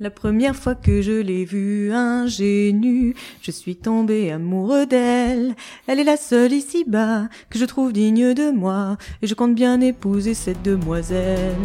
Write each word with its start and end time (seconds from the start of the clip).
La 0.00 0.10
première 0.10 0.54
fois 0.54 0.76
que 0.76 1.02
je 1.02 1.10
l'ai 1.10 1.44
vue 1.44 1.92
ingénue, 1.92 3.16
je 3.42 3.50
suis 3.50 3.74
tombé 3.74 4.30
amoureux 4.30 4.86
d'elle. 4.86 5.56
Elle 5.88 5.98
est 5.98 6.04
la 6.04 6.16
seule 6.16 6.52
ici-bas 6.52 7.28
que 7.50 7.58
je 7.58 7.64
trouve 7.64 7.92
digne 7.92 8.32
de 8.32 8.52
moi, 8.52 8.96
et 9.22 9.26
je 9.26 9.34
compte 9.34 9.56
bien 9.56 9.80
épouser 9.80 10.34
cette 10.34 10.62
demoiselle. 10.62 11.56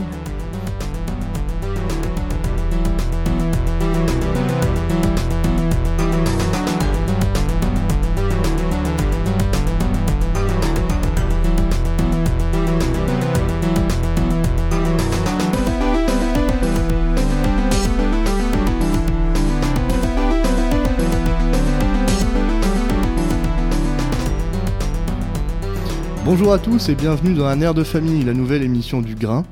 Bonjour 26.35 26.51
à 26.51 26.57
tous 26.57 26.89
et 26.89 26.95
bienvenue 26.95 27.35
dans 27.35 27.45
un 27.45 27.61
air 27.61 27.75
de 27.75 27.83
famille, 27.83 28.23
la 28.23 28.33
nouvelle 28.33 28.63
émission 28.63 29.03
du 29.03 29.13
grain. 29.13 29.45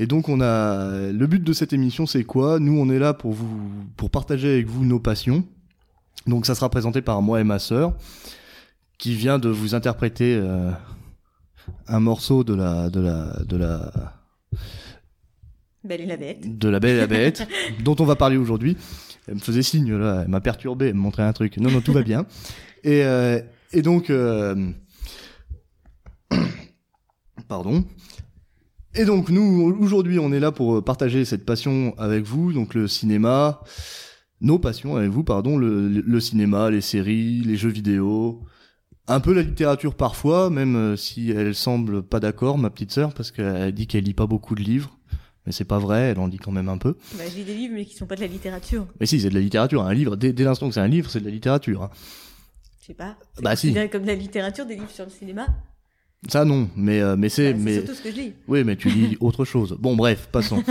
Et 0.00 0.06
donc 0.06 0.28
on 0.28 0.40
a 0.40 1.12
le 1.12 1.26
but 1.28 1.40
de 1.40 1.52
cette 1.52 1.72
émission 1.72 2.04
c'est 2.04 2.24
quoi? 2.24 2.58
Nous 2.58 2.76
on 2.76 2.90
est 2.90 2.98
là 2.98 3.14
pour 3.14 3.32
vous 3.32 3.60
pour 3.96 4.10
partager 4.10 4.54
avec 4.54 4.66
vous 4.66 4.84
nos 4.84 4.98
passions. 4.98 5.44
Donc 6.26 6.46
ça 6.46 6.56
sera 6.56 6.68
présenté 6.68 7.00
par 7.00 7.22
moi 7.22 7.40
et 7.40 7.44
ma 7.44 7.60
sœur 7.60 7.94
qui 8.98 9.14
vient 9.14 9.38
de 9.38 9.48
vous 9.48 9.76
interpréter 9.76 10.34
euh, 10.34 10.72
un 11.86 12.00
morceau 12.00 12.42
de 12.42 12.54
la 12.54 12.90
de 12.90 13.00
la 13.00 13.44
de 13.44 13.56
la 13.56 13.92
Belle 15.84 16.00
et 16.00 16.06
la 16.06 16.16
bête. 16.16 16.58
de 16.58 16.68
la 16.68 16.80
Belle 16.80 16.96
et 16.96 17.00
la 17.00 17.06
Bête 17.06 17.46
dont 17.84 17.94
on 18.00 18.04
va 18.04 18.16
parler 18.16 18.36
aujourd'hui. 18.36 18.76
Elle 19.28 19.34
me 19.34 19.40
faisait 19.40 19.62
signe 19.62 19.94
là, 19.94 20.22
elle 20.24 20.28
m'a 20.28 20.40
perturbé, 20.40 20.88
elle 20.88 20.94
me 20.94 21.02
montrait 21.02 21.22
un 21.22 21.32
truc. 21.32 21.56
Non 21.58 21.70
non 21.70 21.80
tout 21.80 21.92
va 21.92 22.02
bien. 22.02 22.26
Et 22.82 23.04
euh, 23.04 23.40
et 23.72 23.82
donc 23.82 24.10
euh, 24.10 24.72
Pardon. 27.48 27.84
Et 28.94 29.04
donc 29.04 29.28
nous, 29.30 29.76
aujourd'hui, 29.80 30.18
on 30.18 30.32
est 30.32 30.40
là 30.40 30.50
pour 30.52 30.82
partager 30.84 31.24
cette 31.24 31.44
passion 31.44 31.94
avec 31.96 32.24
vous, 32.24 32.52
donc 32.52 32.74
le 32.74 32.88
cinéma, 32.88 33.60
nos 34.40 34.58
passions 34.58 34.96
avec 34.96 35.10
vous, 35.10 35.22
pardon, 35.22 35.56
le, 35.56 35.88
le 35.88 36.20
cinéma, 36.20 36.70
les 36.70 36.80
séries, 36.80 37.40
les 37.44 37.56
jeux 37.56 37.68
vidéo, 37.70 38.42
un 39.06 39.20
peu 39.20 39.32
la 39.32 39.42
littérature 39.42 39.94
parfois, 39.94 40.50
même 40.50 40.76
euh, 40.76 40.96
si 40.96 41.30
elle 41.30 41.54
semble 41.54 42.02
pas 42.02 42.20
d'accord, 42.20 42.58
ma 42.58 42.70
petite 42.70 42.90
sœur, 42.92 43.12
parce 43.14 43.30
qu'elle 43.30 43.72
dit 43.72 43.86
qu'elle 43.86 44.04
lit 44.04 44.14
pas 44.14 44.26
beaucoup 44.26 44.54
de 44.54 44.60
livres. 44.62 44.96
Mais 45.46 45.52
c'est 45.52 45.64
pas 45.64 45.78
vrai, 45.78 46.00
elle 46.10 46.18
en 46.18 46.28
dit 46.28 46.36
quand 46.36 46.52
même 46.52 46.68
un 46.68 46.76
peu. 46.78 46.96
Bah, 47.16 47.24
je 47.30 47.36
lis 47.36 47.44
des 47.44 47.54
livres, 47.54 47.74
mais 47.74 47.84
qui 47.86 47.94
sont 47.96 48.06
pas 48.06 48.14
de 48.16 48.20
la 48.20 48.26
littérature. 48.26 48.86
Mais 49.00 49.06
si, 49.06 49.20
c'est 49.20 49.30
de 49.30 49.34
la 49.34 49.40
littérature. 49.40 49.82
Un 49.82 49.94
livre, 49.94 50.16
dès, 50.16 50.32
dès 50.32 50.44
l'instant 50.44 50.68
que 50.68 50.74
c'est 50.74 50.80
un 50.80 50.86
livre, 50.88 51.08
c'est 51.10 51.20
de 51.20 51.24
la 51.24 51.30
littérature. 51.30 51.82
hein. 51.84 51.90
Je 52.80 52.86
sais 52.88 52.94
pas. 52.94 53.16
Bah, 53.40 53.56
si. 53.56 53.72
comme 53.90 54.02
de 54.02 54.08
la 54.08 54.14
littérature, 54.14 54.66
des 54.66 54.74
livres 54.74 54.90
sur 54.90 55.04
le 55.04 55.10
cinéma? 55.10 55.46
Ça 56.28 56.44
non, 56.44 56.68
mais 56.76 57.00
euh, 57.00 57.16
mais 57.16 57.30
c'est 57.30 57.54
Bah, 57.54 57.58
c'est 57.58 57.64
mais 57.64 57.74
surtout 57.78 57.94
ce 57.94 58.02
que 58.02 58.10
je 58.10 58.16
lis. 58.16 58.32
Oui, 58.46 58.62
mais 58.62 58.76
tu 58.76 58.90
lis 58.90 59.16
autre 59.20 59.44
chose. 59.46 59.76
Bon, 59.80 59.96
bref, 59.96 60.28
passons. 60.30 60.62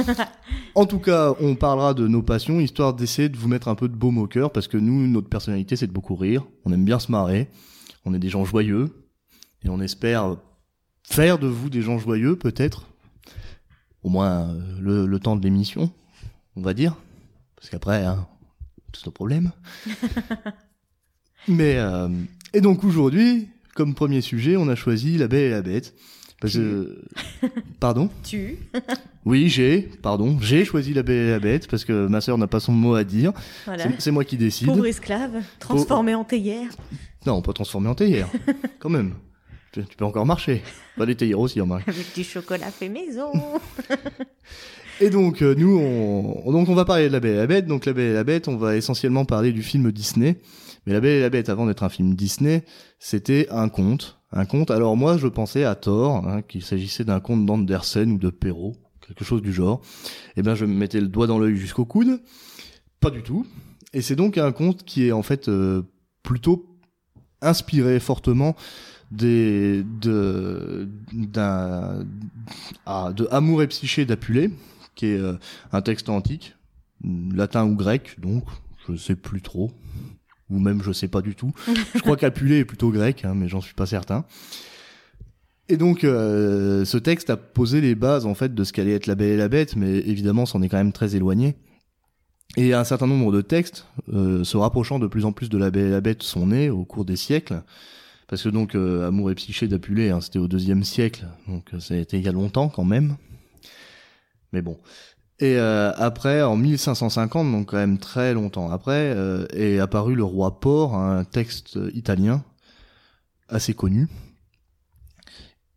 En 0.75 0.85
tout 0.85 0.99
cas, 0.99 1.33
on 1.41 1.55
parlera 1.55 1.95
de 1.95 2.07
nos 2.07 2.21
passions, 2.21 2.59
histoire 2.59 2.93
d'essayer 2.93 3.29
de 3.29 3.37
vous 3.37 3.47
mettre 3.47 3.67
un 3.67 3.75
peu 3.75 3.89
de 3.89 3.95
baume 3.95 4.19
au 4.19 4.27
cœur, 4.27 4.51
parce 4.51 4.67
que 4.67 4.77
nous, 4.77 5.07
notre 5.07 5.27
personnalité, 5.27 5.75
c'est 5.75 5.87
de 5.87 5.91
beaucoup 5.91 6.15
rire. 6.15 6.45
On 6.65 6.71
aime 6.71 6.85
bien 6.85 6.99
se 6.99 7.11
marrer. 7.11 7.49
On 8.05 8.13
est 8.13 8.19
des 8.19 8.29
gens 8.29 8.45
joyeux. 8.45 8.89
Et 9.63 9.69
on 9.69 9.81
espère 9.81 10.37
faire 11.03 11.39
de 11.39 11.47
vous 11.47 11.69
des 11.69 11.81
gens 11.81 11.97
joyeux, 11.97 12.35
peut-être. 12.35 12.87
Au 14.03 14.09
moins, 14.09 14.49
euh, 14.49 14.79
le, 14.79 15.05
le 15.07 15.19
temps 15.19 15.35
de 15.35 15.43
l'émission, 15.43 15.91
on 16.55 16.61
va 16.61 16.73
dire. 16.75 16.95
Parce 17.55 17.69
qu'après, 17.69 18.05
hein, 18.05 18.27
c'est 18.93 19.05
le 19.05 19.11
problème. 19.11 19.51
mais, 21.47 21.75
euh, 21.77 22.07
et 22.53 22.61
donc 22.61 22.83
aujourd'hui, 22.83 23.49
comme 23.79 23.93
premier 23.93 24.19
sujet, 24.19 24.57
on 24.57 24.67
a 24.67 24.75
choisi 24.75 25.17
La 25.17 25.29
Belle 25.29 25.45
et 25.45 25.49
la 25.51 25.61
Bête. 25.61 25.95
Parce 26.41 26.55
que... 26.55 27.01
Pardon 27.79 28.09
Tu. 28.25 28.57
oui, 29.25 29.47
j'ai, 29.47 29.89
pardon, 30.01 30.37
j'ai 30.41 30.65
choisi 30.65 30.93
la 30.93 31.01
Belle 31.01 31.27
et 31.27 31.31
la 31.31 31.39
Bête 31.39 31.69
parce 31.69 31.85
que 31.85 32.07
ma 32.07 32.19
sœur 32.19 32.37
n'a 32.37 32.47
pas 32.47 32.59
son 32.59 32.73
mot 32.73 32.95
à 32.95 33.05
dire. 33.05 33.31
Voilà. 33.65 33.85
C'est- 33.97 34.11
moi 34.11 34.25
qui 34.25 34.35
décide. 34.35 34.67
Pauvre 34.67 34.85
esclave, 34.85 35.31
transformé 35.59 36.13
en 36.13 36.25
théière. 36.25 36.67
Non, 37.25 37.41
pas 37.41 37.53
transformé 37.53 37.87
en 37.87 37.95
théière, 37.95 38.27
quand 38.79 38.89
même. 38.89 39.13
Tu, 39.71 39.81
tu 39.85 39.95
peux 39.95 40.03
encore 40.03 40.25
marcher. 40.25 40.61
Pas 40.97 41.05
des 41.05 41.15
théières 41.15 41.39
aussi, 41.39 41.61
remarque. 41.61 41.87
Avec 41.87 42.13
du 42.13 42.25
chocolat 42.25 42.71
fait 42.71 42.89
maison. 42.89 43.31
Et 44.99 45.09
donc, 45.09 45.41
euh, 45.41 45.55
nous, 45.57 45.79
on, 45.79 46.51
donc 46.51 46.67
on 46.67 46.75
va 46.75 46.83
parler 46.83 47.07
de 47.07 47.13
la 47.13 47.21
Belle 47.21 47.35
et 47.35 47.37
la 47.37 47.47
Bête. 47.47 47.65
Donc, 47.65 47.85
la 47.85 47.93
Belle 47.93 48.11
et 48.11 48.13
la 48.13 48.25
Bête, 48.25 48.49
on 48.49 48.57
va 48.57 48.75
essentiellement 48.75 49.23
parler 49.23 49.53
du 49.53 49.63
film 49.63 49.89
Disney. 49.93 50.35
Mais 50.89 50.95
la 50.95 51.01
Belle 51.01 51.17
et 51.17 51.21
la 51.21 51.29
Bête, 51.29 51.49
avant 51.49 51.67
d'être 51.67 51.83
un 51.83 51.89
film 51.89 52.15
Disney, 52.15 52.65
c'était 52.97 53.47
un 53.51 53.69
conte. 53.69 54.17
Un 54.31 54.45
conte. 54.45 54.71
Alors 54.71 54.97
moi, 54.97 55.19
je 55.19 55.27
pensais 55.27 55.63
à 55.63 55.75
tort 55.75 56.27
hein, 56.27 56.41
qu'il 56.41 56.63
s'agissait 56.63 57.03
d'un 57.03 57.19
conte 57.19 57.45
d'Andersen 57.45 58.11
ou 58.13 58.17
de 58.17 58.31
Perrault, 58.31 58.75
quelque 59.07 59.23
chose 59.23 59.43
du 59.43 59.53
genre. 59.53 59.81
Eh 60.35 60.41
bien, 60.41 60.55
je 60.55 60.65
me 60.65 60.73
mettais 60.73 60.99
le 60.99 61.07
doigt 61.07 61.27
dans 61.27 61.37
l'œil 61.37 61.57
jusqu'au 61.57 61.85
coude. 61.85 62.19
Pas 63.01 63.11
du 63.11 63.21
tout. 63.21 63.45
Et 63.93 64.01
c'est 64.01 64.15
donc 64.15 64.39
un 64.39 64.51
conte 64.51 64.83
qui 64.83 65.05
est 65.05 65.11
en 65.11 65.21
fait 65.21 65.47
euh, 65.47 65.83
plutôt 66.23 66.65
inspiré 67.43 67.99
fortement 67.99 68.55
des 69.11 69.83
de 70.01 70.89
d'un 71.13 72.03
ah, 72.87 73.13
Amour 73.29 73.61
et 73.61 73.67
psyché 73.67 74.05
d'Apulée, 74.05 74.49
qui 74.95 75.05
est 75.05 75.19
euh, 75.19 75.37
un 75.71 75.83
texte 75.83 76.09
antique, 76.09 76.55
latin 77.03 77.67
ou 77.67 77.75
grec, 77.75 78.19
donc 78.19 78.45
je 78.87 78.95
sais 78.95 79.15
plus 79.15 79.43
trop, 79.43 79.71
ou 80.49 80.59
même 80.59 80.81
je 80.81 80.91
sais 80.91 81.07
pas 81.07 81.21
du 81.21 81.35
tout. 81.35 81.51
je 81.95 81.99
crois 81.99 82.17
qu'Apulée 82.17 82.59
est 82.59 82.65
plutôt 82.65 82.91
grec, 82.91 83.25
hein, 83.25 83.33
mais 83.35 83.47
j'en 83.47 83.61
suis 83.61 83.73
pas 83.73 83.85
certain. 83.85 84.25
Et 85.69 85.77
donc, 85.77 86.03
euh, 86.03 86.83
ce 86.83 86.97
texte 86.97 87.29
a 87.29 87.37
posé 87.37 87.79
les 87.79 87.93
bases 87.93 88.25
en 88.25 88.33
fait 88.33 88.55
de 88.55 88.63
ce 88.63 88.73
qu'allait 88.73 88.93
être 88.93 89.05
La 89.05 89.13
Belle 89.13 89.29
et 89.29 89.37
la 89.37 89.49
Bête, 89.49 89.75
mais 89.75 89.99
évidemment, 89.99 90.47
c'en 90.47 90.63
est 90.63 90.69
quand 90.69 90.77
même 90.77 90.91
très 90.91 91.15
éloigné. 91.15 91.55
Et 92.57 92.73
un 92.73 92.83
certain 92.83 93.05
nombre 93.05 93.31
de 93.31 93.41
textes, 93.41 93.85
euh, 94.11 94.43
se 94.43 94.57
rapprochant 94.57 94.97
de 94.97 95.05
plus 95.05 95.25
en 95.25 95.31
plus 95.31 95.49
de 95.49 95.57
La 95.59 95.69
Belle 95.69 95.85
et 95.85 95.91
la 95.91 96.01
Bête, 96.01 96.23
sont 96.23 96.47
nés 96.47 96.71
au 96.71 96.85
cours 96.85 97.05
des 97.05 97.15
siècles. 97.15 97.61
Parce 98.27 98.43
que 98.43 98.49
donc, 98.49 98.73
euh, 98.73 99.07
Amour 99.07 99.29
et 99.29 99.35
Psyché 99.35 99.67
d'Apulée, 99.67 100.09
hein, 100.09 100.21
c'était 100.21 100.39
au 100.39 100.47
deuxième 100.47 100.83
siècle, 100.83 101.27
donc 101.47 101.69
ça 101.79 101.93
a 101.93 101.97
été 101.97 102.17
il 102.17 102.23
y 102.23 102.27
a 102.27 102.31
longtemps 102.31 102.69
quand 102.69 102.83
même. 102.83 103.15
Mais 104.51 104.63
bon. 104.63 104.77
Et 105.39 105.55
euh, 105.57 105.91
après, 105.95 106.41
en 106.41 106.57
1550, 106.57 107.51
donc 107.51 107.69
quand 107.69 107.77
même 107.77 107.97
très 107.97 108.33
longtemps 108.33 108.71
après, 108.71 109.13
euh, 109.15 109.45
est 109.53 109.79
apparu 109.79 110.15
le 110.15 110.23
roi 110.23 110.59
Port, 110.59 110.95
un 110.95 111.23
texte 111.23 111.79
italien 111.93 112.43
assez 113.47 113.73
connu, 113.73 114.09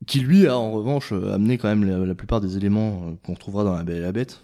qui 0.06 0.18
lui 0.18 0.48
a 0.48 0.58
en 0.58 0.72
revanche 0.72 1.12
amené 1.12 1.58
quand 1.58 1.68
même 1.68 1.84
la, 1.84 2.04
la 2.04 2.14
plupart 2.16 2.40
des 2.40 2.56
éléments 2.56 3.04
euh, 3.06 3.12
qu'on 3.24 3.34
retrouvera 3.34 3.62
dans 3.62 3.74
La 3.74 3.84
Belle 3.84 3.98
et 3.98 4.02
la 4.02 4.10
Bête. 4.10 4.42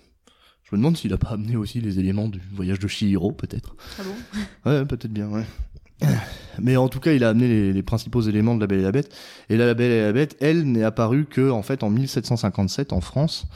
Je 0.62 0.76
me 0.76 0.80
demande 0.80 0.96
s'il 0.96 1.12
a 1.12 1.18
pas 1.18 1.30
amené 1.30 1.56
aussi 1.56 1.80
les 1.80 1.98
éléments 1.98 2.28
du 2.28 2.40
voyage 2.54 2.78
de 2.78 2.86
Chihiro, 2.86 3.32
peut-être. 3.32 3.74
Ah 3.98 4.02
bon? 4.04 4.70
Ouais, 4.70 4.84
peut-être 4.84 5.12
bien, 5.12 5.28
ouais. 5.28 5.46
Mais 6.60 6.76
en 6.76 6.88
tout 6.88 7.00
cas, 7.00 7.12
il 7.12 7.24
a 7.24 7.30
amené 7.30 7.48
les, 7.48 7.72
les 7.72 7.82
principaux 7.82 8.20
éléments 8.20 8.54
de 8.54 8.60
La 8.60 8.68
Belle 8.68 8.80
et 8.80 8.82
la 8.82 8.92
Bête. 8.92 9.12
Et 9.48 9.56
là, 9.56 9.66
La 9.66 9.74
Belle 9.74 9.90
et 9.90 10.02
la 10.02 10.12
Bête, 10.12 10.36
elle, 10.40 10.70
n'est 10.70 10.84
apparue 10.84 11.24
que, 11.24 11.50
en 11.50 11.62
fait, 11.62 11.82
en 11.82 11.90
1757 11.90 12.92
en 12.92 13.00
France, 13.00 13.48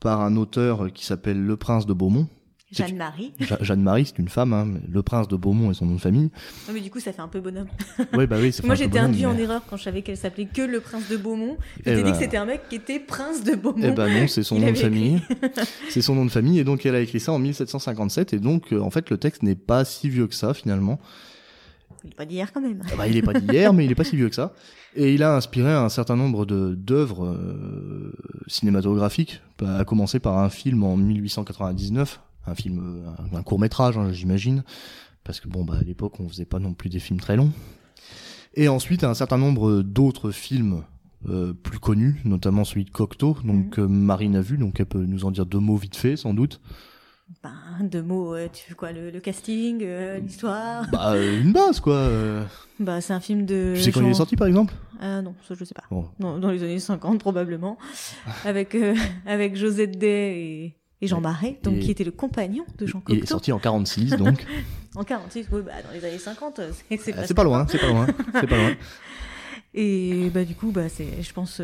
par 0.00 0.20
un 0.20 0.36
auteur 0.36 0.92
qui 0.92 1.04
s'appelle 1.04 1.40
Le 1.42 1.56
Prince 1.56 1.86
de 1.86 1.92
Beaumont. 1.92 2.28
Jeanne-Marie. 2.72 3.32
Jeanne-Marie, 3.60 4.06
c'est 4.06 4.18
une 4.18 4.28
femme, 4.28 4.52
hein, 4.52 4.66
Le 4.90 5.02
Prince 5.02 5.28
de 5.28 5.36
Beaumont 5.36 5.70
est 5.70 5.74
son 5.74 5.86
nom 5.86 5.94
de 5.94 6.00
famille. 6.00 6.30
Non, 6.66 6.74
mais 6.74 6.80
du 6.80 6.90
coup, 6.90 6.98
ça 6.98 7.12
fait 7.12 7.22
un 7.22 7.28
peu 7.28 7.40
bonhomme. 7.40 7.68
Ouais, 8.14 8.26
bah 8.26 8.36
oui, 8.40 8.52
c'est 8.52 8.64
Moi, 8.66 8.74
fait 8.74 8.84
j'étais 8.84 8.98
induit 8.98 9.26
en 9.26 9.36
erreur 9.36 9.62
quand 9.68 9.76
je 9.76 9.84
savais 9.84 10.02
qu'elle 10.02 10.16
s'appelait 10.16 10.46
que 10.52 10.62
le 10.62 10.80
prince 10.80 11.08
de 11.08 11.16
Beaumont. 11.16 11.56
Je 11.84 11.90
Eh 11.92 11.94
t'ai 11.94 12.02
dit 12.02 12.10
que 12.10 12.18
c'était 12.18 12.36
un 12.36 12.46
mec 12.46 12.62
qui 12.68 12.76
était 12.76 12.98
prince 12.98 13.44
de 13.44 13.54
Beaumont. 13.54 13.80
Eh 13.82 13.92
ben 13.92 14.08
non, 14.12 14.26
c'est 14.26 14.42
son 14.42 14.56
Il 14.56 14.64
nom 14.64 14.72
de 14.72 14.76
famille. 14.76 15.22
c'est 15.88 16.02
son 16.02 16.14
nom 16.16 16.24
de 16.24 16.30
famille 16.30 16.58
et 16.58 16.64
donc 16.64 16.84
elle 16.84 16.96
a 16.96 17.00
écrit 17.00 17.20
ça 17.20 17.32
en 17.32 17.38
1757 17.38 18.32
et 18.32 18.40
donc 18.40 18.72
euh, 18.72 18.80
en 18.80 18.90
fait 18.90 19.08
le 19.10 19.18
texte 19.18 19.42
n'est 19.42 19.54
pas 19.54 19.84
si 19.84 20.08
vieux 20.08 20.26
que 20.26 20.34
ça 20.34 20.52
finalement. 20.54 20.98
Il 22.04 22.10
est 22.10 22.14
pas 22.14 22.26
d'hier 22.26 22.52
quand 22.52 22.60
même. 22.60 22.82
Ah 22.92 22.96
bah, 22.96 23.08
il 23.08 23.16
est 23.16 23.22
pas 23.22 23.32
d'hier 23.38 23.72
mais 23.72 23.84
il 23.84 23.90
est 23.90 23.94
pas 23.94 24.04
si 24.04 24.16
vieux 24.16 24.28
que 24.28 24.34
ça 24.34 24.52
et 24.96 25.12
il 25.12 25.22
a 25.22 25.34
inspiré 25.34 25.72
un 25.72 25.88
certain 25.88 26.14
nombre 26.14 26.44
d'œuvres 26.46 27.26
euh, 27.26 28.12
cinématographiques, 28.46 29.40
Bah, 29.58 29.78
à 29.78 29.84
commencer 29.84 30.20
par 30.20 30.38
un 30.38 30.50
film 30.50 30.84
en 30.84 30.96
1899, 30.96 32.20
un 32.46 32.54
film 32.54 33.02
euh, 33.04 33.36
un, 33.36 33.42
court 33.42 33.58
métrage 33.58 33.98
j'imagine 34.12 34.62
parce 35.24 35.40
que 35.40 35.48
bon 35.48 35.64
bah 35.64 35.74
à 35.80 35.82
l'époque 35.82 36.20
on 36.20 36.28
faisait 36.28 36.44
pas 36.44 36.60
non 36.60 36.74
plus 36.74 36.90
des 36.90 37.00
films 37.00 37.18
très 37.18 37.36
longs. 37.36 37.50
Et 38.54 38.68
ensuite 38.68 39.02
un 39.02 39.14
certain 39.14 39.38
nombre 39.38 39.82
d'autres 39.82 40.30
films 40.30 40.84
euh, 41.30 41.54
plus 41.54 41.78
connus, 41.78 42.20
notamment 42.26 42.64
celui 42.64 42.84
de 42.84 42.90
Cocteau, 42.90 43.38
donc 43.44 43.78
euh, 43.78 43.88
Marine 43.88 44.36
a 44.36 44.42
vu, 44.42 44.58
donc 44.58 44.78
elle 44.78 44.86
peut 44.86 45.06
nous 45.06 45.24
en 45.24 45.30
dire 45.30 45.46
deux 45.46 45.58
mots 45.58 45.76
vite 45.76 45.96
fait, 45.96 46.16
sans 46.16 46.34
doute. 46.34 46.60
Ben, 47.42 47.52
deux 47.82 48.02
mots, 48.02 48.34
euh, 48.34 48.48
tu 48.52 48.68
veux 48.68 48.74
quoi, 48.74 48.92
le, 48.92 49.10
le 49.10 49.18
casting, 49.20 49.80
euh, 49.82 50.18
l'histoire 50.18 50.86
Bah, 50.92 51.12
euh, 51.14 51.40
une 51.40 51.52
base, 51.52 51.80
quoi. 51.80 52.08
Bah, 52.78 53.00
c'est 53.00 53.12
un 53.14 53.20
film 53.20 53.46
de. 53.46 53.72
Tu 53.76 53.82
sais 53.82 53.92
quand 53.92 54.02
il 54.02 54.08
est 54.10 54.14
sorti, 54.14 54.36
par 54.36 54.46
exemple? 54.46 54.74
Non, 55.00 55.34
ça 55.46 55.54
je 55.58 55.64
sais 55.64 55.74
pas. 55.74 55.84
Bon. 55.90 56.08
Dans 56.18 56.50
les 56.50 56.62
années 56.62 56.78
50 56.78 57.18
probablement. 57.20 57.78
avec, 58.44 58.76
avec 59.26 59.56
Josette 59.56 59.98
Day 59.98 60.38
et, 60.38 60.76
et 61.00 61.06
Jean 61.06 61.20
Marais, 61.20 61.58
donc 61.62 61.76
et- 61.76 61.80
qui 61.80 61.90
était 61.90 62.04
le 62.04 62.10
compagnon 62.12 62.64
de 62.78 62.86
Jean 62.86 63.02
Il 63.08 63.16
est 63.16 63.20
Cocteau. 63.20 63.30
sorti 63.34 63.52
en 63.52 63.58
46, 63.58 64.16
donc. 64.16 64.44
En 64.96 65.02
46, 65.02 65.48
oui, 65.50 65.62
bah, 65.66 65.72
dans 65.84 65.92
les 65.92 66.04
années 66.04 66.18
50, 66.18 66.58
euh, 66.60 66.70
c'est 66.88 66.96
c'est 67.00 67.14
Ah, 67.18 67.26
c'est 67.26 67.34
pas 67.34 67.42
loin, 67.42 67.66
c'est 67.68 67.78
pas 67.78 67.88
loin, 67.88 68.06
c'est 68.34 68.46
pas 68.46 68.56
loin. 68.56 68.70
Et 69.74 70.30
bah 70.32 70.44
du 70.44 70.54
coup, 70.54 70.70
bah 70.70 70.88
c'est, 70.88 71.20
je 71.20 71.32
pense, 71.32 71.60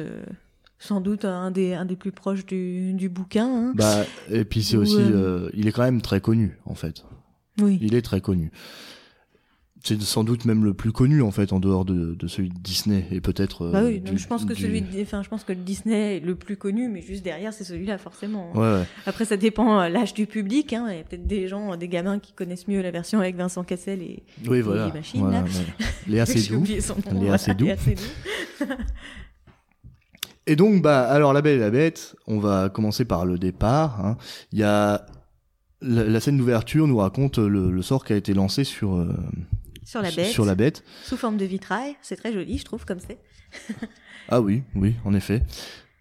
sans 0.81 1.01
doute 1.01 1.25
un 1.25 1.51
des, 1.53 1.75
un 1.75 1.85
des 1.85 1.95
plus 1.95 2.11
proches 2.11 2.45
du, 2.47 2.93
du 2.95 3.09
bouquin. 3.09 3.47
hein. 3.47 3.73
Bah, 3.77 4.05
et 4.31 4.45
puis 4.45 4.63
c'est 4.65 4.77
aussi, 4.79 4.97
euh, 4.97 5.45
euh, 5.47 5.51
il 5.55 5.69
est 5.69 5.73
quand 5.73 5.83
même 5.85 6.01
très 6.03 6.21
connu, 6.21 6.59
en 6.65 6.75
fait. 6.75 7.05
Oui. 7.61 7.79
Il 7.83 7.95
est 7.95 8.03
très 8.03 8.21
connu. 8.21 8.51
C'est 9.83 9.99
sans 10.03 10.25
doute 10.25 10.45
même 10.45 10.63
le 10.65 10.75
plus 10.75 10.93
connu, 10.93 11.23
en 11.23 11.31
fait, 11.31 11.55
en 11.55 11.59
dehors 11.61 11.87
de, 11.87 12.15
de 12.15 12.27
celui 12.27 12.51
de 12.51 12.59
Disney, 12.59 13.07
et 13.11 13.23
peut-être. 13.23 13.63
euh, 13.67 13.73
Bah 13.73 13.83
oui, 13.85 14.01
du- 14.01 14.19
je 14.19 14.27
pense 14.27 14.45
que 14.45 14.53
du- 14.53 14.61
celui, 14.63 14.83
de- 14.83 15.01
enfin, 15.03 15.23
je 15.23 15.29
pense 15.31 15.43
que 15.43 15.53
le 15.53 15.59
Disney 15.61 16.17
est 16.17 16.21
le 16.21 16.35
plus 16.35 16.59
connu, 16.59 16.89
mais 16.89 17.01
juste 17.01 17.25
derrière, 17.25 17.55
c'est 17.55 17.65
celui-là 17.65 17.97
forcément. 17.97 18.53
Ouais, 18.55 18.61
ouais. 18.81 18.85
Après, 19.07 19.25
ça 19.25 19.39
dépend 19.39 19.87
l'âge 19.89 20.13
du 20.13 20.27
public. 20.27 20.75
Hein. 20.75 20.87
Il 20.91 20.97
y 20.97 21.01
a 21.01 21.03
peut-être 21.05 21.27
des 21.27 21.49
gens, 21.49 21.77
des 21.77 21.89
gamins 21.89 22.19
qui 22.19 22.33
connaissent 22.35 22.69
mieux 22.69 22.83
la 22.83 22.91
version 22.91 23.21
avec 23.21 23.37
Vincent 23.37 23.65
Cassel 23.65 24.03
et 24.03 24.23
Oui, 24.47 24.61
voilà. 24.61 24.89
les 24.89 24.93
machines, 24.93 25.21
Voilà, 25.21 25.41
là. 25.43 25.47
Léa 26.07 26.27
Seydoux. 26.27 26.63
Léa 27.13 27.39
Seydoux. 27.39 27.67
Et 30.51 30.57
donc, 30.57 30.83
bah, 30.83 31.03
alors, 31.09 31.33
La 31.33 31.43
Belle 31.43 31.59
et 31.59 31.61
la 31.61 31.71
Bête, 31.71 32.17
on 32.27 32.41
va 32.41 32.69
commencer 32.71 33.05
par 33.05 33.25
le 33.25 33.39
départ. 33.39 34.05
hein. 34.05 34.17
Il 34.53 34.59
y 34.59 34.65
a 34.65 35.07
la, 35.81 36.05
la 36.05 36.19
scène 36.21 36.37
d'ouverture 36.37 36.89
nous 36.89 36.97
raconte 36.97 37.39
le, 37.39 37.71
le 37.71 37.83
sort 37.83 38.05
qui 38.05 38.13
a 38.13 38.17
été 38.17 38.35
lancé 38.35 38.65
sur 38.65 38.97
euh, 38.97 39.15
Sur 39.85 40.03
la 40.03 40.11
bête, 40.11 40.27
sur 40.27 40.45
la 40.45 40.55
bête. 40.57 40.83
sous 41.05 41.17
forme 41.17 41.37
de 41.37 41.45
vitrail. 41.45 41.95
C'est 42.03 42.17
très 42.17 42.33
joli, 42.33 42.59
je 42.59 42.65
trouve, 42.65 42.85
comme 42.85 42.99
c'est. 42.99 43.19
Ah 44.29 44.41
oui, 44.41 44.63
oui, 44.75 44.95
en 45.05 45.15
effet. 45.15 45.43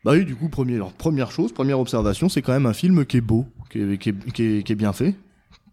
Bah 0.04 0.12
oui, 0.14 0.26
du 0.26 0.36
coup, 0.36 0.50
première 0.50 1.32
chose, 1.32 1.52
première 1.52 1.80
observation, 1.80 2.28
c'est 2.30 2.42
quand 2.42 2.54
même 2.54 2.66
un 2.68 2.74
film 2.74 3.06
qui 3.06 3.18
est 3.18 3.22
beau, 3.22 3.46
qui 3.70 3.80
est, 3.82 3.98
qui 3.98 4.10
est, 4.10 4.32
qui 4.34 4.44
est, 4.44 4.64
qui 4.64 4.72
est 4.72 4.76
bien 4.76 4.94
fait, 4.94 5.16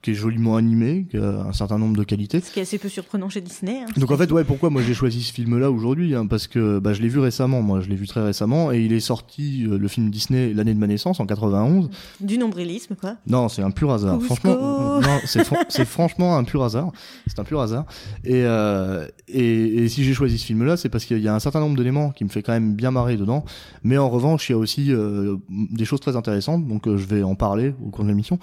qui 0.06 0.12
est 0.12 0.14
joliment 0.14 0.54
animé, 0.54 1.04
qui 1.10 1.16
a 1.16 1.40
un 1.48 1.52
certain 1.52 1.78
nombre 1.78 1.96
de 1.96 2.04
qualités. 2.04 2.38
Ce 2.40 2.52
qui 2.52 2.60
est 2.60 2.62
assez 2.62 2.78
peu 2.78 2.88
surprenant 2.88 3.28
chez 3.28 3.40
Disney. 3.40 3.80
hein. 3.82 3.86
Donc 3.96 4.08
en 4.12 4.16
fait, 4.16 4.30
ouais, 4.30 4.44
pourquoi 4.44 4.70
moi 4.70 4.80
j'ai 4.86 4.94
choisi 4.94 5.20
ce 5.24 5.32
film-là 5.32 5.68
aujourd'hui 5.72 6.14
hein, 6.14 6.26
Parce 6.28 6.46
que 6.46 6.78
bah, 6.78 6.92
je 6.92 7.02
l'ai 7.02 7.08
vu 7.08 7.18
récemment, 7.18 7.60
moi 7.60 7.80
je 7.80 7.88
l'ai 7.88 7.96
vu 7.96 8.06
très 8.06 8.22
récemment, 8.22 8.70
et 8.70 8.80
il 8.84 8.92
est 8.92 9.00
sorti, 9.00 9.66
euh, 9.68 9.78
le 9.78 9.88
film 9.88 10.10
Disney, 10.10 10.54
l'année 10.54 10.74
de 10.74 10.78
ma 10.78 10.86
naissance, 10.86 11.18
en 11.18 11.26
91. 11.26 11.90
Du 12.20 12.38
nombrilisme, 12.38 12.94
quoi. 12.94 13.16
Non, 13.26 13.48
c'est 13.48 13.62
un 13.62 13.72
pur 13.72 13.92
hasard. 13.92 14.22
Franchement, 14.22 15.00
non, 15.00 15.18
c'est 15.24 15.42
fran- 15.42 15.56
c'est 15.68 15.84
franchement 15.84 16.36
un 16.36 16.44
pur 16.44 16.62
hasard. 16.62 16.92
C'est 17.26 17.40
un 17.40 17.44
pur 17.44 17.60
hasard. 17.60 17.84
Et, 18.24 18.42
euh, 18.44 19.08
et, 19.26 19.84
et 19.84 19.88
si 19.88 20.04
j'ai 20.04 20.14
choisi 20.14 20.38
ce 20.38 20.46
film-là, 20.46 20.76
c'est 20.76 20.88
parce 20.88 21.04
qu'il 21.04 21.18
y 21.18 21.26
a 21.26 21.34
un 21.34 21.40
certain 21.40 21.58
nombre 21.60 21.76
d'éléments 21.76 22.10
qui 22.10 22.22
me 22.22 22.28
fait 22.28 22.42
quand 22.44 22.52
même 22.52 22.74
bien 22.74 22.92
marrer 22.92 23.16
dedans. 23.16 23.44
Mais 23.82 23.98
en 23.98 24.08
revanche, 24.08 24.48
il 24.48 24.52
y 24.52 24.54
a 24.54 24.58
aussi 24.58 24.92
euh, 24.92 25.36
des 25.50 25.84
choses 25.84 25.98
très 26.00 26.14
intéressantes. 26.14 26.64
Donc, 26.68 26.84
je 26.86 27.04
vais 27.06 27.22
en 27.24 27.34
parler 27.34 27.74
au 27.84 27.90
cours 27.90 28.04
de 28.04 28.10
l'émission. 28.10 28.38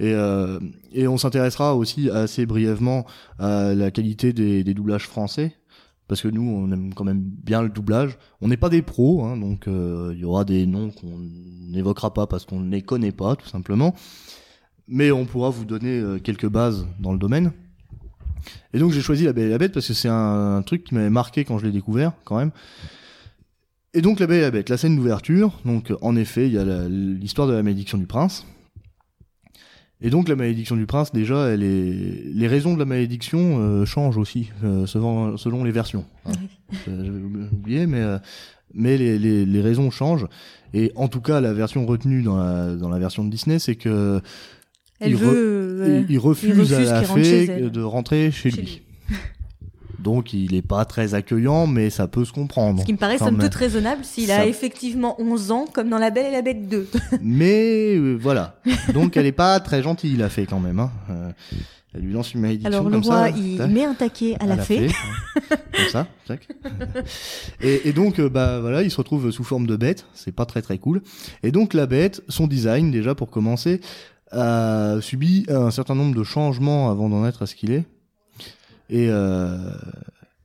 Et, 0.00 0.14
euh, 0.14 0.58
et 0.92 1.06
on 1.06 1.18
s'intéressera 1.18 1.76
aussi 1.76 2.08
assez 2.08 2.46
brièvement 2.46 3.04
à 3.38 3.74
la 3.74 3.90
qualité 3.90 4.32
des, 4.32 4.64
doublages 4.74 5.06
français. 5.06 5.52
Parce 6.08 6.22
que 6.22 6.28
nous, 6.28 6.42
on 6.42 6.72
aime 6.72 6.94
quand 6.94 7.04
même 7.04 7.20
bien 7.20 7.62
le 7.62 7.68
doublage. 7.68 8.16
On 8.40 8.48
n'est 8.48 8.56
pas 8.56 8.70
des 8.70 8.80
pros, 8.80 9.22
hein, 9.22 9.36
donc 9.36 9.68
euh, 9.68 10.12
il 10.14 10.20
y 10.20 10.24
aura 10.24 10.44
des 10.46 10.66
noms 10.66 10.90
qu'on 10.90 11.18
n'évoquera 11.68 12.14
pas 12.14 12.26
parce 12.26 12.46
qu'on 12.46 12.60
ne 12.60 12.70
les 12.70 12.80
connaît 12.80 13.12
pas, 13.12 13.36
tout 13.36 13.46
simplement. 13.46 13.94
Mais 14.88 15.12
on 15.12 15.26
pourra 15.26 15.50
vous 15.50 15.66
donner 15.66 16.00
euh, 16.00 16.18
quelques 16.18 16.48
bases 16.48 16.86
dans 16.98 17.12
le 17.12 17.18
domaine. 17.18 17.52
Et 18.72 18.78
donc 18.78 18.92
j'ai 18.92 19.02
choisi 19.02 19.24
La 19.24 19.34
Belle 19.34 19.48
et 19.48 19.50
la 19.50 19.58
Bête 19.58 19.72
parce 19.72 19.86
que 19.86 19.92
c'est 19.92 20.08
un, 20.08 20.62
truc 20.62 20.84
qui 20.84 20.94
m'avait 20.94 21.10
marqué 21.10 21.44
quand 21.44 21.58
je 21.58 21.66
l'ai 21.66 21.72
découvert, 21.72 22.12
quand 22.24 22.38
même. 22.38 22.52
Et 23.92 24.00
donc 24.00 24.18
La 24.18 24.26
Belle 24.26 24.38
et 24.38 24.42
la 24.42 24.50
Bête, 24.50 24.70
la 24.70 24.78
scène 24.78 24.96
d'ouverture. 24.96 25.60
Donc 25.66 25.92
en 26.00 26.16
effet, 26.16 26.46
il 26.46 26.54
y 26.54 26.58
a 26.58 26.88
l'histoire 26.88 27.46
de 27.46 27.52
la 27.52 27.62
malédiction 27.62 27.98
du 27.98 28.06
prince. 28.06 28.46
Et 30.02 30.08
donc 30.10 30.28
la 30.28 30.36
malédiction 30.36 30.76
du 30.76 30.86
prince, 30.86 31.12
déjà, 31.12 31.48
elle 31.48 31.62
est... 31.62 32.22
les 32.32 32.46
raisons 32.46 32.72
de 32.74 32.78
la 32.78 32.84
malédiction 32.86 33.58
euh, 33.60 33.84
changent 33.84 34.16
aussi 34.16 34.50
euh, 34.64 34.86
selon, 34.86 35.36
selon 35.36 35.62
les 35.64 35.72
versions. 35.72 36.04
hein. 36.26 36.32
Euh, 36.88 37.04
J'avais 37.04 37.18
oublié, 37.52 37.86
mais 37.86 38.00
euh, 38.00 38.18
mais 38.72 38.96
les, 38.96 39.18
les, 39.18 39.44
les 39.44 39.60
raisons 39.60 39.90
changent. 39.90 40.26
Et 40.72 40.92
en 40.94 41.08
tout 41.08 41.20
cas, 41.20 41.40
la 41.40 41.52
version 41.52 41.84
retenue 41.84 42.22
dans 42.22 42.36
la, 42.36 42.76
dans 42.76 42.88
la 42.88 42.98
version 42.98 43.24
de 43.24 43.30
Disney, 43.30 43.58
c'est 43.58 43.74
que 43.74 44.20
Elle 45.00 45.10
il, 45.10 45.16
veut. 45.16 45.28
euh, 45.82 46.04
il, 46.08 46.14
il 46.14 46.18
refuse, 46.18 46.50
refuse 46.58 46.72
à 46.74 46.80
la 47.00 47.02
fée 47.02 47.68
de 47.68 47.82
rentrer 47.82 48.30
chez, 48.30 48.50
Chez 48.50 48.56
lui. 48.62 48.66
lui. 48.66 48.82
Donc 50.02 50.32
il 50.32 50.54
est 50.54 50.62
pas 50.66 50.84
très 50.84 51.14
accueillant, 51.14 51.66
mais 51.66 51.90
ça 51.90 52.08
peut 52.08 52.24
se 52.24 52.32
comprendre. 52.32 52.80
Ce 52.80 52.86
qui 52.86 52.92
me 52.92 52.98
paraît 52.98 53.18
somme 53.18 53.38
toute 53.38 53.54
raisonnable 53.54 54.04
s'il 54.04 54.26
Ça- 54.28 54.40
a 54.40 54.46
effectivement 54.46 55.20
11 55.20 55.50
ans, 55.50 55.66
comme 55.72 55.88
dans 55.90 55.98
La 55.98 56.10
Belle 56.10 56.26
et 56.26 56.32
la 56.32 56.42
Bête 56.42 56.68
2. 56.68 56.88
Mais 57.22 57.96
euh, 57.96 58.16
voilà. 58.20 58.56
Donc 58.94 59.16
elle 59.16 59.26
est 59.26 59.32
pas 59.32 59.60
très 59.60 59.82
gentille 59.82 60.16
la 60.16 60.28
fée 60.30 60.46
quand 60.46 60.60
même. 60.60 60.80
Hein. 60.80 60.90
Euh, 61.10 61.30
elle 61.94 62.02
lui 62.02 62.12
lance 62.12 62.34
une 62.34 62.40
malédiction 62.40 62.72
Alors 62.72 62.84
le 62.84 62.92
comme 62.92 63.02
roi, 63.02 63.28
ça. 63.28 63.30
il 63.30 63.60
met 63.66 63.84
un 63.84 63.94
taquet 63.94 64.36
à 64.40 64.46
la, 64.46 64.56
fée. 64.58 64.86
hein. 64.88 65.56
comme 65.76 65.88
ça. 65.90 66.06
tac. 66.26 66.46
Et, 67.60 67.88
et 67.88 67.92
donc 67.92 68.18
euh, 68.20 68.28
bah 68.28 68.60
voilà, 68.60 68.82
il 68.82 68.90
se 68.90 68.96
retrouve 68.96 69.30
sous 69.30 69.44
forme 69.44 69.66
de 69.66 69.76
bête. 69.76 70.06
C'est 70.14 70.32
pas 70.34 70.46
très 70.46 70.62
très 70.62 70.78
cool. 70.78 71.02
Et 71.42 71.50
donc 71.52 71.74
la 71.74 71.86
bête, 71.86 72.22
son 72.28 72.46
design 72.46 72.90
déjà 72.90 73.14
pour 73.14 73.28
commencer, 73.30 73.80
a 74.32 74.96
subi 75.00 75.44
un 75.48 75.70
certain 75.70 75.94
nombre 75.94 76.14
de 76.14 76.22
changements 76.24 76.90
avant 76.90 77.08
d'en 77.08 77.26
être 77.26 77.42
à 77.42 77.46
ce 77.46 77.54
qu'il 77.54 77.72
est. 77.72 77.84
Et 78.90 79.06
euh, 79.08 79.56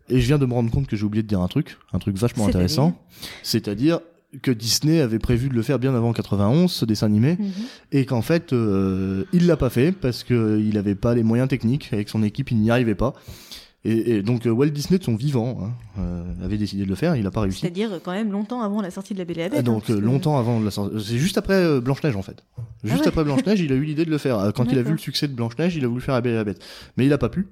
et 0.07 0.19
je 0.21 0.27
viens 0.27 0.38
de 0.38 0.45
me 0.45 0.53
rendre 0.53 0.69
compte 0.69 0.86
que 0.88 0.95
j'ai 0.95 1.03
oublié 1.03 1.24
de 1.24 1.27
dire 1.27 1.42
un 1.42 1.47
truc, 1.47 1.77
un 1.92 1.97
truc 2.00 2.15
vachement 2.15 2.47
intéressant, 2.47 2.95
c'est-à-dire 3.42 4.00
que 4.44 4.51
Disney 4.51 5.00
avait 5.00 5.18
prévu 5.18 5.50
de 5.50 5.53
le 5.56 5.62
faire 5.63 5.80
bien 5.80 5.95
avant 5.95 6.13
91, 6.13 6.71
ce 6.71 6.86
dessin 6.86 7.07
animé, 7.07 7.38
Mhm. 7.39 7.51
et 7.92 8.06
qu'en 8.06 8.21
fait, 8.21 8.53
euh, 8.53 9.24
il 9.33 9.47
l'a 9.47 9.57
pas 9.57 9.69
fait 9.69 9.92
parce 9.94 10.24
que 10.24 10.59
il 10.63 10.77
avait 10.77 10.94
pas 10.95 11.15
les 11.15 11.24
moyens 11.24 11.50
techniques 11.50 11.89
avec 11.92 12.09
son 12.09 12.21
équipe, 12.21 12.51
il 12.51 12.57
n'y 12.57 12.69
arrivait 12.69 12.95
pas. 12.95 13.13
Et, 13.88 14.15
et 14.18 14.21
donc 14.24 14.45
euh, 14.45 14.50
Walt 14.51 14.69
Disney 14.69 14.98
de 15.00 15.03
son 15.03 15.15
vivant 15.15 15.57
hein, 15.62 15.71
euh, 16.00 16.24
avait 16.44 16.57
décidé 16.57 16.83
de 16.83 16.89
le 16.89 16.95
faire, 16.95 17.15
il 17.15 17.25
a 17.25 17.31
pas 17.31 17.41
réussi. 17.41 17.62
C'est-à-dire 17.62 18.00
quand 18.03 18.12
même 18.12 18.31
longtemps 18.31 18.62
avant 18.62 18.81
la 18.81 18.89
sortie 18.91 19.13
de 19.13 19.19
La 19.19 19.25
Belle 19.25 19.38
et 19.39 19.44
la 19.44 19.50
Bête. 19.50 19.57
Ah, 19.57 19.59
hein, 19.62 19.63
donc 19.63 19.86
que- 19.86 19.94
longtemps 19.94 20.38
avant 20.38 20.59
la 20.59 20.69
sortie, 20.71 20.98
c'est 21.03 21.18
juste 21.18 21.38
après 21.38 21.80
Blanche 21.81 22.03
Neige 22.03 22.15
en 22.15 22.21
fait. 22.24 22.44
Juste 22.83 23.01
ouais. 23.01 23.07
après 23.07 23.24
Blanche 23.24 23.45
Neige, 23.45 23.59
il 23.62 23.71
a 23.71 23.75
eu 23.75 23.83
l'idée 23.83 24.06
de 24.06 24.12
le 24.12 24.18
faire. 24.18 24.51
Quand 24.56 24.71
il 24.71 24.77
a 24.77 24.83
vu 24.83 24.91
le 24.91 24.98
succès 24.98 25.27
de 25.27 25.33
Blanche 25.33 25.57
Neige, 25.57 25.75
il 25.75 25.86
a 25.86 25.88
voulu 25.88 26.01
faire 26.01 26.13
La 26.15 26.21
Belle 26.21 26.33
et 26.33 26.38
la 26.38 26.44
Bête, 26.44 26.62
mais 26.98 27.06
il 27.06 27.13
a 27.13 27.18
pas 27.18 27.30
pu. 27.30 27.48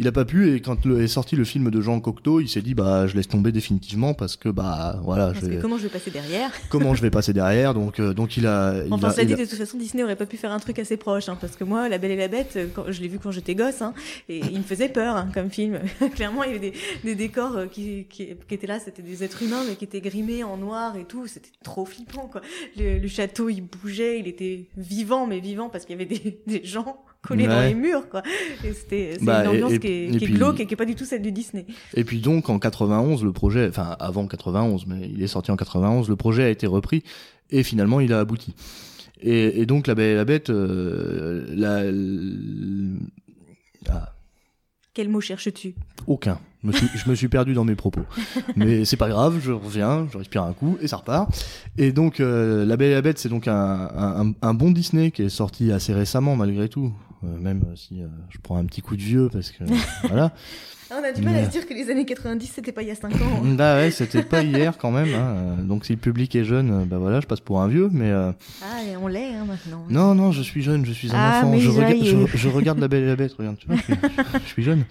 Il 0.00 0.08
a 0.08 0.12
pas 0.12 0.24
pu 0.24 0.54
et 0.54 0.60
quand 0.62 0.84
le, 0.86 1.02
est 1.02 1.08
sorti 1.08 1.36
le 1.36 1.44
film 1.44 1.70
de 1.70 1.80
Jean 1.82 2.00
Cocteau, 2.00 2.40
il 2.40 2.48
s'est 2.48 2.62
dit 2.62 2.72
bah 2.74 3.06
je 3.06 3.14
laisse 3.14 3.28
tomber 3.28 3.52
définitivement 3.52 4.14
parce 4.14 4.36
que 4.36 4.48
bah 4.48 4.98
voilà, 5.04 5.26
Parce 5.26 5.40
je 5.40 5.42
que 5.42 5.54
vais- 5.56 5.60
comment 5.60 5.76
je 5.76 5.82
vais 5.82 5.88
passer 5.90 6.10
derrière 6.10 6.50
comment 6.70 6.94
je 6.94 7.02
vais 7.02 7.10
passer 7.10 7.32
derrière 7.34 7.74
donc 7.74 8.00
euh, 8.00 8.14
donc 8.14 8.38
il 8.38 8.46
a 8.46 8.82
il 8.86 8.92
Enfin, 8.94 9.08
a- 9.08 9.12
ça 9.12 9.24
dit 9.26 9.34
a- 9.34 9.36
de 9.36 9.44
toute 9.44 9.58
façon, 9.58 9.76
Disney 9.76 10.02
aurait 10.02 10.16
pas 10.16 10.24
pu 10.26 10.38
faire 10.38 10.52
un 10.52 10.58
truc 10.58 10.78
assez 10.78 10.96
proche, 10.96 11.28
hein, 11.28 11.36
parce 11.40 11.54
que 11.54 11.64
moi, 11.64 11.88
La 11.90 11.98
Belle 11.98 12.12
et 12.12 12.16
la 12.16 12.28
Bête, 12.28 12.54
euh, 12.56 12.66
quand, 12.74 12.84
je 12.90 13.00
l'ai 13.02 13.08
vu 13.08 13.18
quand 13.18 13.30
j'étais 13.30 13.54
gosse, 13.54 13.82
hein, 13.82 13.92
et 14.30 14.38
il 14.38 14.56
me 14.58 14.62
faisait 14.64 14.88
peur 14.88 15.16
hein, 15.16 15.28
comme 15.34 15.50
film. 15.50 15.78
Clairement, 16.14 16.44
il 16.44 16.52
y 16.52 16.56
avait 16.56 16.70
des, 16.70 16.72
des 17.04 17.14
décors 17.14 17.56
euh, 17.56 17.66
qui, 17.66 18.06
qui, 18.08 18.28
qui 18.48 18.54
étaient 18.54 18.66
là, 18.66 18.78
c'était 18.80 19.02
des 19.02 19.22
êtres 19.22 19.42
humains, 19.42 19.64
mais 19.68 19.76
qui 19.76 19.84
étaient 19.84 20.00
grimés 20.00 20.44
en 20.44 20.56
noir 20.56 20.96
et 20.96 21.04
tout. 21.04 21.26
C'était 21.26 21.50
trop 21.62 21.84
flippant, 21.84 22.26
quoi. 22.32 22.40
Le, 22.78 22.98
le 22.98 23.08
château, 23.08 23.50
il 23.50 23.60
bougeait, 23.60 24.18
il 24.18 24.26
était 24.28 24.64
vivant, 24.78 25.26
mais 25.26 25.40
vivant 25.40 25.68
parce 25.68 25.84
qu'il 25.84 25.98
y 25.98 26.02
avait 26.02 26.06
des, 26.14 26.40
des 26.46 26.64
gens 26.64 27.02
collés 27.22 27.46
dans 27.46 27.58
Ouais. 27.58 27.68
les 27.68 27.74
murs, 27.74 28.08
quoi. 28.08 28.22
Et 28.64 28.72
c'était 28.72 29.16
c'est 29.18 29.24
Bah, 29.24 29.42
une 29.44 29.48
ambiance 29.48 29.72
et- 29.72 29.78
qui 29.78 29.86
est, 29.88 30.04
et 30.06 30.10
qui 30.10 30.16
est 30.16 30.26
puis- 30.26 30.34
glauque 30.34 30.60
et 30.60 30.66
qui 30.66 30.74
est 30.74 30.76
pas 30.76 30.84
du 30.86 30.94
tout 30.94 31.04
celle 31.04 31.22
du 31.22 31.32
Disney. 31.32 31.66
Et 31.94 32.04
puis 32.04 32.20
donc 32.20 32.48
en 32.48 32.58
91 32.58 33.22
le 33.24 33.32
projet, 33.32 33.68
enfin 33.68 33.96
avant 34.00 34.26
91, 34.26 34.86
mais 34.86 35.08
il 35.12 35.22
est 35.22 35.26
sorti 35.26 35.50
en 35.50 35.56
91, 35.56 36.08
le 36.08 36.16
projet 36.16 36.44
a 36.44 36.48
été 36.48 36.66
repris 36.66 37.02
et 37.50 37.62
finalement 37.62 38.00
il 38.00 38.12
a 38.12 38.20
abouti. 38.20 38.54
Et, 39.22 39.66
donc 39.66 39.86
la 39.86 39.94
Belle 39.94 40.12
et 40.12 40.14
la 40.14 40.24
Bête, 40.24 40.48
euh, 40.48 41.44
la, 41.54 41.82
ah, 43.94 44.14
Quel 44.94 45.08
mot 45.08 45.20
cherches-tu? 45.20 45.74
Aucun. 46.06 46.40
Je 46.62 46.68
me, 46.68 46.72
suis, 46.72 46.86
je 46.94 47.08
me 47.08 47.14
suis 47.14 47.28
perdu 47.28 47.54
dans 47.54 47.64
mes 47.64 47.74
propos. 47.74 48.02
Mais 48.56 48.84
c'est 48.84 48.96
pas 48.98 49.08
grave, 49.08 49.40
je 49.42 49.52
reviens, 49.52 50.06
je 50.12 50.18
respire 50.18 50.42
un 50.42 50.52
coup 50.52 50.76
et 50.82 50.88
ça 50.88 50.96
repart. 50.96 51.30
Et 51.78 51.90
donc 51.92 52.20
euh, 52.20 52.66
La 52.66 52.76
Belle 52.76 52.90
et 52.90 52.94
la 52.94 53.02
Bête, 53.02 53.18
c'est 53.18 53.28
donc 53.30 53.48
un, 53.48 53.54
un, 53.96 54.32
un 54.42 54.54
bon 54.54 54.70
Disney 54.70 55.10
qui 55.10 55.22
est 55.22 55.28
sorti 55.30 55.72
assez 55.72 55.94
récemment 55.94 56.36
malgré 56.36 56.68
tout. 56.68 56.92
Euh, 57.24 57.38
même 57.38 57.62
si 57.76 58.00
euh, 58.02 58.06
je 58.30 58.38
prends 58.42 58.56
un 58.56 58.64
petit 58.64 58.80
coup 58.80 58.96
de 58.96 59.02
vieux 59.02 59.28
parce 59.32 59.50
que 59.50 59.64
voilà. 60.08 60.32
Ah, 60.92 60.96
On 61.00 61.04
a 61.04 61.12
du 61.12 61.22
mal 61.22 61.36
à 61.36 61.44
se 61.44 61.50
dire 61.50 61.68
que 61.68 61.72
les 61.74 61.88
années 61.88 62.04
90, 62.04 62.50
c'était 62.52 62.72
pas 62.72 62.82
il 62.82 62.88
y 62.88 62.90
a 62.90 62.96
5 62.96 63.12
ans. 63.14 63.18
hein. 63.44 63.54
Bah 63.56 63.76
ouais, 63.76 63.92
c'était 63.92 64.24
pas 64.24 64.42
hier 64.42 64.76
quand 64.76 64.90
même. 64.90 65.14
Hein. 65.14 65.62
Donc 65.62 65.84
si 65.84 65.92
le 65.92 66.00
public 66.00 66.34
est 66.34 66.42
jeune, 66.42 66.84
bah 66.86 66.98
voilà, 66.98 67.20
je 67.20 67.26
passe 67.28 67.38
pour 67.38 67.60
un 67.60 67.68
vieux. 67.68 67.88
Mais 67.92 68.10
euh, 68.10 68.32
Ah, 68.60 68.82
et 68.82 68.96
on 68.96 69.06
l'est 69.06 69.34
hein, 69.36 69.44
maintenant. 69.46 69.84
non, 69.88 70.16
non, 70.16 70.32
je 70.32 70.42
suis 70.42 70.62
jeune, 70.62 70.84
je 70.84 70.90
suis 70.90 71.08
un 71.12 71.14
Ah, 71.14 71.38
enfant. 71.38 71.50
mais 71.52 71.60
Je, 71.60 71.70
rega- 71.70 71.94
je, 72.02 72.36
je 72.36 72.48
regarde 72.48 72.80
La 72.80 72.88
Belle 72.88 73.04
et 73.04 73.06
la 73.06 73.14
Bête. 73.14 73.32
Regarde, 73.34 73.56
tu 73.58 73.68
vois, 73.68 73.76
je 73.76 73.82
suis, 73.82 73.94
je 74.42 74.48
suis 74.48 74.62
jeune. 74.64 74.82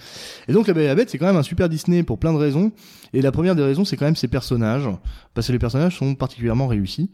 Et 0.48 0.54
donc 0.54 0.68
La 0.68 0.74
Belle 0.74 0.84
et 0.84 0.88
la 0.88 0.96
Bête, 0.96 1.10
c'est 1.10 1.18
quand 1.18 1.26
même 1.28 1.36
un 1.36 1.44
super 1.44 1.59
Disney 1.68 2.04
pour 2.04 2.20
plein 2.20 2.34
de 2.34 2.38
raisons. 2.38 2.72
Et 3.14 3.22
la 3.22 3.32
première 3.32 3.56
des 3.56 3.64
raisons, 3.64 3.86
c'est 3.86 3.98
quand 3.98 4.06
même 4.06 4.16
ses 4.16 4.28
personnages, 4.28 4.88
parce 5.34 5.48
que 5.48 5.52
les 5.52 5.60
personnages 5.60 5.98
sont 5.98 6.16
particulièrement 6.16 6.68
réussis. 6.68 7.12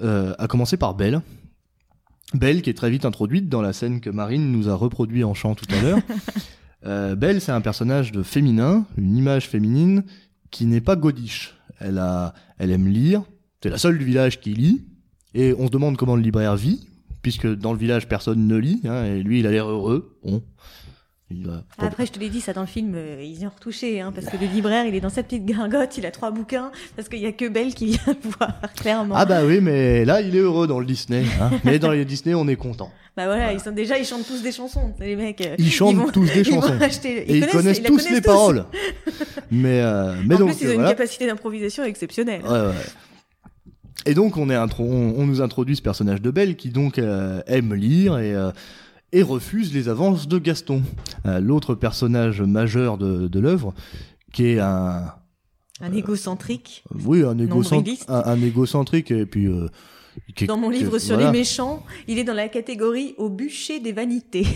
Euh, 0.00 0.34
à 0.38 0.48
commencer 0.48 0.76
par 0.76 0.94
Belle. 0.94 1.22
Belle 2.32 2.62
qui 2.62 2.70
est 2.70 2.74
très 2.74 2.90
vite 2.90 3.04
introduite 3.04 3.48
dans 3.48 3.62
la 3.62 3.72
scène 3.72 4.00
que 4.00 4.10
Marine 4.10 4.50
nous 4.50 4.68
a 4.68 4.74
reproduit 4.74 5.22
en 5.22 5.34
chant 5.34 5.54
tout 5.54 5.66
à 5.74 5.80
l'heure. 5.80 5.98
Euh, 6.86 7.16
Belle, 7.16 7.40
c'est 7.40 7.50
un 7.50 7.62
personnage 7.62 8.12
de 8.12 8.22
féminin, 8.22 8.84
une 8.98 9.16
image 9.16 9.48
féminine 9.48 10.04
qui 10.50 10.66
n'est 10.66 10.82
pas 10.82 10.96
godiche. 10.96 11.54
Elle 11.80 11.96
a, 11.96 12.34
elle 12.58 12.70
aime 12.70 12.88
lire. 12.88 13.22
C'est 13.62 13.70
la 13.70 13.78
seule 13.78 13.96
du 13.96 14.04
village 14.04 14.38
qui 14.38 14.52
lit. 14.52 14.84
Et 15.32 15.54
on 15.58 15.66
se 15.66 15.70
demande 15.70 15.96
comment 15.96 16.14
le 16.14 16.20
libraire 16.20 16.56
vit, 16.56 16.86
puisque 17.22 17.46
dans 17.46 17.72
le 17.72 17.78
village 17.78 18.06
personne 18.06 18.46
ne 18.46 18.56
lit, 18.56 18.82
hein, 18.84 19.02
et 19.06 19.22
lui 19.22 19.40
il 19.40 19.46
a 19.46 19.50
l'air 19.50 19.66
heureux. 19.66 20.18
Bon, 20.22 20.42
il 21.30 21.46
va- 21.46 21.64
Après, 21.78 22.06
je 22.06 22.12
te 22.12 22.18
l'ai 22.20 22.28
dit, 22.28 22.40
ça 22.40 22.52
dans 22.52 22.60
le 22.60 22.66
film, 22.66 22.94
euh, 22.94 23.22
ils 23.22 23.40
y 23.42 23.46
ont 23.46 23.50
retouché, 23.54 24.00
hein, 24.00 24.12
parce 24.14 24.26
que 24.26 24.36
le 24.36 24.46
libraire, 24.46 24.84
il 24.86 24.94
est 24.94 25.00
dans 25.00 25.08
sa 25.08 25.22
petite 25.22 25.44
gargote, 25.46 25.96
il 25.96 26.04
a 26.06 26.10
trois 26.10 26.30
bouquins, 26.30 26.70
parce 26.96 27.08
qu'il 27.08 27.18
y 27.20 27.26
a 27.26 27.32
que 27.32 27.48
Belle 27.48 27.74
qui 27.74 27.86
vient 27.86 27.98
le 28.06 28.30
voir, 28.30 28.60
clairement. 28.76 29.14
Ah 29.16 29.24
bah 29.24 29.44
oui, 29.44 29.60
mais 29.60 30.04
là 30.04 30.20
il 30.20 30.36
est 30.36 30.40
heureux 30.40 30.66
dans 30.66 30.78
le 30.80 30.86
Disney. 30.86 31.24
Hein. 31.40 31.50
mais 31.64 31.78
dans 31.78 31.90
les 31.90 32.04
Disney 32.04 32.34
on 32.34 32.46
est 32.46 32.56
content. 32.56 32.90
Bah 33.16 33.26
voilà, 33.26 33.52
ils 33.52 33.60
sont 33.60 33.70
déjà, 33.72 33.96
ils 33.98 34.04
chantent 34.04 34.26
tous 34.26 34.42
des 34.42 34.50
chansons, 34.52 34.92
les 35.00 35.14
mecs. 35.16 35.40
euh, 35.40 35.54
Ils 35.58 35.70
chantent 35.70 35.96
vont- 35.96 36.10
tous 36.10 36.24
des 36.26 36.40
ils 36.40 36.44
chansons. 36.46 36.78
acheter- 36.80 37.30
Et 37.30 37.38
ils 37.38 37.46
connaissent 37.46 37.82
tous 37.82 38.08
les 38.10 38.20
paroles. 38.20 38.64
mais 39.50 39.80
euh, 39.80 40.14
mais 40.26 40.34
en 40.34 40.38
donc 40.40 40.50
plus, 40.56 40.62
ils 40.62 40.68
ont 40.68 40.70
euh, 40.72 40.82
une 40.82 40.88
capacité 40.88 41.26
d'improvisation 41.26 41.84
exceptionnelle. 41.84 42.42
Ouais, 42.42 42.50
ouais. 42.50 42.72
Et 44.06 44.14
donc 44.14 44.36
on, 44.36 44.50
est 44.50 44.54
intro- 44.54 44.84
on, 44.84 45.14
on 45.16 45.26
nous 45.26 45.40
introduit 45.40 45.76
ce 45.76 45.82
personnage 45.82 46.20
de 46.20 46.30
Belle 46.30 46.56
qui 46.56 46.68
donc 46.68 46.98
euh, 46.98 47.40
aime 47.46 47.72
lire 47.74 48.18
et, 48.18 48.34
et 49.14 49.22
refuse 49.22 49.72
les 49.72 49.88
avances 49.88 50.28
de 50.28 50.38
Gaston, 50.38 50.82
Euh, 51.26 51.40
l'autre 51.40 51.74
personnage 51.74 52.42
majeur 52.42 52.98
de, 52.98 53.28
de 53.28 53.40
l'œuvre, 53.40 53.72
qui 54.34 54.44
est 54.46 54.58
un 54.60 55.06
Un 55.80 55.92
égocentrique. 55.92 56.84
oui 57.04 57.22
un, 57.24 57.38
égocent- 57.38 57.72
Nombriliste. 57.76 58.10
un, 58.10 58.22
un 58.26 58.42
égocentrique 58.42 59.10
et 59.10 59.24
puis 59.26 59.46
euh, 59.46 59.68
Dans 60.46 60.56
mon 60.56 60.70
livre 60.70 60.98
sur 60.98 61.14
voilà. 61.16 61.30
les 61.30 61.38
méchants, 61.38 61.84
il 62.08 62.18
est 62.18 62.24
dans 62.24 62.34
la 62.34 62.48
catégorie 62.48 63.14
au 63.18 63.28
bûcher 63.28 63.80
des 63.80 63.92
vanités. 63.92 64.46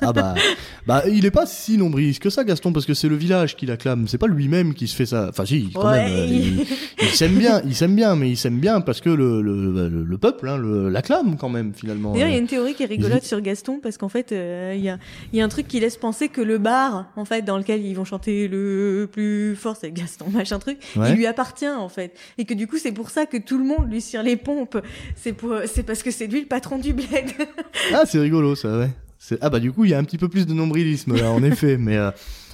Ah 0.00 0.12
bah, 0.12 0.34
bah 0.86 1.02
il 1.08 1.24
est 1.26 1.30
pas 1.30 1.46
si 1.46 1.76
nombriliste 1.78 2.20
que 2.22 2.30
ça 2.30 2.44
Gaston 2.44 2.72
parce 2.72 2.86
que 2.86 2.94
c'est 2.94 3.08
le 3.08 3.16
village 3.16 3.56
qui 3.56 3.66
l'acclame, 3.66 4.08
c'est 4.08 4.18
pas 4.18 4.26
lui-même 4.26 4.74
qui 4.74 4.88
se 4.88 4.96
fait 4.96 5.06
ça. 5.06 5.26
Enfin 5.30 5.44
si, 5.46 5.70
quand 5.74 5.88
Ouais, 5.90 6.04
même, 6.04 6.12
euh, 6.12 6.64
il- 7.02 7.08
s'aime 7.08 7.34
bien, 7.36 7.62
il 7.64 7.74
s'aime 7.74 7.94
bien, 7.94 8.16
mais 8.16 8.30
il 8.30 8.36
s'aime 8.36 8.58
bien 8.58 8.80
parce 8.80 9.00
que 9.00 9.10
le 9.10 9.40
le, 9.42 9.88
le, 9.88 10.04
le 10.04 10.18
peuple 10.18 10.48
hein, 10.48 10.58
l'acclame 10.90 11.36
quand 11.36 11.48
même 11.48 11.72
finalement. 11.74 12.12
D'ailleurs, 12.12 12.28
il 12.28 12.32
y 12.32 12.36
a 12.36 12.40
une 12.40 12.46
théorie 12.46 12.74
qui 12.74 12.82
est 12.82 12.86
rigolote 12.86 13.22
sur 13.24 13.40
Gaston 13.40 13.80
parce 13.82 13.96
qu'en 13.98 14.08
fait, 14.08 14.32
euh, 14.32 14.74
il 14.76 14.82
y, 14.82 14.88
a, 14.88 14.98
y 15.32 15.40
a 15.40 15.44
un 15.44 15.48
truc 15.48 15.68
qui 15.68 15.78
laisse 15.80 15.96
penser 15.96 16.28
que 16.28 16.40
le 16.40 16.58
bar, 16.58 17.06
en 17.16 17.24
fait, 17.24 17.42
dans 17.42 17.58
lequel 17.58 17.84
ils 17.84 17.94
vont 17.94 18.04
chanter 18.04 18.48
le 18.48 19.08
plus 19.10 19.54
fort, 19.56 19.76
c'est 19.80 19.90
Gaston, 19.92 20.26
machin 20.32 20.58
truc, 20.58 20.78
Ouais. 20.96 21.10
il 21.10 21.16
lui 21.16 21.26
appartient 21.26 21.68
en 21.68 21.88
fait, 21.88 22.14
et 22.38 22.44
que 22.44 22.54
du 22.54 22.66
coup, 22.66 22.78
c'est 22.78 22.92
pour 22.92 23.10
ça 23.10 23.26
que 23.26 23.36
tout 23.36 23.58
le 23.58 23.64
monde 23.64 23.90
lui 23.90 24.00
cire 24.00 24.22
les 24.22 24.36
pompes. 24.36 24.78
C'est 25.16 25.32
pour, 25.32 25.54
c'est 25.66 25.82
parce 25.82 26.02
que 26.02 26.10
c'est 26.10 26.26
lui 26.26 26.40
le 26.42 26.46
patron 26.46 26.78
du 26.78 26.92
bled. 26.92 27.08
Ah, 27.94 28.04
c'est 28.06 28.18
rigolo 28.18 28.54
ça, 28.54 28.78
ouais. 28.78 28.90
Ah 29.40 29.50
bah 29.50 29.60
du 29.60 29.72
coup, 29.72 29.84
il 29.84 29.90
y 29.90 29.94
a 29.94 29.98
un 29.98 30.04
petit 30.04 30.18
peu 30.18 30.28
plus 30.28 30.46
de 30.46 30.52
nombrilisme 30.54 31.16
là, 31.16 31.30
en 31.30 31.42
effet. 31.42 31.76
Mais, 31.76 31.96
euh, 31.96 32.10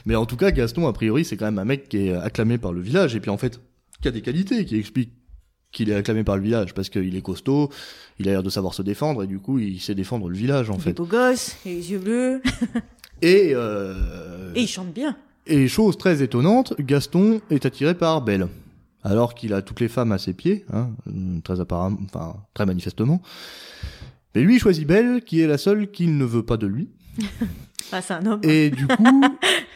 mais 0.06 0.14
en 0.16 0.26
tout 0.26 0.37
cas, 0.37 0.50
Gaston, 0.50 0.87
a 0.87 0.92
priori, 0.92 1.25
c'est 1.25 1.37
quand 1.37 1.44
même 1.46 1.58
un 1.58 1.64
mec 1.64 1.88
qui 1.88 2.08
est 2.08 2.14
acclamé 2.14 2.58
par 2.58 2.73
le 2.73 2.80
village 2.80 3.14
et 3.16 3.20
puis 3.20 3.30
en 3.30 3.37
fait, 3.38 3.61
qui 4.00 4.08
a 4.08 4.11
des 4.11 4.23
qualités, 4.23 4.64
qui 4.64 4.78
explique 4.78 5.12
qu'il 5.73 5.90
est 5.90 5.94
acclamé 5.94 6.23
par 6.25 6.37
le 6.37 6.42
village 6.42 6.73
parce 6.73 6.88
qu'il 6.88 7.16
est 7.16 7.20
costaud, 7.23 7.68
il 8.18 8.28
a 8.28 8.32
l'air 8.32 8.42
de 8.44 8.50
savoir 8.50 8.75
se 8.75 8.82
défendre 8.82 9.25
et 9.25 9.26
du 9.26 9.40
coup, 9.40 9.58
il 9.58 9.80
sait 9.80 9.94
défendre 9.96 10.28
le 10.28 10.37
village 10.37 10.70
en 10.70 10.75
Il 10.75 10.80
est 10.80 10.82
fait. 10.82 10.92
beau 10.92 11.04
gosse, 11.04 11.56
il 11.64 11.73
a 11.73 11.75
les 11.75 11.90
yeux 11.92 11.99
bleus, 11.99 12.42
Et 13.23 13.52
euh, 13.54 14.52
et 14.54 14.62
il 14.62 14.68
chante 14.68 14.92
bien. 14.92 15.16
et 15.46 15.66
chose 15.68 15.96
très 15.96 16.23
étonnante, 16.23 16.75
Gaston 16.80 17.40
est 17.50 17.64
attiré 17.66 17.94
par 17.94 18.20
Belle. 18.23 18.49
Alors 19.04 19.34
qu'il 19.34 19.52
a 19.52 19.61
toutes 19.62 19.80
les 19.80 19.88
femmes 19.88 20.12
à 20.12 20.18
ses 20.18 20.32
pieds, 20.32 20.64
hein, 20.73 20.90
euh, 21.08 21.40
très 21.44 21.61
apparemment, 21.61 21.99
enfin 22.06 22.37
très 22.54 22.64
manifestement. 22.64 23.20
Mais 24.34 24.42
lui 24.42 24.56
il 24.56 24.58
choisit 24.58 24.87
Belle, 24.87 25.23
qui 25.23 25.40
est 25.40 25.46
la 25.46 25.58
seule 25.58 25.90
qu'il 25.90 26.16
ne 26.16 26.25
veut 26.25 26.42
pas 26.42 26.56
de 26.56 26.66
lui. 26.66 26.88
Enfin, 27.82 28.00
c'est 28.02 28.14
un 28.14 28.26
homme. 28.26 28.40
Et 28.42 28.70
du 28.70 28.87
coup, 28.87 29.23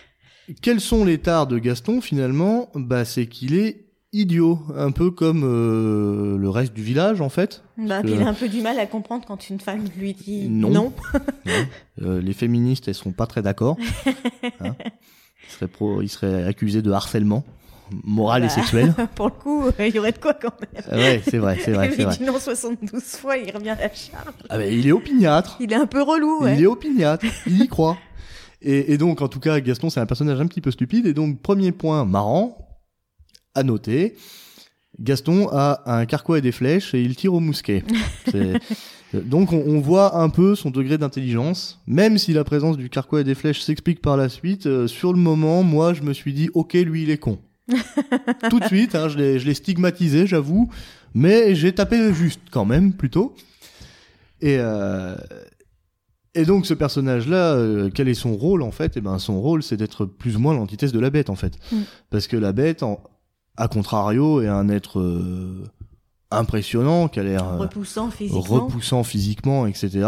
quels 0.63 0.81
sont 0.81 1.05
les 1.05 1.19
tares 1.19 1.47
de 1.47 1.59
Gaston 1.59 2.01
finalement? 2.01 2.71
Bah, 2.75 3.05
c'est 3.05 3.27
qu'il 3.27 3.55
est 3.55 3.85
idiot, 4.15 4.61
un 4.75 4.91
peu 4.91 5.11
comme 5.11 5.43
euh, 5.45 6.39
le 6.39 6.49
reste 6.49 6.73
du 6.73 6.83
village 6.83 7.21
en 7.21 7.29
fait. 7.29 7.63
Bah, 7.77 8.03
que- 8.03 8.09
il 8.09 8.23
a 8.23 8.29
un 8.29 8.35
peu 8.35 8.49
du 8.49 8.63
mal 8.63 8.79
à 8.79 8.87
comprendre 8.87 9.27
quand 9.27 9.51
une 9.51 9.61
femme 9.61 9.85
lui 9.99 10.15
dit 10.15 10.49
Non. 10.49 10.71
non. 10.71 10.93
Euh, 12.01 12.21
les 12.23 12.33
féministes, 12.33 12.87
elles 12.87 12.95
sont 12.95 13.11
pas 13.11 13.27
très 13.27 13.43
d'accord. 13.43 13.77
Hein 14.61 14.77
ils, 15.45 15.51
seraient 15.53 15.67
pro, 15.67 16.01
ils 16.01 16.09
seraient 16.09 16.45
accusés 16.45 16.81
de 16.81 16.93
harcèlement 16.93 17.45
moral 18.05 18.43
et 18.43 18.47
Bah. 18.47 18.53
sexuel. 18.53 18.95
Pour 19.15 19.27
le 19.27 19.33
coup, 19.33 19.67
euh, 19.67 19.87
il 19.87 19.95
y 19.95 19.99
aurait 19.99 20.13
de 20.13 20.19
quoi 20.19 20.35
quand 20.35 20.53
même. 20.61 20.83
Euh, 20.93 20.97
ouais, 20.97 21.23
c'est 21.29 21.39
vrai, 21.39 21.59
c'est 21.65 21.73
vrai, 21.73 21.91
il 21.99 22.07
dit 22.07 22.23
non 22.25 22.39
72 22.39 23.03
fois, 23.03 23.37
il 23.37 23.51
revient 23.55 23.71
à 23.71 23.75
la 23.77 23.95
charge. 23.95 24.35
Ah, 24.49 24.59
mais 24.59 24.75
il 24.77 24.87
est 24.87 24.93
opiniâtre. 24.93 25.57
Il 25.61 25.73
est 25.73 25.77
un 25.77 25.87
peu 25.87 26.03
relou, 26.03 26.43
ouais. 26.43 26.57
Il 26.57 26.63
est 26.63 26.67
opiniâtre. 26.67 27.25
il 27.47 27.63
y 27.63 27.69
croit. 27.69 27.97
Et, 28.61 28.93
et 28.93 28.99
donc, 28.99 29.23
en 29.23 29.29
tout 29.29 29.41
cas, 29.41 29.61
Gaston, 29.61 29.89
c'est 29.91 30.01
un 30.01 30.07
personnage 30.07 30.41
un 30.41 30.47
petit 30.47 30.61
peu 30.61 30.71
stupide. 30.71 31.07
Et 31.07 31.15
donc, 31.15 31.41
premier 31.43 31.73
point 31.73 32.05
marrant 32.05 32.59
à 33.55 33.63
noter. 33.63 34.17
Gaston 35.01 35.49
a 35.53 35.83
un 35.87 36.07
carquois 36.07 36.39
et 36.39 36.41
des 36.41 36.51
flèches 36.51 36.93
et 36.93 37.01
il 37.01 37.15
tire 37.15 37.33
au 37.35 37.41
mousquet. 37.41 37.85
Donc 39.15 39.53
on, 39.53 39.63
on 39.67 39.81
voit 39.81 40.19
un 40.19 40.29
peu 40.29 40.55
son 40.55 40.71
degré 40.71 40.99
d'intelligence, 40.99 41.81
même 41.87 42.19
si 42.19 42.33
la 42.35 42.45
présence 42.45 42.77
du 42.77 42.91
carquois 42.91 43.23
et 43.23 43.25
des 43.25 43.35
flèches 43.35 43.63
s'explique 43.63 44.03
par 44.03 44.17
la 44.19 44.29
suite. 44.29 44.67
euh, 44.67 44.87
sur 44.87 45.13
le 45.13 45.19
moment, 45.19 45.63
moi, 45.63 45.95
je 45.95 46.03
me 46.03 46.13
suis 46.13 46.35
dit, 46.35 46.51
ok, 46.53 46.75
lui, 46.75 47.05
il 47.05 47.11
est 47.11 47.17
con. 47.19 47.39
Tout 48.51 48.61
de 48.61 48.65
suite, 48.67 48.95
hein, 48.95 49.09
je 49.09 49.19
l'ai 49.19 49.39
je 49.39 49.47
l'ai 49.47 49.55
stigmatisé, 49.55 50.27
j'avoue, 50.27 50.71
mais 51.15 51.55
j'ai 51.55 51.73
tapé 51.75 52.13
juste 52.15 52.41
quand 52.51 52.65
même, 52.65 52.93
plutôt. 52.93 53.35
Et, 54.41 54.57
euh, 54.59 55.17
et 56.35 56.45
donc 56.45 56.65
ce 56.67 56.75
personnage-là, 56.75 57.55
euh, 57.55 57.91
quel 57.93 58.09
est 58.09 58.15
son 58.15 58.35
rôle 58.37 58.63
en 58.63 58.71
fait? 58.71 58.93
Eh 58.97 59.01
ben, 59.01 59.19
son 59.19 59.41
rôle, 59.41 59.63
c'est 59.63 59.77
d'être 59.77 60.05
plus 60.07 60.37
ou 60.37 60.41
moins 60.41 60.55
l'antithèse 60.55 60.93
de 60.93 61.01
la 61.01 61.11
bête 61.11 61.31
en 61.31 61.35
fait, 61.37 61.55
Mm. 61.73 61.77
parce 62.11 62.27
que 62.27 62.37
la 62.37 62.53
bête, 62.53 62.83
en, 62.83 63.01
à 63.57 63.69
contrario, 63.69 64.41
est 64.43 64.49
un 64.49 64.69
être 64.69 65.01
euh, 65.01 65.65
impressionnant, 66.31 67.09
qui 67.09 67.19
a 67.21 67.23
l'air 67.25 67.59
Repoussant 67.59 68.11
physiquement. 68.11 68.41
repoussant 68.43 69.03
physiquement, 69.03 69.67
etc., 69.67 70.07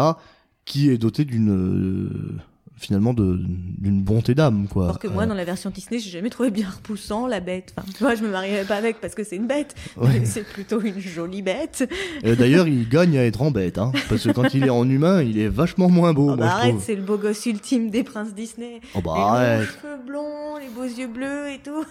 qui 0.65 0.91
est 0.91 0.99
doté 0.99 1.25
d'une 1.25 2.39
finalement 2.81 3.13
de 3.13 3.39
d'une 3.79 4.03
bonté 4.03 4.35
d'âme, 4.35 4.67
quoi. 4.69 4.85
Alors 4.85 4.99
que 4.99 5.07
moi, 5.07 5.25
Euh, 5.25 5.27
dans 5.27 5.35
la 5.35 5.45
version 5.45 5.69
Disney, 5.71 6.01
j'ai 6.01 6.09
jamais 6.11 6.31
trouvé 6.31 6.51
bien 6.51 6.67
repoussant 6.69 7.27
la 7.27 7.41
bête. 7.41 7.75
Enfin, 7.77 7.87
tu 7.97 8.03
vois, 8.03 8.15
je 8.15 8.23
me 8.23 8.31
marierais 8.31 8.65
pas 8.65 8.77
avec 8.77 9.01
parce 9.01 9.15
que 9.15 9.23
c'est 9.23 9.37
une 9.37 9.47
bête. 9.47 9.75
ouais. 9.99 10.23
C'est 10.25 10.45
plutôt 10.45 10.81
une 10.81 10.99
jolie 10.99 11.43
bête. 11.43 11.89
Euh, 12.25 12.35
D'ailleurs, 12.35 12.67
il 12.67 12.89
gagne 12.89 13.19
à 13.19 13.25
être 13.25 13.43
en 13.43 13.51
bête, 13.51 13.77
hein, 13.79 13.93
parce 14.09 14.25
que 14.25 14.31
quand 14.33 14.55
il 14.55 14.65
est 14.65 14.71
en 14.71 14.89
humain, 14.89 15.23
il 15.23 15.39
est 15.39 15.49
vachement 15.49 15.89
moins 15.91 16.13
beau. 16.15 16.23
Oh, 16.33 16.37
moi, 16.37 16.47
bah 16.47 16.53
arrête, 16.53 16.81
c'est 16.81 16.95
le 16.97 17.03
beau 17.03 17.19
gosse 17.19 17.45
ultime 17.47 17.91
des 17.91 18.03
princes 18.03 18.35
Disney. 18.35 18.81
Oh 18.95 19.01
bah 19.03 19.13
les 19.15 19.21
longs 19.21 19.27
arrête. 19.29 19.69
cheveux 19.83 19.99
blonds, 20.07 20.57
les 20.59 20.69
beaux 20.75 20.85
yeux 20.85 21.07
bleus 21.09 21.51
et 21.51 21.59
tout. 21.63 21.85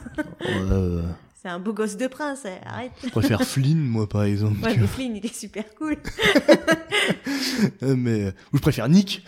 Euh, 0.48 1.04
C'est 1.42 1.48
un 1.48 1.60
beau 1.60 1.72
gosse 1.72 1.96
de 1.96 2.08
prince, 2.08 2.40
hein, 2.46 2.50
arrête. 2.66 2.92
je 3.02 3.10
préfère 3.10 3.42
Flynn, 3.44 3.78
moi, 3.80 4.10
par 4.10 4.24
exemple. 4.24 4.58
Ouais, 4.62 4.76
mais 4.78 4.88
Flynn, 4.88 5.16
il 5.16 5.26
est 5.26 5.34
super 5.34 5.64
cool. 5.76 5.96
Euh, 7.84 7.96
mais 7.98 8.28
ou 8.54 8.58
je 8.58 8.62
préfère 8.62 8.88
Nick. 8.90 9.26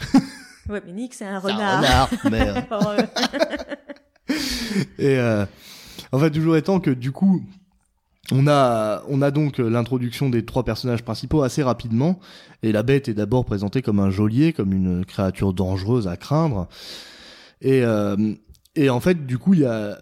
Ouais, 0.69 0.81
mais 0.85 0.91
Nick, 0.93 1.13
c'est 1.13 1.25
un 1.25 1.39
renard. 1.39 1.79
renard, 1.79 2.09
mais 2.29 2.47
euh, 2.47 2.61
euh, 4.29 4.33
et 4.99 5.17
euh, 5.17 5.45
en 6.11 6.19
fait 6.19 6.31
toujours 6.31 6.55
étant 6.55 6.79
que 6.79 6.91
du 6.91 7.11
coup 7.11 7.43
on 8.31 8.47
a 8.47 9.03
on 9.09 9.21
a 9.21 9.31
donc 9.31 9.57
l'introduction 9.57 10.29
des 10.29 10.45
trois 10.45 10.63
personnages 10.63 11.03
principaux 11.03 11.41
assez 11.41 11.63
rapidement. 11.63 12.19
Et 12.63 12.71
la 12.71 12.83
bête 12.83 13.09
est 13.09 13.13
d'abord 13.13 13.43
présentée 13.45 13.81
comme 13.81 13.99
un 13.99 14.09
geôlier, 14.09 14.53
comme 14.53 14.71
une 14.71 15.03
créature 15.05 15.53
dangereuse 15.53 16.07
à 16.07 16.15
craindre. 16.15 16.67
Et 17.61 17.83
euh, 17.83 18.33
et 18.75 18.89
en 18.89 19.01
fait, 19.01 19.25
du 19.25 19.37
coup, 19.37 19.53
il 19.53 19.61
y 19.61 19.65
a 19.65 19.97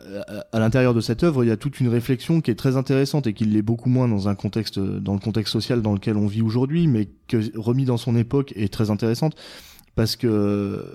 à 0.51 0.60
l'intérieur 0.60 0.94
de 0.94 1.01
cette 1.01 1.24
œuvre, 1.24 1.44
il 1.44 1.48
y 1.48 1.51
a 1.51 1.58
toute 1.58 1.80
une 1.80 1.88
réflexion 1.88 2.39
qui 2.39 2.51
est 2.51 2.56
très 2.56 2.78
intéressante 2.78 3.25
et 3.25 3.34
qui 3.34 3.46
l'est 3.46 3.63
beaucoup 3.63 3.89
moins 3.89 4.08
dans 4.08 4.30
un 4.30 4.36
contexte, 4.36 4.78
dans 4.78 5.13
le 5.13 5.20
contexte 5.20 5.51
social 5.51 5.82
dans 5.82 5.94
lequel 5.94 6.18
on 6.18 6.28
vit 6.28 6.44
aujourd'hui, 6.44 6.86
mais 6.86 7.10
que 7.28 7.58
remis 7.58 7.86
dans 7.86 7.98
son 7.98 8.16
époque 8.16 8.54
est 8.56 8.72
très 8.72 8.92
intéressante 8.92 9.36
parce 10.00 10.15
que 10.15 10.86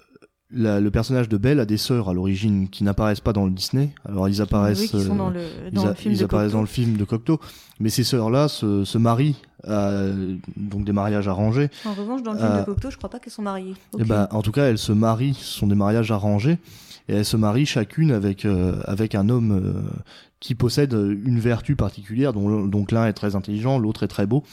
la- 0.51 0.81
le 0.81 0.91
personnage 0.91 1.29
de 1.29 1.37
Belle 1.37 1.61
a 1.61 1.67
des 1.67 1.77
sœurs 1.77 2.09
à 2.09 2.15
l'origine 2.15 2.69
qui 2.69 2.85
n'apparaissent 2.85 3.21
pas 3.21 3.33
dans 3.33 3.45
le 3.45 3.51
Disney. 3.51 3.91
Alors 4.09 4.29
ils 4.29 4.41
apparaissent, 4.41 4.81
oui, 4.81 4.91
euh, 4.95 5.09
dans 5.15 5.29
le, 5.31 5.41
ils, 5.67 5.73
dans 5.75 5.85
a- 5.87 5.89
le 5.89 5.95
film 5.95 6.15
ils 6.15 6.19
de 6.21 6.25
apparaissent 6.25 6.47
Cocteau. 6.53 6.57
dans 6.57 6.61
le 6.63 6.67
film 6.69 6.97
de 6.97 7.05
Cocteau, 7.05 7.41
mais 7.81 7.91
ces 7.91 8.05
sœurs-là 8.05 8.49
se, 8.49 8.85
se 8.85 8.97
marient, 8.99 9.37
à, 9.67 9.91
donc 10.57 10.85
des 10.85 10.93
mariages 10.93 11.29
arrangés. 11.29 11.69
En 11.85 11.93
revanche, 11.95 12.23
dans 12.23 12.33
le 12.33 12.39
film 12.39 12.51
Euh, 12.51 12.61
de 12.61 12.65
Cocteau, 12.65 12.91
je 12.91 12.97
crois 12.97 13.11
pas 13.11 13.19
qu'elles 13.19 13.33
sont 13.33 13.43
mariées. 13.43 13.73
Et 13.73 13.95
Aucune. 13.95 14.07
ben, 14.07 14.29
en 14.31 14.43
tout 14.43 14.53
cas, 14.53 14.65
elles 14.67 14.79
se 14.79 14.93
marient, 14.93 15.35
ce 15.35 15.59
sont 15.59 15.67
des 15.67 15.75
mariages 15.75 16.11
arrangés, 16.13 16.59
et 17.09 17.15
elles 17.15 17.25
se 17.25 17.37
marient 17.37 17.67
chacune 17.67 18.11
avec 18.13 18.45
euh, 18.45 18.81
avec 18.85 19.15
un 19.15 19.29
homme 19.29 19.53
euh, 19.53 19.73
qui 20.41 20.55
possède 20.55 20.93
une 20.93 21.41
vertu 21.41 21.75
particulière, 21.77 22.33
dont 22.33 22.67
donc 22.67 22.93
l'un 22.93 23.07
est 23.07 23.13
très 23.15 23.35
intelligent, 23.35 23.79
l'autre 23.79 24.03
est 24.05 24.09
très 24.09 24.27
beau, 24.27 24.45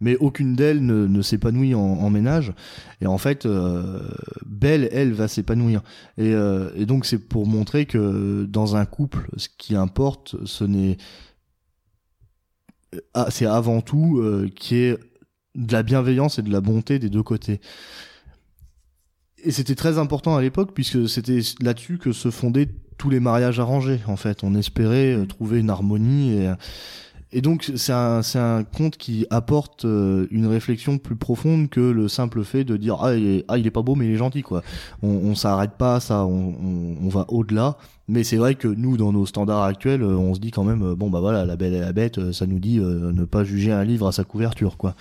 mais 0.00 0.16
aucune 0.16 0.54
d'elles 0.54 0.84
ne, 0.84 1.22
s'épanouit 1.22 1.74
en, 1.74 2.10
ménage. 2.10 2.52
Et 3.00 3.06
en 3.06 3.18
fait, 3.18 3.46
euh, 3.46 4.02
Belle, 4.44 4.88
elle, 4.92 5.12
va 5.12 5.26
s'épanouir. 5.26 5.82
Et, 6.18 6.32
euh, 6.32 6.70
et 6.76 6.84
donc, 6.84 7.06
c'est 7.06 7.18
pour 7.18 7.46
montrer 7.46 7.86
que 7.86 8.44
dans 8.44 8.76
un 8.76 8.84
couple, 8.84 9.28
ce 9.36 9.48
qui 9.56 9.74
importe, 9.74 10.36
ce 10.44 10.64
n'est 10.64 10.98
ah, 13.14 13.26
c'est 13.30 13.46
avant 13.46 13.80
tout 13.80 14.18
euh, 14.18 14.48
qui 14.54 14.76
est 14.76 14.98
de 15.54 15.72
la 15.72 15.82
bienveillance 15.82 16.38
et 16.38 16.42
de 16.42 16.50
la 16.50 16.60
bonté 16.60 16.98
des 16.98 17.10
deux 17.10 17.22
côtés. 17.22 17.60
Et 19.44 19.50
c'était 19.50 19.74
très 19.74 19.98
important 19.98 20.36
à 20.36 20.42
l'époque 20.42 20.72
puisque 20.74 21.08
c'était 21.08 21.40
là-dessus 21.60 21.98
que 21.98 22.12
se 22.12 22.30
fondaient 22.30 22.68
tous 22.98 23.10
les 23.10 23.20
mariages 23.20 23.60
arrangés. 23.60 24.00
En 24.06 24.16
fait, 24.16 24.42
on 24.42 24.54
espérait 24.54 25.14
euh, 25.14 25.26
trouver 25.26 25.60
une 25.60 25.70
harmonie 25.70 26.38
et, 26.38 26.52
Et 27.32 27.40
donc 27.40 27.70
c'est 27.74 27.92
un 27.92 28.22
c'est 28.22 28.38
un 28.38 28.62
conte 28.62 28.96
qui 28.96 29.26
apporte 29.30 29.84
euh, 29.84 30.26
une 30.30 30.46
réflexion 30.46 30.96
plus 30.98 31.16
profonde 31.16 31.68
que 31.68 31.80
le 31.80 32.06
simple 32.08 32.44
fait 32.44 32.62
de 32.62 32.76
dire 32.76 32.98
ah 33.00 33.14
il 33.16 33.26
est, 33.26 33.44
ah, 33.48 33.58
il 33.58 33.66
est 33.66 33.72
pas 33.72 33.82
beau 33.82 33.96
mais 33.96 34.06
il 34.06 34.12
est 34.12 34.16
gentil 34.16 34.42
quoi. 34.42 34.62
On, 35.02 35.08
on 35.08 35.34
s'arrête 35.34 35.72
pas 35.72 35.96
à 35.96 36.00
ça, 36.00 36.24
on, 36.24 36.50
on, 36.50 36.96
on 37.04 37.08
va 37.08 37.26
au-delà. 37.28 37.76
Mais 38.08 38.22
c'est 38.22 38.36
vrai 38.36 38.54
que 38.54 38.68
nous 38.68 38.96
dans 38.96 39.12
nos 39.12 39.26
standards 39.26 39.64
actuels, 39.64 40.02
euh, 40.02 40.16
on 40.16 40.34
se 40.34 40.40
dit 40.40 40.52
quand 40.52 40.62
même 40.62 40.82
euh, 40.82 40.94
bon 40.94 41.10
bah 41.10 41.18
voilà 41.18 41.44
la 41.44 41.56
belle 41.56 41.74
et 41.74 41.80
la 41.80 41.92
bête, 41.92 42.32
ça 42.32 42.46
nous 42.46 42.60
dit 42.60 42.78
euh, 42.78 43.10
ne 43.12 43.24
pas 43.24 43.42
juger 43.42 43.72
un 43.72 43.82
livre 43.84 44.06
à 44.06 44.12
sa 44.12 44.22
couverture 44.22 44.76
quoi. 44.76 44.94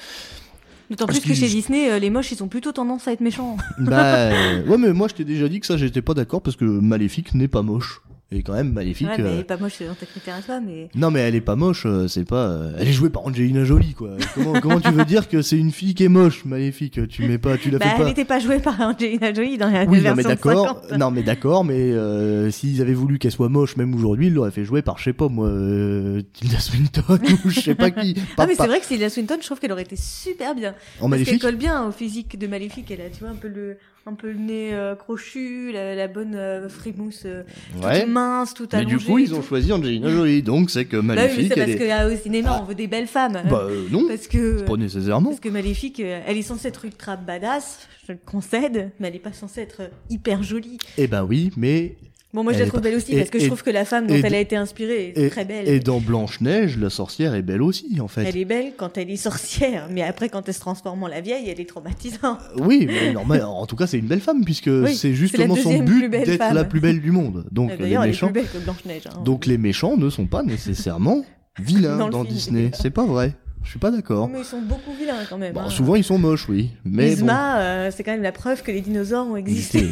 D'autant 0.90 1.06
plus 1.06 1.20
que 1.20 1.34
chez 1.34 1.48
Disney, 1.48 1.92
euh, 1.92 2.00
les 2.00 2.10
moches, 2.10 2.32
ils 2.32 2.44
ont 2.44 2.48
plutôt 2.48 2.72
tendance 2.72 3.08
à 3.08 3.12
être 3.12 3.22
méchants. 3.22 3.58
bah 3.80 4.30
ouais 4.68 4.78
mais 4.80 4.94
moi 4.94 5.08
je 5.08 5.14
t'ai 5.14 5.26
déjà 5.26 5.48
dit 5.48 5.60
que 5.60 5.68
ça 5.68 5.78
j'étais 5.78 6.02
pas 6.02 6.16
d'accord 6.16 6.42
parce 6.42 6.56
que 6.58 6.66
Maléfique 6.66 7.36
n'est 7.36 7.48
pas 7.48 7.62
moche. 7.62 8.02
Quand 8.44 8.54
même 8.54 8.72
Maléfique. 8.72 9.08
Ouais, 9.08 9.16
euh, 9.20 9.44
pas 9.44 9.58
moche, 9.58 9.82
dans 9.82 9.94
tes 9.96 10.06
critères 10.06 10.36
à 10.36 10.42
toi, 10.42 10.60
mais. 10.60 10.90
Non 10.96 11.12
mais 11.12 11.20
elle 11.22 11.36
est 11.36 11.42
pas 11.42 11.56
moche, 11.56 11.86
euh, 11.86 12.08
c'est 12.08 12.26
pas. 12.26 12.48
euh, 12.48 12.72
Elle 12.80 12.88
est 12.88 12.94
jouée 12.94 13.10
par 13.10 13.26
Angelina 13.26 13.64
Jolie 13.64 13.94
quoi. 13.94 14.12
Comment, 14.34 14.54
comment 14.62 14.80
tu 14.80 14.92
veux 14.92 15.06
dire 15.06 15.28
que 15.30 15.42
c'est 15.42 15.58
une 15.58 15.72
fille 15.72 15.94
qui 15.94 16.04
est 16.04 16.10
moche, 16.10 16.46
maléfique 16.46 17.00
Tu 17.10 17.28
mets 17.28 17.38
pas, 17.38 17.58
tu 17.58 17.72
la 17.72 17.78
Bah, 17.80 17.86
fais 17.86 17.92
elle 17.96 17.98
pas. 18.02 18.06
n'était 18.06 18.26
pas 18.26 18.40
jouée 18.40 18.60
par 18.60 18.80
Angelina 18.80 19.34
Jolie 19.34 19.58
dans 19.58 19.70
la 19.70 19.86
Oui, 19.86 20.02
non 20.02 20.16
mais 20.16 20.24
d'accord. 20.24 20.82
50. 20.90 21.00
Non 21.00 21.12
mais 21.12 21.24
d'accord, 21.24 21.64
mais 21.64 21.92
euh, 21.92 22.52
s'ils 22.52 22.82
avaient 22.82 22.94
voulu 22.94 23.20
qu'elle 23.20 23.32
soit 23.32 23.50
moche 23.50 23.76
même 23.78 23.94
aujourd'hui, 23.96 24.28
ils 24.28 24.34
l'auraient 24.34 24.52
fait 24.52 24.66
jouer 24.66 24.82
par 24.82 24.98
je 24.98 25.04
sais 25.06 25.14
pas 25.14 25.28
moi, 25.30 25.48
euh, 25.48 26.22
Tilda 26.34 26.60
Swinton 26.60 27.20
ou 27.46 27.50
je 27.50 27.60
sais 27.60 27.76
pas 27.76 27.92
qui. 27.92 28.16
Ah 28.38 28.46
mais 28.48 28.56
pas- 28.56 28.64
c'est 28.64 28.68
vrai 28.70 28.80
que 28.80 28.86
Tilda 28.86 29.10
Swinton, 29.10 29.38
je 29.40 29.46
trouve 29.46 29.60
qu'elle 29.60 29.72
aurait 29.72 29.84
été 29.84 29.96
super 29.96 30.56
bien. 30.56 30.72
En 31.00 31.10
Parce 31.10 31.12
maléfique. 31.12 31.42
colle 31.42 31.56
bien 31.56 31.86
au 31.88 31.92
physique 31.92 32.38
de 32.38 32.48
Maléfique. 32.48 32.90
Elle 32.92 33.02
a, 33.02 33.10
tu 33.10 33.20
vois, 33.22 33.30
un 33.30 33.36
peu 33.36 33.48
le, 33.48 33.78
un 34.08 34.14
peu 34.14 34.32
le 34.32 34.38
nez 34.38 34.70
euh, 34.74 34.94
crochu, 34.94 35.72
la, 35.74 35.96
la 35.96 36.08
bonne 36.08 36.36
euh, 36.36 36.70
frimousse 36.70 37.24
euh, 37.26 37.42
Ouais. 37.84 38.02
toute 38.04 38.10
mince, 38.12 38.54
Mais 38.60 38.76
allongée. 38.78 38.98
du 38.98 39.04
coup, 39.04 39.18
ils 39.18 39.34
ont 39.34 39.38
tout. 39.42 39.48
choisi 39.48 39.74
Angelina 39.74 40.10
Jolie, 40.10 40.44
donc 40.44 40.70
c'est 40.70 40.86
que 40.86 40.98
Bah 40.98 41.02
oui, 41.02 41.08
mais 41.08 41.16
maléfique. 41.16 41.54
c'est 41.56 41.78
parce 41.78 42.12
qu'au 42.16 42.22
cinéma, 42.22 42.50
Ah. 42.54 42.60
on 42.62 42.66
veut 42.66 42.76
des 42.76 42.86
belles 42.86 43.08
femmes. 43.08 43.42
Bah 43.50 43.64
euh, 43.68 43.88
non, 43.90 44.08
parce 44.08 44.28
que, 44.28 44.62
pas 44.62 44.76
nécessairement. 44.78 45.30
parce 45.30 45.40
que 45.40 45.50
Maléfique, 45.50 46.00
elle 46.00 46.38
est 46.38 46.42
censée 46.44 46.68
être 46.68 46.86
ultra 46.86 47.16
badass, 47.16 47.88
je 48.08 48.12
le 48.14 48.20
concède, 48.24 48.92
mais 49.00 49.08
elle 49.08 49.16
est 49.16 49.20
pas 49.20 49.34
censée 49.34 49.62
être 49.62 49.82
hyper 50.12 50.44
jolie. 50.44 50.78
Eh 51.00 51.08
ben 51.08 51.24
oui, 51.24 51.50
mais 51.58 51.96
Bon, 52.36 52.44
moi 52.44 52.52
je 52.52 52.60
la 52.60 52.66
trouve 52.68 52.82
belle 52.82 52.96
aussi, 52.96 53.14
et- 53.14 53.18
parce 53.18 53.30
que 53.30 53.40
je 53.40 53.48
trouve 53.48 53.64
que 53.64 53.70
la 53.70 53.86
femme 53.86 54.08
dont 54.08 54.14
elle 54.14 54.36
a 54.36 54.40
été 54.40 54.58
inspirée 54.58 55.14
est 55.16 55.26
et, 55.26 55.30
très 55.30 55.46
belle. 55.46 55.68
et 55.70 55.80
dans 55.80 56.02
Blanche 56.02 56.42
Neige, 56.42 56.78
la 56.78 56.90
sorcière 56.90 57.34
est 57.34 57.42
belle 57.42 57.62
aussi 57.62 57.98
en 58.02 58.10
fait. 58.10 58.26
Elle 58.26 58.38
est 58.38 58.44
belle 58.46 58.74
quand 58.76 58.98
elle 58.98 59.10
est 59.10 59.16
sorcière, 59.16 59.88
mais 59.90 60.02
après 60.02 60.28
quand 60.28 60.46
elle 60.48 60.54
se 60.54 60.60
transforme 60.60 61.02
en 61.04 61.08
la 61.08 61.22
vieille, 61.22 61.50
elle 61.50 61.62
est 61.62 61.70
traumatisante. 61.70 62.40
Oui, 62.58 62.88
mais. 62.88 63.42
En 63.42 63.66
tout 63.66 63.78
cas, 63.78 63.88
c'est 63.88 63.98
une 64.00 64.08
belle 64.08 64.20
femme 64.20 64.44
puisque 64.44 64.68
Oui, 64.70 64.96
c'est 64.96 65.14
justement 65.14 65.56
son 65.56 65.80
but 65.80 66.10
d'être 66.10 66.54
la 66.54 66.66
plus 66.66 66.82
belle 66.82 67.00
du 67.00 67.12
monde. 67.12 67.46
Donc 67.52 67.72
les 67.80 67.86
elle 67.86 67.94
est 67.94 68.00
méchants, 68.00 68.28
plus 68.28 68.42
belle 68.42 68.50
que 68.52 68.58
Blanche-Neige. 68.58 69.04
hein. 69.08 69.22
donc 69.24 69.46
les 69.46 69.58
méchants 69.58 69.96
ne 69.96 70.10
sont 70.10 70.28
pas 70.28 70.44
nécessairement 70.44 71.24
vilains 71.60 72.10
Dans. 72.10 72.24
Disney. 72.26 72.72
C'est 72.74 72.90
pas 72.90 73.06
vrai. 73.06 73.34
Je 73.64 73.70
suis 73.72 73.80
pas 73.80 73.90
d'accord. 73.92 74.28
Mais 74.30 74.40
ils 74.40 74.46
sont 74.46 74.62
beaucoup 74.62 74.92
vilains 75.00 75.24
quand 75.28 75.38
même. 75.38 75.54
Bon, 75.54 75.62
hein. 75.62 75.70
souvent 75.70 75.96
ils 75.96 76.04
sont 76.04 76.20
moches, 76.20 76.48
oui. 76.50 76.70
Mais 76.84 77.14
Isma, 77.14 77.60
euh, 77.62 77.92
c'est 77.96 78.04
quand 78.04 78.12
même 78.12 78.22
la 78.22 78.32
preuve 78.32 78.62
que 78.62 78.72
les 78.72 78.82
dinosaures 78.82 79.26
ont 79.26 79.32
bon, 79.32 79.36
existé. 79.38 79.88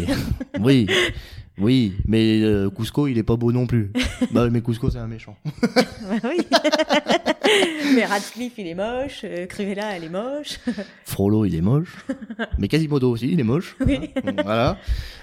oui, 0.62 0.86
oui. 1.60 1.94
Mais 2.08 2.42
euh, 2.42 2.70
Cusco, 2.70 3.08
il 3.08 3.18
est 3.18 3.24
pas 3.24 3.36
beau 3.36 3.52
non 3.52 3.68
plus. 3.68 3.92
bah, 4.32 4.50
mais 4.50 4.62
Cusco, 4.62 4.90
c'est 4.90 4.98
un 5.00 5.08
méchant. 5.08 5.38
Ouais, 6.10 6.20
oui. 6.38 6.48
mais 7.96 8.06
Radcliffe, 8.06 8.54
il 8.58 8.68
est 8.68 8.76
moche. 8.76 9.22
euh, 9.24 9.46
Crivella, 9.46 9.96
elle 9.96 10.06
est 10.06 10.10
moche. 10.10 10.60
Frollo, 11.06 11.46
il 11.46 11.56
est 11.56 11.62
moche. 11.62 11.96
Mais 12.58 12.68
Quasimodo 12.68 13.12
aussi, 13.12 13.30
il 13.32 13.40
est 13.40 13.44
moche. 13.44 13.76
Oui. 13.86 14.12
Hein, 14.26 14.32
voilà. 14.44 14.78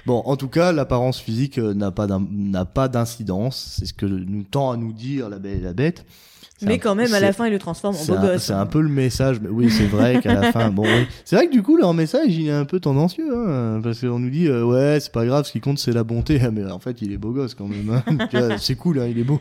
Bon, 0.07 0.23
en 0.25 0.37
tout 0.37 0.49
cas, 0.49 0.73
l'apparence 0.73 1.21
physique 1.21 1.59
euh, 1.59 1.75
n'a 1.75 1.91
pas 1.91 2.07
d'im- 2.07 2.27
n'a 2.31 2.65
pas 2.65 2.89
d'incidence. 2.89 3.77
C'est 3.79 3.87
ce 3.87 3.95
que 3.95 4.07
nous 4.07 4.45
tend 4.45 4.71
à 4.71 4.77
nous 4.77 4.93
dire 4.93 5.29
la 5.29 5.39
Belle 5.39 5.59
et 5.59 5.63
la 5.63 5.73
Bête. 5.73 6.05
Mais 6.63 6.79
quand 6.79 6.95
même, 6.95 7.13
à 7.15 7.21
la 7.21 7.33
fin, 7.33 7.47
il 7.47 7.53
le 7.53 7.59
transforme 7.59 7.97
en 7.97 8.05
beau 8.05 8.15
un, 8.15 8.21
gosse. 8.21 8.45
c'est 8.45 8.53
un 8.53 8.67
peu 8.67 8.81
le 8.81 8.89
message, 8.89 9.41
mais 9.41 9.49
oui, 9.49 9.71
c'est 9.71 9.87
vrai 9.87 10.21
qu'à 10.21 10.35
la 10.35 10.53
fin, 10.53 10.71
bon, 10.71 10.85
oui. 10.85 11.07
c'est 11.25 11.37
vrai 11.37 11.47
que 11.47 11.53
du 11.53 11.63
coup, 11.63 11.77
leur 11.77 11.95
message, 11.95 12.27
il 12.29 12.49
est 12.49 12.53
un 12.53 12.65
peu 12.65 12.81
tendancieux, 12.81 13.33
hein, 13.35 13.81
parce 13.83 14.01
qu'on 14.01 14.19
nous 14.19 14.31
dit, 14.31 14.47
euh, 14.47 14.65
ouais, 14.65 14.99
c'est 15.01 15.13
pas 15.13 15.25
grave, 15.25 15.47
ce 15.47 15.53
qui 15.53 15.61
compte, 15.61 15.79
c'est 15.79 15.93
la 15.93 16.05
bonté, 16.05 16.41
mais 16.53 16.65
en 16.71 16.79
fait, 16.79 17.03
il 17.03 17.13
est 17.13 17.19
beau 17.19 17.31
gosse 17.31 17.55
quand 17.55 17.69
même, 17.69 17.91
hein. 17.91 18.57
C'est 18.59 18.75
cool, 18.75 19.01
hein, 19.01 19.07
il 19.09 19.19
est 19.19 19.25
beau. 19.25 19.41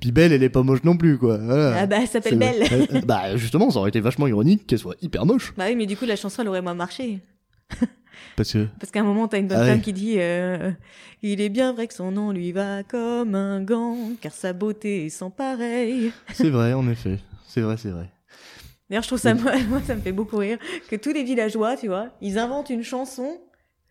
Puis 0.00 0.12
Belle, 0.12 0.32
elle 0.32 0.42
est 0.42 0.48
pas 0.48 0.62
moche 0.62 0.84
non 0.84 0.96
plus, 0.96 1.18
quoi. 1.18 1.38
Voilà. 1.38 1.76
Ah 1.80 1.86
bah, 1.86 1.96
elle 2.00 2.08
s'appelle 2.08 2.38
Belle. 2.38 3.04
Bah, 3.06 3.36
justement, 3.36 3.70
ça 3.70 3.78
aurait 3.78 3.88
été 3.88 4.00
vachement 4.00 4.26
ironique 4.26 4.66
qu'elle 4.66 4.78
soit 4.78 4.96
hyper 5.02 5.26
moche, 5.26 5.52
Bah 5.56 5.64
oui, 5.68 5.76
mais 5.76 5.86
du 5.86 5.96
coup, 5.96 6.04
la 6.04 6.16
chanson, 6.16 6.42
elle 6.42 6.48
aurait 6.48 6.62
moins 6.62 6.74
marché. 6.74 7.20
Parce 8.36 8.52
que, 8.52 8.66
Parce 8.80 8.90
qu'à 8.90 9.00
un 9.00 9.04
moment, 9.04 9.28
t'as 9.28 9.38
une 9.38 9.48
bonne 9.48 9.58
Ah 9.58 9.66
femme 9.66 9.76
ouais. 9.76 9.80
qui 9.82 9.92
dit 9.92 10.14
euh, 10.18 10.70
Il 11.22 11.40
est 11.40 11.48
bien 11.48 11.72
vrai 11.72 11.86
que 11.86 11.94
son 11.94 12.10
nom 12.12 12.30
lui 12.32 12.52
va 12.52 12.82
comme 12.82 13.34
un 13.34 13.62
gant, 13.62 13.96
car 14.20 14.32
sa 14.32 14.52
beauté 14.52 15.06
est 15.06 15.10
sans 15.10 15.30
pareil. 15.30 16.12
c'est 16.32 16.50
vrai, 16.50 16.72
en 16.72 16.88
effet. 16.88 17.18
C'est 17.46 17.60
vrai, 17.60 17.76
c'est 17.76 17.90
vrai. 17.90 18.10
D'ailleurs, 18.90 19.02
je 19.02 19.08
trouve 19.08 19.20
ça, 19.20 19.34
moi, 19.68 19.80
ça 19.86 19.94
me 19.94 20.00
fait 20.00 20.12
beaucoup 20.12 20.36
rire 20.36 20.58
que 20.90 20.96
tous 20.96 21.12
les 21.12 21.22
villageois, 21.24 21.76
tu 21.76 21.86
vois, 21.88 22.08
ils 22.20 22.38
inventent 22.38 22.70
une 22.70 22.82
chanson 22.82 23.38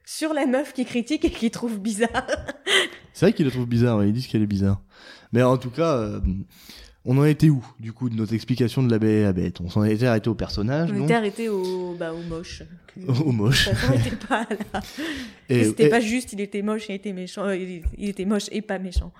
sur 0.06 0.34
la 0.34 0.46
meuf 0.46 0.74
qui 0.74 0.84
critique 0.86 1.24
et 1.26 1.30
qui 1.32 1.50
trouve 1.50 1.80
bizarre. 1.80 2.28
C'est 3.14 3.26
vrai 3.28 3.34
qu'ils 3.34 3.46
le 3.46 3.52
trouvent 3.52 3.68
bizarre, 3.68 3.98
ouais, 3.98 4.08
ils 4.10 4.14
disent 4.14 4.28
qu'elle 4.28 4.42
est 4.44 4.48
bizarre. 4.48 4.82
Mais 5.32 5.42
en 5.44 5.58
tout 5.58 5.70
cas, 5.72 5.94
euh, 5.96 6.20
on 7.06 7.18
en 7.18 7.26
était 7.26 7.50
où, 7.50 7.64
du 7.80 7.92
coup, 7.94 8.10
de 8.10 8.16
notre 8.16 8.34
explication 8.34 8.82
de 8.84 8.90
la 8.92 9.00
Belle 9.00 9.10
et 9.10 9.24
la 9.24 9.34
Bête? 9.34 9.60
On 9.62 9.70
s'en 9.70 9.84
était 9.84 10.06
arrêté 10.06 10.30
au 10.30 10.36
personnage, 10.36 10.90
On 10.92 11.00
non? 11.00 11.04
était 11.06 11.14
arrêté 11.16 11.50
au, 11.50 11.96
bah, 12.00 12.14
au 12.14 12.22
moche. 12.30 12.64
Au 13.26 13.32
moche. 13.32 13.66
De 13.66 13.72
toute 13.72 13.80
façon, 13.80 13.94
il 13.96 14.08
était 14.08 14.28
pas 14.28 14.48
là. 14.74 14.82
Et- 15.50 15.64
c'était 15.64 15.86
et- 15.88 15.90
pas 15.90 16.00
juste, 16.00 16.32
il 16.34 16.40
était 16.42 16.62
moche 16.62 16.90
et 16.90 16.94
il 16.94 16.96
était 16.98 17.12
méchant. 17.14 17.46
euh, 17.46 17.56
il, 17.58 17.82
il 17.98 18.08
était 18.10 18.26
moche 18.26 18.44
et 18.52 18.62
pas 18.62 18.78
méchant. 18.78 19.12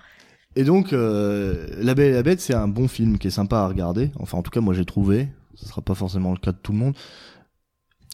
Et 0.54 0.62
donc, 0.62 0.92
euh, 0.92 1.66
La 1.82 1.94
Belle 1.96 2.12
et 2.12 2.14
la 2.14 2.22
Bête, 2.22 2.40
c'est 2.40 2.54
un 2.54 2.68
bon 2.68 2.86
film 2.86 3.18
qui 3.18 3.26
est 3.26 3.30
sympa 3.32 3.58
à 3.58 3.66
regarder. 3.66 4.12
Enfin, 4.20 4.38
en 4.38 4.42
tout 4.42 4.52
cas, 4.52 4.60
moi, 4.60 4.74
j'ai 4.74 4.84
trouvé. 4.84 5.28
Ce 5.56 5.66
sera 5.66 5.82
pas 5.82 5.94
forcément 5.96 6.30
le 6.30 6.38
cas 6.38 6.52
de 6.52 6.56
tout 6.62 6.70
le 6.70 6.78
monde. 6.78 6.94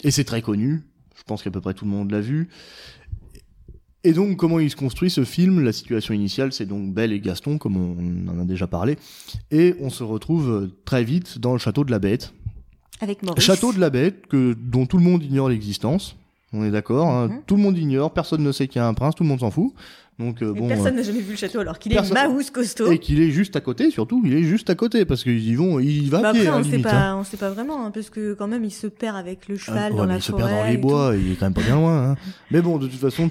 Et 0.02 0.10
c'est 0.10 0.24
très 0.24 0.40
connu. 0.40 0.82
Je 1.14 1.22
pense 1.24 1.42
qu'à 1.42 1.50
peu 1.50 1.60
près 1.60 1.74
tout 1.74 1.84
le 1.84 1.90
monde 1.90 2.10
l'a 2.10 2.20
vu. 2.22 2.48
Et 4.02 4.12
donc, 4.12 4.36
comment 4.38 4.58
il 4.60 4.70
se 4.70 4.76
construit 4.76 5.10
ce 5.10 5.24
film? 5.24 5.62
La 5.62 5.72
situation 5.72 6.14
initiale, 6.14 6.52
c'est 6.52 6.64
donc 6.66 6.92
Belle 6.94 7.12
et 7.12 7.20
Gaston, 7.20 7.58
comme 7.58 7.76
on 7.76 8.30
en 8.30 8.40
a 8.40 8.44
déjà 8.44 8.66
parlé. 8.66 8.96
Et 9.50 9.74
on 9.80 9.90
se 9.90 10.02
retrouve 10.02 10.50
euh, 10.50 10.72
très 10.86 11.04
vite 11.04 11.38
dans 11.38 11.52
le 11.52 11.58
château 11.58 11.84
de 11.84 11.90
la 11.90 11.98
Bête. 11.98 12.32
Avec 13.02 13.22
Maurice. 13.22 13.44
Château 13.44 13.72
de 13.72 13.78
la 13.80 13.90
Bête, 13.90 14.26
que, 14.26 14.54
dont 14.58 14.86
tout 14.86 14.96
le 14.96 15.04
monde 15.04 15.22
ignore 15.22 15.50
l'existence. 15.50 16.16
On 16.52 16.64
est 16.64 16.70
d'accord, 16.70 17.08
hein. 17.08 17.28
Mhm. 17.28 17.42
tout 17.46 17.56
le 17.56 17.62
monde 17.62 17.78
ignore, 17.78 18.12
personne 18.12 18.42
ne 18.42 18.50
sait 18.52 18.66
qu'il 18.66 18.80
y 18.80 18.82
a 18.82 18.88
un 18.88 18.94
prince, 18.94 19.14
tout 19.14 19.22
le 19.22 19.28
monde 19.28 19.38
s'en 19.40 19.50
fout. 19.52 19.72
Donc 20.18 20.42
euh, 20.42 20.52
bon, 20.52 20.66
personne 20.68 20.96
n'a 20.96 21.02
jamais 21.02 21.20
vu 21.20 21.30
le 21.30 21.36
château 21.36 21.60
alors 21.60 21.78
qu'il 21.78 21.92
est 21.94 22.12
maousse 22.12 22.50
costaud. 22.50 22.90
et 22.90 22.98
qu'il 22.98 23.22
est 23.22 23.30
juste 23.30 23.54
à 23.56 23.60
côté, 23.60 23.90
surtout, 23.90 24.20
il 24.26 24.34
est 24.34 24.42
juste 24.42 24.68
à 24.68 24.74
côté 24.74 25.04
parce 25.06 25.22
qu'ils 25.22 25.48
y 25.48 25.54
vont, 25.54 25.78
il 25.78 26.10
va 26.10 26.20
Bah 26.20 26.32
pied, 26.32 26.40
après, 26.46 26.52
hein, 26.52 26.60
on 26.60 26.64
sait 26.64 26.70
limite, 26.72 26.86
hein. 26.86 26.90
pas, 26.90 27.16
on 27.16 27.24
sait 27.24 27.36
pas 27.38 27.50
vraiment, 27.50 27.86
hein, 27.86 27.90
parce 27.92 28.10
que 28.10 28.34
quand 28.34 28.48
même, 28.48 28.64
il 28.64 28.70
se 28.72 28.86
perd 28.88 29.16
avec 29.16 29.48
le 29.48 29.54
Ah, 29.54 29.58
cheval 29.58 29.92
ouais, 29.92 29.98
dans 29.98 30.04
la 30.06 30.16
il 30.16 30.22
se 30.22 30.30
forêt. 30.32 30.42
perd 30.44 30.56
dans 30.56 30.68
les 30.68 30.76
bois, 30.76 31.14
il 31.16 31.32
est 31.32 31.34
quand 31.36 31.46
même 31.46 31.54
pas 31.54 31.62
bien 31.62 31.76
loin. 31.76 32.10
Hein. 32.10 32.16
Mais 32.50 32.60
bon, 32.60 32.76
de 32.78 32.88
toute 32.88 33.00
façon, 33.00 33.30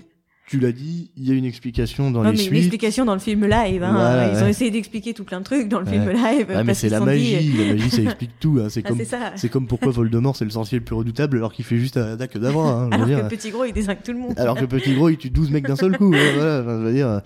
tu 0.49 0.59
l'as 0.59 0.71
dit, 0.71 1.11
il 1.15 1.27
y 1.27 1.31
a 1.31 1.35
une 1.35 1.45
explication 1.45 2.09
dans. 2.09 2.23
Non, 2.23 2.31
les 2.31 2.37
mais 2.37 2.43
une 2.43 2.49
suites. 2.49 2.57
explication 2.63 3.05
dans 3.05 3.13
le 3.13 3.19
film 3.19 3.45
live. 3.45 3.83
Hein. 3.83 4.31
Ils 4.33 4.43
ont 4.43 4.47
essayé 4.47 4.71
d'expliquer 4.71 5.13
tout 5.13 5.23
plein 5.23 5.39
de 5.39 5.45
trucs 5.45 5.69
dans 5.69 5.79
le 5.79 5.85
Ouais. 5.85 5.91
film 5.91 6.09
live. 6.09 6.47
Ouais, 6.49 6.63
mais 6.63 6.73
c'est 6.73 6.89
la 6.89 6.99
dit, 6.99 7.05
magie, 7.05 7.53
la 7.57 7.73
magie 7.75 7.89
ça 7.91 8.01
explique 8.01 8.31
tout. 8.39 8.59
Hein. 8.59 8.67
C'est 8.69 8.81
Ah, 8.83 8.89
comme, 8.89 8.99
c'est 9.35 9.49
comme 9.49 9.67
pourquoi 9.67 9.91
Voldemort 9.91 10.35
c'est 10.35 10.45
le 10.45 10.51
sorcier 10.51 10.79
le 10.79 10.83
plus 10.83 10.95
redoutable 10.95 11.37
alors 11.37 11.53
qu'il 11.53 11.65
fait 11.65 11.77
juste 11.77 11.97
un 11.97 12.13
attaque 12.13 12.35
d'avant. 12.37 12.67
Hein, 12.67 12.89
Alors 12.91 13.05
dire. 13.05 13.27
que 13.27 13.35
Petit 13.35 13.51
Gros, 13.51 13.65
il 13.65 13.73
désingue 13.73 13.99
tout 14.03 14.11
le 14.11 14.17
monde. 14.19 14.33
Alors 14.37 14.55
que 14.57 14.65
Petit 14.65 14.95
Gros 14.95 15.09
il 15.09 15.17
tue 15.17 15.29
12 15.29 15.51
mecs 15.51 15.67
d'un 15.67 15.75
seul 15.75 15.95
coup. 15.97 16.09
ouais, 16.11 16.33
voilà, 16.33 16.63
je 16.63 16.69
veux 16.83 16.93
dire, 16.93 17.21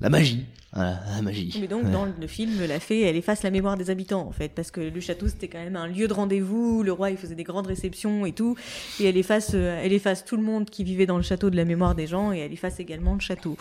la 0.00 0.08
magie. 0.10 0.44
Voilà. 0.72 1.00
Mais 1.22 1.66
donc, 1.66 1.90
dans 1.90 2.04
le 2.04 2.26
film, 2.28 2.64
la 2.64 2.78
fée, 2.78 3.02
elle 3.02 3.16
efface 3.16 3.42
la 3.42 3.50
mémoire 3.50 3.76
des 3.76 3.90
habitants, 3.90 4.26
en 4.26 4.30
fait, 4.30 4.52
parce 4.54 4.70
que 4.70 4.80
le 4.80 5.00
château, 5.00 5.26
c'était 5.26 5.48
quand 5.48 5.58
même 5.58 5.74
un 5.74 5.88
lieu 5.88 6.06
de 6.06 6.12
rendez-vous, 6.12 6.84
le 6.84 6.92
roi, 6.92 7.10
il 7.10 7.16
faisait 7.16 7.34
des 7.34 7.42
grandes 7.42 7.66
réceptions 7.66 8.24
et 8.24 8.32
tout, 8.32 8.56
et 9.00 9.06
elle 9.06 9.16
efface, 9.16 9.50
euh, 9.54 9.80
elle 9.82 9.92
efface 9.92 10.24
tout 10.24 10.36
le 10.36 10.44
monde 10.44 10.70
qui 10.70 10.84
vivait 10.84 11.06
dans 11.06 11.16
le 11.16 11.24
château 11.24 11.50
de 11.50 11.56
la 11.56 11.64
mémoire 11.64 11.96
des 11.96 12.06
gens, 12.06 12.32
et 12.32 12.38
elle 12.38 12.52
efface 12.52 12.78
également 12.78 13.14
le 13.14 13.20
château. 13.20 13.56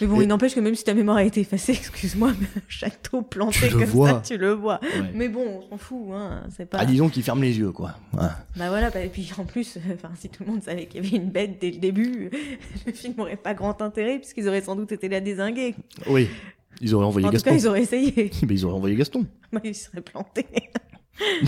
Mais 0.00 0.06
bon, 0.06 0.20
Et- 0.20 0.24
il 0.24 0.28
n'empêche 0.28 0.54
que 0.54 0.60
même 0.60 0.74
si 0.74 0.84
ta 0.84 0.94
mémoire 0.94 1.16
a 1.18 1.24
été 1.24 1.40
effacée, 1.40 1.72
excuse-moi, 1.78 2.32
château 2.68 3.22
planté 3.22 3.68
comme 3.68 3.84
vois. 3.84 4.08
ça, 4.10 4.22
tu 4.24 4.36
le 4.36 4.52
vois. 4.52 4.80
Ouais. 4.82 5.10
Mais 5.14 5.28
bon, 5.28 5.44
on 5.46 5.70
s'en 5.70 5.76
fout, 5.78 5.98
hein, 6.12 6.42
c'est 6.56 6.66
pas... 6.68 6.78
Ah, 6.80 6.86
disons 6.86 7.08
qu'il 7.08 7.22
ferme 7.22 7.42
les 7.42 7.56
yeux, 7.58 7.72
quoi. 7.72 7.94
Ouais. 8.12 8.26
Bah 8.56 8.68
voilà, 8.68 8.90
bah, 8.90 9.00
et 9.00 9.08
puis 9.08 9.30
en 9.38 9.44
plus, 9.44 9.78
enfin, 9.94 10.10
si 10.18 10.28
tout 10.28 10.44
le 10.44 10.52
monde 10.52 10.62
savait 10.62 10.86
qu'il 10.86 11.04
y 11.04 11.06
avait 11.08 11.16
une 11.16 11.30
bête 11.30 11.58
dès 11.60 11.70
le 11.70 11.78
début, 11.78 12.30
le 12.86 12.92
film 12.92 13.14
n'aurait 13.16 13.36
pas 13.36 13.54
grand 13.54 13.80
intérêt, 13.82 14.18
puisqu'ils 14.18 14.48
auraient 14.48 14.62
sans 14.62 14.76
doute 14.76 14.92
été 14.92 15.08
là 15.08 15.20
désingués. 15.20 15.74
Oui, 16.08 16.28
ils 16.80 16.94
auraient 16.94 17.06
envoyé 17.06 17.26
En 17.26 17.30
tout 17.30 17.34
Gaston. 17.34 17.50
cas, 17.50 17.56
ils 17.56 17.66
auraient 17.68 17.82
essayé. 17.82 18.30
Mais 18.46 18.54
ils 18.54 18.64
auraient 18.64 18.74
envoyé 18.76 18.96
Gaston. 18.96 19.24
Bah, 19.52 19.60
ils 19.64 19.74
seraient 19.74 20.00
plantés. 20.02 20.46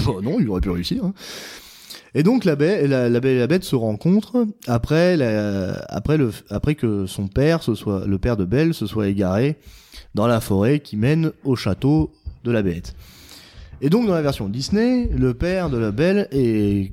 Bon, 0.06 0.22
non, 0.22 0.40
il 0.40 0.48
aurait 0.48 0.60
pu 0.62 0.70
réussir. 0.70 1.04
hein. 1.04 1.12
Et 2.14 2.22
donc 2.22 2.44
la 2.44 2.56
bête, 2.56 2.88
la, 2.88 3.08
la 3.08 3.20
bête 3.20 3.36
et 3.36 3.38
la 3.38 3.46
bête 3.46 3.64
se 3.64 3.76
rencontrent 3.76 4.46
après, 4.66 5.16
la, 5.16 5.74
après, 5.88 6.16
le, 6.16 6.32
après 6.50 6.74
que 6.74 7.06
son 7.06 7.28
père, 7.28 7.62
se 7.62 7.74
soit, 7.74 8.06
le 8.06 8.18
père 8.18 8.36
de 8.36 8.44
Belle, 8.44 8.74
se 8.74 8.86
soit 8.86 9.08
égaré 9.08 9.56
dans 10.14 10.26
la 10.26 10.40
forêt 10.40 10.80
qui 10.80 10.96
mène 10.96 11.32
au 11.44 11.54
château 11.54 12.12
de 12.44 12.50
la 12.50 12.62
bête. 12.62 12.94
Et 13.80 13.90
donc 13.90 14.06
dans 14.06 14.14
la 14.14 14.22
version 14.22 14.48
Disney, 14.48 15.08
le 15.08 15.34
père 15.34 15.70
de 15.70 15.76
la 15.76 15.92
Belle 15.92 16.28
est 16.32 16.92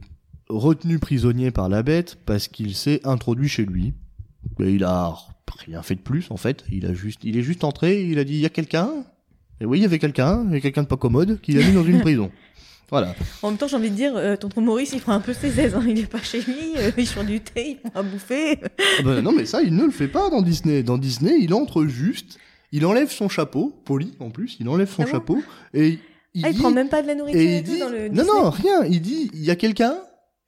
retenu 0.50 1.00
prisonnier 1.00 1.52
par 1.52 1.70
la 1.70 1.82
bête 1.82 2.18
parce 2.26 2.48
qu'il 2.48 2.76
s'est 2.76 3.02
introduit 3.06 3.50
chez 3.50 3.66
lui. 3.66 3.94
Et 4.60 4.72
il 4.72 4.84
a 4.84 5.16
rien 5.66 5.82
fait 5.82 5.96
de 5.96 6.02
plus 6.02 6.28
en 6.30 6.38
fait. 6.38 6.64
Il 6.72 6.86
a 6.86 6.94
juste, 6.94 7.22
il 7.24 7.38
est 7.38 7.42
juste 7.42 7.64
entré. 7.64 8.04
Il 8.04 8.20
a 8.20 8.24
dit 8.24 8.34
il 8.34 8.42
y 8.42 8.46
a 8.46 8.50
quelqu'un? 8.50 8.90
Et 9.62 9.66
oui, 9.66 9.80
il 9.80 9.82
y 9.84 9.86
avait 9.86 10.00
quelqu'un, 10.00 10.42
il 10.44 10.48
y 10.48 10.52
avait 10.52 10.62
quelqu'un 10.62 10.84
de 10.84 10.88
pas 10.88 10.98
commode, 10.98 11.40
qui 11.42 11.54
l'a 11.54 11.66
mis 11.66 11.74
dans 11.74 11.86
une 11.86 12.02
prison. 12.02 12.30
Voilà. 12.90 13.16
En 13.42 13.50
même 13.50 13.58
temps, 13.58 13.68
j'ai 13.68 13.76
envie 13.76 13.90
de 13.90 13.96
dire, 13.96 14.16
euh, 14.16 14.36
tonton 14.36 14.62
Maurice, 14.62 14.94
il 14.94 15.02
prend 15.02 15.14
un 15.14 15.20
peu 15.20 15.34
ses 15.34 15.60
aises. 15.60 15.76
Hein. 15.76 15.84
Il 15.88 16.00
est 16.00 16.06
pas 16.06 16.22
chez 16.22 16.42
lui, 16.42 16.74
euh, 16.78 16.92
il 16.98 17.08
chante 17.08 17.26
du 17.26 17.42
thé, 17.42 17.80
il 17.84 17.90
prend 17.90 18.00
à 18.00 18.04
bouffer. 18.04 18.60
Ah 19.00 19.02
bah 19.04 19.22
non, 19.22 19.32
mais 19.32 19.46
ça, 19.46 19.62
il 19.62 19.76
ne 19.76 19.86
le 19.86 19.92
fait 19.92 20.08
pas 20.08 20.30
dans 20.30 20.42
Disney. 20.42 20.84
Dans 20.84 20.98
Disney, 20.98 21.38
il 21.40 21.54
entre 21.54 21.86
juste, 21.86 22.38
il 22.72 22.86
enlève 22.86 23.12
son 23.12 23.28
chapeau, 23.28 23.74
poli 23.86 24.14
en 24.20 24.30
plus, 24.30 24.58
il 24.60 24.70
enlève 24.70 24.90
son 24.90 25.02
Ah 25.02 25.06
bon 25.06 25.12
chapeau, 25.12 25.44
et 25.74 26.00
il 26.34 26.46
ah, 26.46 26.50
il 26.50 26.56
dit... 26.56 26.62
prend 26.62 26.72
même 26.72 26.90
pas 26.90 27.02
de 27.02 27.08
la 27.08 27.16
nourriture 27.16 27.42
et 27.42 27.46
et, 27.46 27.58
il 27.58 27.64
tout 27.64 27.72
dit... 27.72 27.80
dans 27.80 27.90
le 27.90 28.10
non, 28.10 28.24
Disney 28.24 28.42
non, 28.42 28.50
rien. 28.50 28.84
Il 28.84 29.02
dit, 29.02 29.32
il 29.34 29.44
y 29.44 29.52
a 29.52 29.56
quelqu'un, 29.56 29.96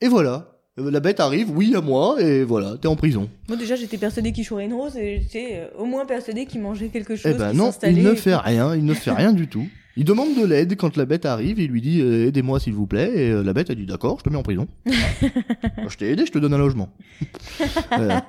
et 0.02 0.08
voilà. 0.08 0.54
Euh, 0.80 0.92
La 0.92 1.00
bête 1.00 1.20
arrive, 1.20 1.50
oui, 1.50 1.74
à 1.76 1.82
moi, 1.82 2.22
et 2.22 2.44
voilà, 2.44 2.76
t'es 2.80 2.88
en 2.88 2.96
prison. 2.96 3.30
Moi, 3.48 3.58
déjà, 3.58 3.76
j'étais 3.76 3.98
persuadée 3.98 4.32
qu'il 4.32 4.44
chourait 4.44 4.66
une 4.66 4.74
rose 4.74 4.96
et 4.96 5.22
j'étais 5.22 5.54
euh, 5.54 5.80
au 5.80 5.86
moins 5.86 6.06
persuadée 6.06 6.46
qu'il 6.46 6.62
mangeait 6.62 6.90
quelque 6.90 7.16
chose. 7.16 7.32
Eh 7.34 7.38
ben 7.38 7.54
non, 7.54 7.72
il 7.84 8.04
ne 8.04 8.14
fait 8.14 8.36
rien, 8.36 8.76
il 8.76 8.86
ne 8.86 8.94
fait 8.94 9.12
rien 9.12 9.34
du 9.34 9.48
tout. 9.48 9.66
Il 9.98 10.06
demande 10.06 10.40
de 10.40 10.46
l'aide 10.46 10.78
quand 10.78 10.96
la 10.96 11.06
bête 11.06 11.26
arrive, 11.26 11.60
il 11.60 11.72
lui 11.72 11.82
dit 11.82 12.02
euh, 12.02 12.28
aidez-moi 12.28 12.60
s'il 12.60 12.74
vous 12.74 12.86
plaît, 12.86 13.12
et 13.16 13.32
euh, 13.32 13.42
la 13.42 13.52
bête 13.54 13.72
a 13.72 13.76
dit 13.76 13.88
d'accord, 13.88 14.20
je 14.20 14.26
te 14.26 14.30
mets 14.30 14.38
en 14.38 14.44
prison. 14.44 14.68
je 14.86 15.98
t'ai 15.98 16.12
aidé, 16.12 16.24
je 16.28 16.32
te 16.32 16.38
donne 16.38 16.54
un 16.54 16.60
logement. 16.60 16.94
Voilà. 17.90 18.24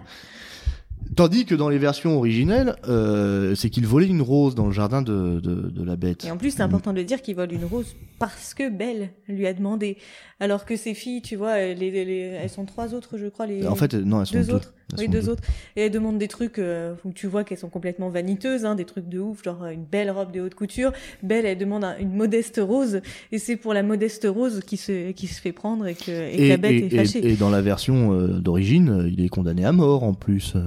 Tandis 1.15 1.45
que 1.45 1.55
dans 1.55 1.69
les 1.69 1.79
versions 1.79 2.17
originelles, 2.17 2.77
euh, 2.89 3.55
c'est 3.55 3.69
qu'il 3.71 3.87
volait 3.87 4.07
une 4.07 4.23
rose 4.23 4.55
dans 4.55 4.67
le 4.67 4.73
jardin 4.73 5.03
de, 5.03 5.41
de, 5.41 5.69
de 5.69 5.85
la 5.85 5.97
bête. 5.97 6.25
Et 6.25 6.31
en 6.31 6.37
plus, 6.37 6.53
c'est 6.53 6.63
important 6.63 6.93
de 6.93 7.03
dire 7.03 7.21
qu'il 7.21 7.37
vole 7.37 7.53
une 7.53 7.65
rose 7.65 7.97
parce 8.19 8.55
que 8.55 8.71
Belle 8.71 9.11
lui 9.29 9.47
a 9.47 9.53
demandé. 9.53 9.99
Alors 10.41 10.65
que 10.65 10.77
ses 10.77 10.95
filles, 10.95 11.21
tu 11.21 11.35
vois, 11.35 11.57
les- 11.59 11.75
les- 11.75 12.37
elles 12.41 12.49
sont 12.49 12.65
trois 12.65 12.95
autres, 12.95 13.19
je 13.19 13.27
crois. 13.27 13.47
Les... 13.47 13.67
En 13.67 13.75
fait, 13.75 13.93
non, 13.95 14.21
elles 14.21 14.27
sont 14.27 14.35
deux, 14.39 14.45
deux. 14.45 14.55
autres. 14.55 14.73
Elles 14.93 14.99
oui, 15.01 15.05
sont 15.07 15.11
deux, 15.11 15.21
deux. 15.23 15.29
autres. 15.31 15.43
Et 15.75 15.83
elles 15.87 15.91
demandent 15.91 16.19
des 16.19 16.29
trucs 16.29 16.59
euh, 16.61 16.95
où 17.05 17.13
tu 17.13 17.27
vois 17.27 17.43
qu'elles 17.43 17.59
sont 17.59 17.69
complètement 17.69 18.09
vaniteuses, 18.09 18.65
hein, 18.65 18.77
des 18.77 18.85
trucs 18.85 19.09
de 19.09 19.19
ouf, 19.19 19.43
genre 19.43 19.65
euh, 19.65 19.71
une 19.71 19.85
belle 19.85 20.11
robe 20.13 20.31
de 20.31 20.41
haute 20.41 20.55
couture. 20.55 20.93
Belle, 21.25 21.45
elle 21.45 21.59
demande 21.59 21.83
un- 21.83 21.99
une 21.99 22.15
modeste 22.15 22.61
rose, 22.63 23.01
et 23.33 23.39
c'est 23.39 23.57
pour 23.57 23.75
la 23.75 23.83
modeste 23.83 24.29
rose 24.31 24.61
qui 24.65 24.77
se, 24.77 25.11
qui 25.11 25.27
se 25.27 25.41
fait 25.41 25.53
prendre 25.53 25.87
et 25.89 25.95
que, 25.95 26.11
et 26.33 26.37
que 26.37 26.43
la 26.51 26.57
bête 26.57 26.83
et- 26.83 26.87
est 26.87 26.97
fâchée. 27.05 27.33
et- 27.33 27.37
dans 27.37 27.51
la 27.51 27.61
version 27.61 28.13
euh, 28.15 28.29
d'origine, 28.39 28.91
euh, 28.91 29.09
il 29.11 29.21
est 29.25 29.29
condamné 29.29 29.65
à 29.65 29.73
mort 29.73 30.05
en 30.05 30.15
plus, 30.15 30.53
euh, 30.55 30.61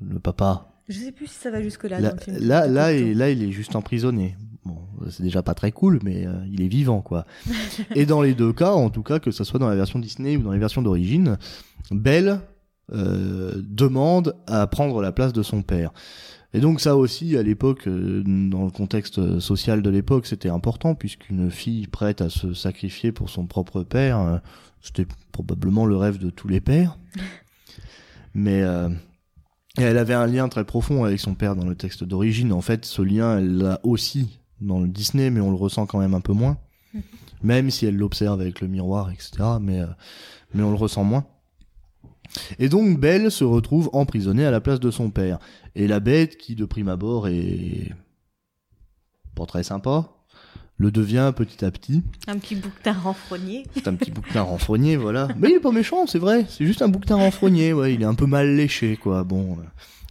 le 0.00 0.18
papa. 0.20 0.71
Je 0.88 0.98
sais 0.98 1.12
plus 1.12 1.26
si 1.26 1.34
ça 1.34 1.50
va 1.50 1.62
jusque-là. 1.62 2.00
Là, 2.00 2.10
dans 2.10 2.16
le 2.16 2.20
film. 2.20 2.36
là, 2.46 2.66
là, 2.66 2.92
là, 2.92 3.30
il 3.30 3.42
est 3.42 3.52
juste 3.52 3.76
emprisonné. 3.76 4.36
Bon, 4.64 4.78
c'est 5.10 5.22
déjà 5.22 5.42
pas 5.42 5.54
très 5.54 5.72
cool, 5.72 6.00
mais 6.04 6.26
euh, 6.26 6.32
il 6.50 6.62
est 6.62 6.68
vivant, 6.68 7.00
quoi. 7.00 7.26
Et 7.94 8.06
dans 8.06 8.22
les 8.22 8.34
deux 8.34 8.52
cas, 8.52 8.72
en 8.72 8.90
tout 8.90 9.02
cas, 9.02 9.18
que 9.18 9.30
ce 9.30 9.44
soit 9.44 9.58
dans 9.58 9.68
la 9.68 9.74
version 9.74 9.98
Disney 9.98 10.36
ou 10.36 10.42
dans 10.42 10.52
les 10.52 10.58
versions 10.58 10.82
d'origine, 10.82 11.38
Belle 11.90 12.40
euh, 12.92 13.52
demande 13.56 14.36
à 14.46 14.66
prendre 14.66 15.00
la 15.02 15.12
place 15.12 15.32
de 15.32 15.42
son 15.42 15.62
père. 15.62 15.92
Et 16.54 16.60
donc 16.60 16.80
ça 16.80 16.96
aussi, 16.96 17.36
à 17.36 17.42
l'époque, 17.42 17.86
euh, 17.86 18.22
dans 18.24 18.64
le 18.64 18.70
contexte 18.70 19.40
social 19.40 19.82
de 19.82 19.90
l'époque, 19.90 20.26
c'était 20.26 20.50
important, 20.50 20.94
puisqu'une 20.94 21.50
fille 21.50 21.86
prête 21.86 22.20
à 22.20 22.28
se 22.28 22.52
sacrifier 22.54 23.10
pour 23.10 23.30
son 23.30 23.46
propre 23.46 23.82
père, 23.82 24.40
c'était 24.82 25.06
probablement 25.30 25.86
le 25.86 25.96
rêve 25.96 26.18
de 26.18 26.28
tous 26.28 26.48
les 26.48 26.60
pères. 26.60 26.98
Mais 28.34 28.62
euh, 28.62 28.88
et 29.78 29.82
elle 29.82 29.98
avait 29.98 30.14
un 30.14 30.26
lien 30.26 30.48
très 30.48 30.64
profond 30.64 31.04
avec 31.04 31.18
son 31.18 31.34
père 31.34 31.56
dans 31.56 31.64
le 31.64 31.74
texte 31.74 32.04
d'origine. 32.04 32.52
En 32.52 32.60
fait, 32.60 32.84
ce 32.84 33.00
lien, 33.00 33.38
elle 33.38 33.56
l'a 33.56 33.80
aussi 33.82 34.38
dans 34.60 34.80
le 34.80 34.88
Disney, 34.88 35.30
mais 35.30 35.40
on 35.40 35.50
le 35.50 35.56
ressent 35.56 35.86
quand 35.86 35.98
même 35.98 36.14
un 36.14 36.20
peu 36.20 36.32
moins. 36.32 36.58
Même 37.42 37.70
si 37.70 37.86
elle 37.86 37.96
l'observe 37.96 38.40
avec 38.40 38.60
le 38.60 38.68
miroir, 38.68 39.10
etc. 39.10 39.32
Mais, 39.60 39.80
euh, 39.80 39.86
mais 40.54 40.62
on 40.62 40.70
le 40.70 40.76
ressent 40.76 41.04
moins. 41.04 41.26
Et 42.58 42.68
donc, 42.68 43.00
Belle 43.00 43.30
se 43.30 43.44
retrouve 43.44 43.90
emprisonnée 43.92 44.46
à 44.46 44.50
la 44.50 44.60
place 44.60 44.78
de 44.78 44.90
son 44.90 45.10
père. 45.10 45.38
Et 45.74 45.88
la 45.88 46.00
bête, 46.00 46.36
qui 46.36 46.54
de 46.54 46.64
prime 46.64 46.88
abord 46.88 47.28
est 47.28 47.92
pas 49.34 49.46
très 49.46 49.62
sympa, 49.62 50.10
le 50.82 50.90
devient 50.90 51.32
petit 51.34 51.64
à 51.64 51.70
petit. 51.70 52.02
Un 52.26 52.36
petit 52.38 52.56
bouquetin 52.56 52.92
renfrogné. 52.92 53.64
C'est 53.74 53.88
un 53.88 53.94
petit 53.94 54.10
bouquetin 54.10 54.42
renfrogné, 54.42 54.96
voilà. 54.96 55.28
Mais 55.38 55.50
il 55.50 55.54
est 55.54 55.60
pas 55.60 55.72
méchant, 55.72 56.06
c'est 56.06 56.18
vrai. 56.18 56.44
C'est 56.48 56.66
juste 56.66 56.82
un 56.82 56.88
bouquetin 56.88 57.16
renfrogné, 57.16 57.72
ouais. 57.72 57.94
Il 57.94 58.02
est 58.02 58.06
un 58.06 58.14
peu 58.14 58.26
mal 58.26 58.54
léché, 58.56 58.96
quoi. 58.96 59.22
Bon. 59.24 59.52
euh. 59.52 59.62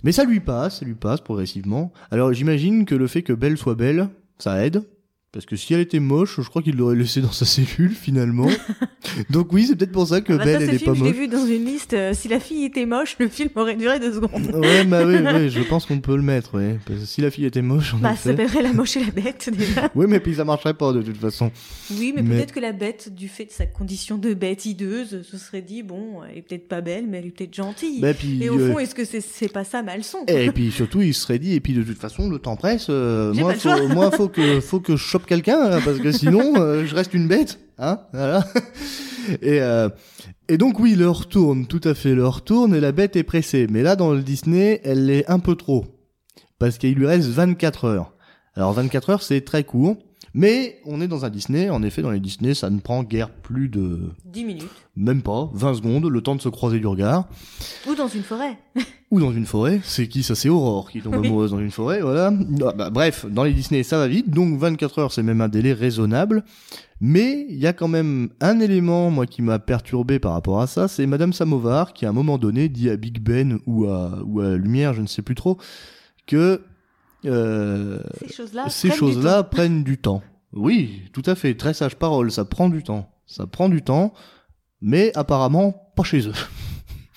Mais 0.04 0.12
ça 0.12 0.24
lui 0.24 0.40
passe, 0.40 0.80
ça 0.80 0.86
lui 0.86 0.96
passe 0.96 1.22
progressivement. 1.22 1.92
Alors 2.10 2.34
j'imagine 2.34 2.86
que 2.86 2.96
le 2.96 3.08
fait 3.08 3.22
que 3.22 3.34
Belle 3.34 3.58
soit 3.58 3.76
belle, 3.76 4.10
ça 4.40 4.66
aide. 4.66 4.84
Parce 5.34 5.46
que 5.46 5.56
si 5.56 5.74
elle 5.74 5.80
était 5.80 6.02
moche, 6.02 6.42
je 6.42 6.50
crois 6.50 6.62
qu'il 6.62 6.76
l'aurait 6.76 6.98
laissée 6.98 7.22
dans 7.22 7.32
sa 7.32 7.46
cellule, 7.46 7.92
finalement. 7.92 8.50
Donc 9.30 9.54
oui, 9.54 9.66
c'est 9.66 9.78
peut-être 9.78 9.94
pour 9.94 10.06
ça 10.06 10.20
que 10.20 10.34
Ah 10.34 10.38
bah 10.40 10.44
Belle, 10.44 10.64
elle 10.64 10.74
est 10.76 10.78
film, 10.78 10.92
pas 10.92 10.94
je 11.00 11.04
l'ai 11.06 11.10
moche. 11.12 11.20
vu 11.20 11.28
dans 11.30 11.46
une 11.46 11.64
liste. 11.64 11.94
euh, 11.94 12.14
si 12.14 12.28
la 12.28 12.42
fille 12.42 12.66
était 12.66 12.86
moche, 12.86 13.16
le 13.18 13.30
film 13.30 13.50
aurait 13.56 13.78
duré 13.78 13.98
deux 14.02 14.12
secondes. 14.14 14.54
Ouais, 14.54 14.84
bah 14.84 15.06
oui, 15.06 15.16
je 15.50 15.62
pense 15.62 15.86
qu'on 15.86 16.02
peut 16.02 16.18
le 16.18 16.22
mettre, 16.22 16.56
ouais. 16.58 16.78
Parce 16.86 17.00
que 17.00 17.06
si 17.06 17.22
la 17.22 17.32
fille 17.32 17.46
était 17.46 17.62
moche, 17.62 17.94
en 17.94 18.00
Bah, 18.00 18.10
ça 18.18 18.32
s'appellerait 18.32 18.62
La 18.62 18.74
Moche 18.74 18.98
et 18.98 19.06
la 19.06 19.12
Bête, 19.12 19.50
déjà. 19.58 19.90
Oui, 19.96 20.06
mais 20.10 20.20
puis 20.20 20.36
ça 20.36 20.44
marcherait 20.44 20.74
pas, 20.74 20.92
de 20.92 21.02
toute 21.02 21.16
façon. 21.16 21.50
Oui, 21.92 22.12
mais, 22.14 22.24
Mais- 22.24 22.36
peut-être 22.36 22.54
que 22.54 22.60
la 22.60 22.74
bête, 22.74 23.16
du 23.16 23.30
fait 23.30 23.46
de 23.46 23.52
sa 23.52 23.66
condition 23.66 24.18
de 24.18 24.34
bête 24.34 24.66
hideuse, 24.66 25.22
se 25.22 25.38
serait 25.38 25.62
dit, 25.62 25.82
bon, 25.82 26.24
elle 26.30 26.40
est 26.40 26.42
peut-être 26.42 26.68
pas 26.68 26.82
belle, 26.82 27.06
mais 27.08 27.20
elle 27.20 27.28
est 27.28 27.32
peut-être 27.38 27.56
gentille. 27.56 28.02
Bah, 28.02 28.14
puis, 28.14 28.44
et 28.44 28.50
au 28.50 28.60
euh, 28.60 28.74
fond, 28.74 28.80
est-ce 28.80 28.96
que 28.96 29.06
c'est 29.06 29.22
c'est 29.22 29.52
pas 29.52 29.64
ça, 29.64 29.82
sont 30.02 30.26
Et 30.28 30.52
puis 30.52 30.72
surtout, 30.74 31.02
il 31.02 31.14
se 31.14 31.22
serait 31.22 31.40
dit, 31.40 31.54
et 31.54 31.62
puis 31.62 31.74
de 31.74 31.84
toute 31.84 32.00
façon, 32.00 32.30
le 32.30 32.38
temps 32.38 32.58
presse. 32.58 32.88
euh, 32.90 33.34
moi, 33.34 33.54
faut, 33.54 33.88
moi, 33.88 34.12
faut 34.12 34.28
que, 34.28 34.60
faut 34.60 34.82
que 34.82 34.98
je 34.98 35.21
quelqu'un, 35.26 35.70
là, 35.70 35.80
parce 35.84 36.00
que 36.00 36.12
sinon, 36.12 36.54
euh, 36.58 36.86
je 36.86 36.96
reste 36.96 37.14
une 37.14 37.28
bête, 37.28 37.60
hein, 37.78 38.00
voilà. 38.14 38.46
Et, 39.44 39.62
euh, 39.62 39.88
et 40.50 40.58
donc 40.58 40.80
oui, 40.80 40.94
il 40.94 41.00
leur 41.00 41.28
tourne, 41.28 41.68
tout 41.68 41.82
à 41.84 41.94
fait, 41.94 42.10
il 42.10 42.16
leur 42.16 42.44
tourne, 42.44 42.74
et 42.74 42.80
la 42.80 42.92
bête 42.92 43.16
est 43.16 43.24
pressée. 43.24 43.68
Mais 43.70 43.84
là, 43.84 43.96
dans 43.96 44.14
le 44.14 44.24
Disney, 44.24 44.82
elle 44.84 45.06
l'est 45.06 45.30
un 45.30 45.38
peu 45.38 45.56
trop, 45.56 45.86
parce 46.58 46.80
qu'il 46.80 46.96
lui 46.96 47.06
reste 47.06 47.28
24 47.28 47.86
heures. 47.86 48.14
Alors 48.56 48.74
24 48.74 49.10
heures, 49.12 49.24
c'est 49.24 49.42
très 49.42 49.64
court. 49.64 49.98
Mais 50.34 50.80
on 50.86 51.02
est 51.02 51.08
dans 51.08 51.26
un 51.26 51.30
Disney, 51.30 51.70
en 51.70 51.84
effet, 51.84 52.02
dans 52.02 52.12
les 52.12 52.20
Disney, 52.20 52.54
ça 52.54 52.70
ne 52.70 52.80
prend 52.80 53.04
guère 53.04 53.30
plus 53.30 53.68
de, 53.68 54.12
10 54.26 54.46
minutes. 54.46 54.70
même 54.96 55.22
pas, 55.22 55.50
20 55.54 55.76
secondes, 55.76 56.06
le 56.06 56.22
temps 56.22 56.36
de 56.36 56.42
se 56.42 56.48
croiser 56.48 56.80
du 56.80 56.88
regard 56.88 57.28
Ou 57.88 57.96
dans 57.96 58.08
une 58.08 58.24
forêt. 58.24 58.58
ou 59.12 59.20
dans 59.20 59.34
une 59.34 59.46
forêt. 59.46 59.82
C'est 59.84 60.08
qui 60.08 60.24
ça 60.24 60.36
C'est 60.36 60.48
Aurore 60.48 60.90
qui 60.90 61.02
tombe 61.02 61.16
amoureuse 61.16 61.52
dans 61.52 61.60
une 61.60 61.72
forêt, 61.72 62.02
voilà. 62.02 62.32
Ah, 62.66 62.72
bah, 62.72 62.90
bref, 62.90 63.26
dans 63.26 63.44
les 63.44 63.54
Disney, 63.54 63.84
ça 63.84 63.98
va 63.98 64.08
vite, 64.08 64.30
donc 64.30 64.58
24 64.58 65.00
heures, 65.00 65.12
c'est 65.12 65.24
même 65.24 65.42
un 65.42 65.50
délai 65.50 65.74
raisonnable. 65.74 66.44
Mais 67.02 67.48
il 67.50 67.58
y 67.58 67.68
a 67.68 67.74
quand 67.74 67.88
même 67.90 68.30
un 68.40 68.60
élément, 68.60 69.10
moi, 69.10 69.26
qui 69.26 69.42
m'a 69.42 69.60
perturbé 69.60 70.20
par 70.20 70.34
rapport 70.34 70.62
à 70.62 70.68
ça, 70.68 70.88
c'est 70.88 71.08
Madame 71.08 71.34
Samovar 71.34 71.94
qui, 71.94 72.06
à 72.06 72.10
un 72.10 72.14
moment 72.14 72.38
donné, 72.38 72.70
dit 72.70 72.90
à 72.90 72.96
Big 72.96 73.20
Ben 73.20 73.60
ou 73.66 73.86
à, 73.86 74.20
ou 74.24 74.40
à 74.40 74.56
Lumière, 74.56 74.94
je 74.94 75.02
ne 75.02 75.08
sais 75.08 75.24
plus 75.24 75.36
trop, 75.36 75.58
que 76.28 76.62
euh, 77.26 78.02
Ces 78.28 78.34
choses-là. 78.34 78.70
ces 78.70 78.90
prennent 78.90 79.00
du 79.00 79.22
temps. 79.22 79.44
prennent 79.44 79.84
du 79.84 79.98
temps. 79.98 80.24
Oui, 80.54 81.04
tout 81.14 81.24
à 81.26 81.36
fait, 81.36 81.56
très 81.56 81.74
sage 81.74 81.96
parole, 81.96 82.32
ça 82.32 82.44
prend 82.46 82.70
du 82.70 82.84
temps. 82.84 83.10
Ça 83.26 83.48
prend 83.48 83.70
du 83.70 83.82
temps, 83.82 84.14
mais 84.82 85.16
apparemment 85.18 85.92
pas 85.96 86.04
chez 86.04 86.28
eux. 86.28 86.34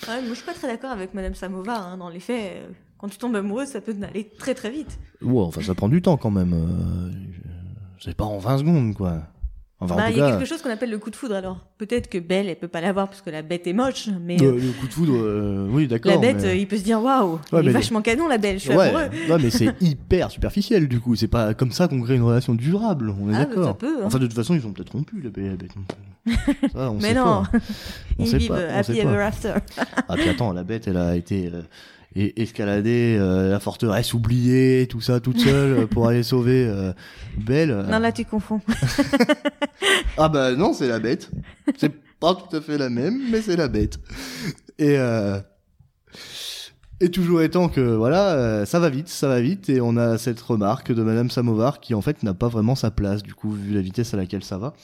Ouais, 0.09 0.21
moi, 0.21 0.31
je 0.31 0.35
suis 0.35 0.45
pas 0.45 0.53
très 0.55 0.69
d'accord 0.69 0.90
avec 0.90 1.14
Madame 1.14 1.35
Samovar. 1.35 1.87
Hein. 1.88 1.97
Dans 1.97 2.09
les 2.11 2.21
faits, 2.21 2.53
euh, 2.57 2.69
quand 2.99 3.09
tu 3.09 3.19
tombes 3.19 3.35
amoureuse, 3.37 3.69
ça 3.69 3.81
peut 3.81 3.95
aller 4.03 4.31
très 4.38 4.55
très 4.55 4.71
vite. 4.71 4.99
Ouais, 5.23 5.40
enfin, 5.43 5.62
ça 5.62 5.75
prend 5.75 5.88
du 5.88 6.03
temps 6.03 6.17
quand 6.17 6.31
même. 6.31 6.53
euh, 6.53 7.11
C'est 8.01 8.14
pas 8.17 8.25
en 8.25 8.38
20 8.38 8.59
secondes, 8.59 8.95
quoi. 8.95 9.23
Enfin, 9.85 9.97
Bah, 9.97 10.11
il 10.11 10.16
y 10.16 10.20
a 10.20 10.31
quelque 10.33 10.47
chose 10.47 10.61
qu'on 10.62 10.70
appelle 10.70 10.90
le 10.90 10.99
coup 10.99 11.11
de 11.11 11.16
foudre. 11.16 11.35
Alors, 11.35 11.59
peut-être 11.79 12.09
que 12.09 12.18
Belle, 12.18 12.49
elle 12.49 12.57
peut 12.57 12.68
pas 12.68 12.81
l'avoir 12.81 13.09
parce 13.09 13.20
que 13.23 13.31
la 13.31 13.42
bête 13.42 13.66
est 13.66 13.73
moche, 13.73 14.09
mais 14.20 14.40
euh, 14.42 14.47
euh, 14.53 14.61
le 14.61 14.73
coup 14.81 14.87
de 14.87 14.92
foudre, 14.92 15.12
euh, 15.16 15.66
oui, 15.70 15.87
d'accord. 15.87 16.12
la 16.12 16.18
bête, 16.18 16.37
mais- 16.40 16.49
euh, 16.49 16.55
il 16.57 16.66
peut 16.66 16.77
se 16.77 16.83
dire 16.85 17.01
waouh, 17.03 17.33
Ouais, 17.35 17.38
elle 17.53 17.59
est 17.59 17.62
mais- 17.64 17.70
vachement 17.73 18.03
canon 18.03 18.29
la 18.29 18.38
Belle, 18.38 18.57
je 18.59 18.64
suis 18.64 18.70
ouais, 18.75 18.88
amoureux. 18.88 19.03
ouais, 19.31 19.38
mais 19.42 19.51
c'est 19.51 19.75
hyper 19.81 20.31
superficiel 20.31 20.88
du 20.88 21.01
coup. 21.01 21.14
C'est 21.16 21.29
pas 21.29 21.55
comme 21.55 21.73
ça 21.73 21.88
qu'on 21.88 22.01
crée 22.03 22.16
une 22.16 22.23
relation 22.23 22.55
durable. 22.55 23.14
On 23.20 23.31
est 23.31 23.37
Ah, 23.37 23.44
d'accord. 23.44 23.79
hein. 23.83 23.88
Enfin, 24.05 24.18
de 24.18 24.27
toute 24.27 24.35
façon, 24.37 24.55
ils 24.55 24.66
ont 24.66 24.73
peut-être 24.73 24.92
rompu 24.92 25.20
la 25.20 25.31
bête. 25.31 25.73
Ça, 26.73 26.90
on 26.90 26.94
mais 26.94 27.09
sait 27.09 27.14
non, 27.14 27.42
pas. 27.44 27.51
On 28.18 28.25
ils 28.25 28.29
sait 28.29 28.38
vivent 28.38 28.49
pas, 28.49 28.75
happy 28.79 28.99
ever 28.99 29.20
after. 29.20 29.53
Ah 30.09 30.14
puis 30.14 30.29
attends, 30.29 30.53
la 30.53 30.64
bête, 30.64 30.88
elle 30.88 30.97
a 30.97 31.16
été 31.16 31.51
é- 32.16 32.33
escaladée 32.42 33.16
euh, 33.18 33.50
la 33.50 33.61
forteresse 33.61 34.14
oubliée, 34.14 34.87
tout 34.88 35.00
ça, 35.00 35.20
toute 35.20 35.40
seule 35.40 35.72
euh, 35.81 35.87
pour 35.87 36.09
aller 36.09 36.22
sauver 36.22 36.66
euh, 36.66 36.92
Belle. 37.38 37.70
euh. 37.70 37.83
Non, 37.85 37.98
là, 37.98 38.12
tu 38.12 38.24
confonds. 38.24 38.61
Ah 40.16 40.29
bah 40.29 40.53
non, 40.53 40.72
c'est 40.72 40.88
la 40.88 40.98
bête. 41.00 41.31
C'est 41.77 41.92
pas 42.20 42.35
tout 42.35 42.57
à 42.57 42.61
fait 42.61 42.79
la 42.79 42.88
même, 42.88 43.20
mais 43.31 43.42
c'est 43.42 43.57
la 43.57 43.68
bête. 43.68 43.98
Et 44.79 44.96
euh, 44.98 45.38
et 47.00 47.11
toujours 47.11 47.42
étant 47.42 47.68
que 47.68 47.81
voilà, 47.81 48.35
euh, 48.35 48.64
ça 48.64 48.79
va 48.79 48.88
vite, 48.88 49.09
ça 49.09 49.27
va 49.29 49.40
vite, 49.40 49.68
et 49.68 49.81
on 49.81 49.96
a 49.96 50.16
cette 50.16 50.40
remarque 50.40 50.92
de 50.92 51.03
Madame 51.03 51.29
Samovar 51.31 51.81
qui 51.81 51.94
en 51.94 52.00
fait 52.00 52.22
n'a 52.22 52.33
pas 52.35 52.48
vraiment 52.48 52.77
sa 52.77 52.90
place 52.92 53.22
du 53.22 53.35
coup 53.35 53.50
vu 53.50 53.74
la 53.74 53.81
vitesse 53.81 54.14
à 54.14 54.16
laquelle 54.16 54.44
ça 54.44 54.57
va. 54.59 54.74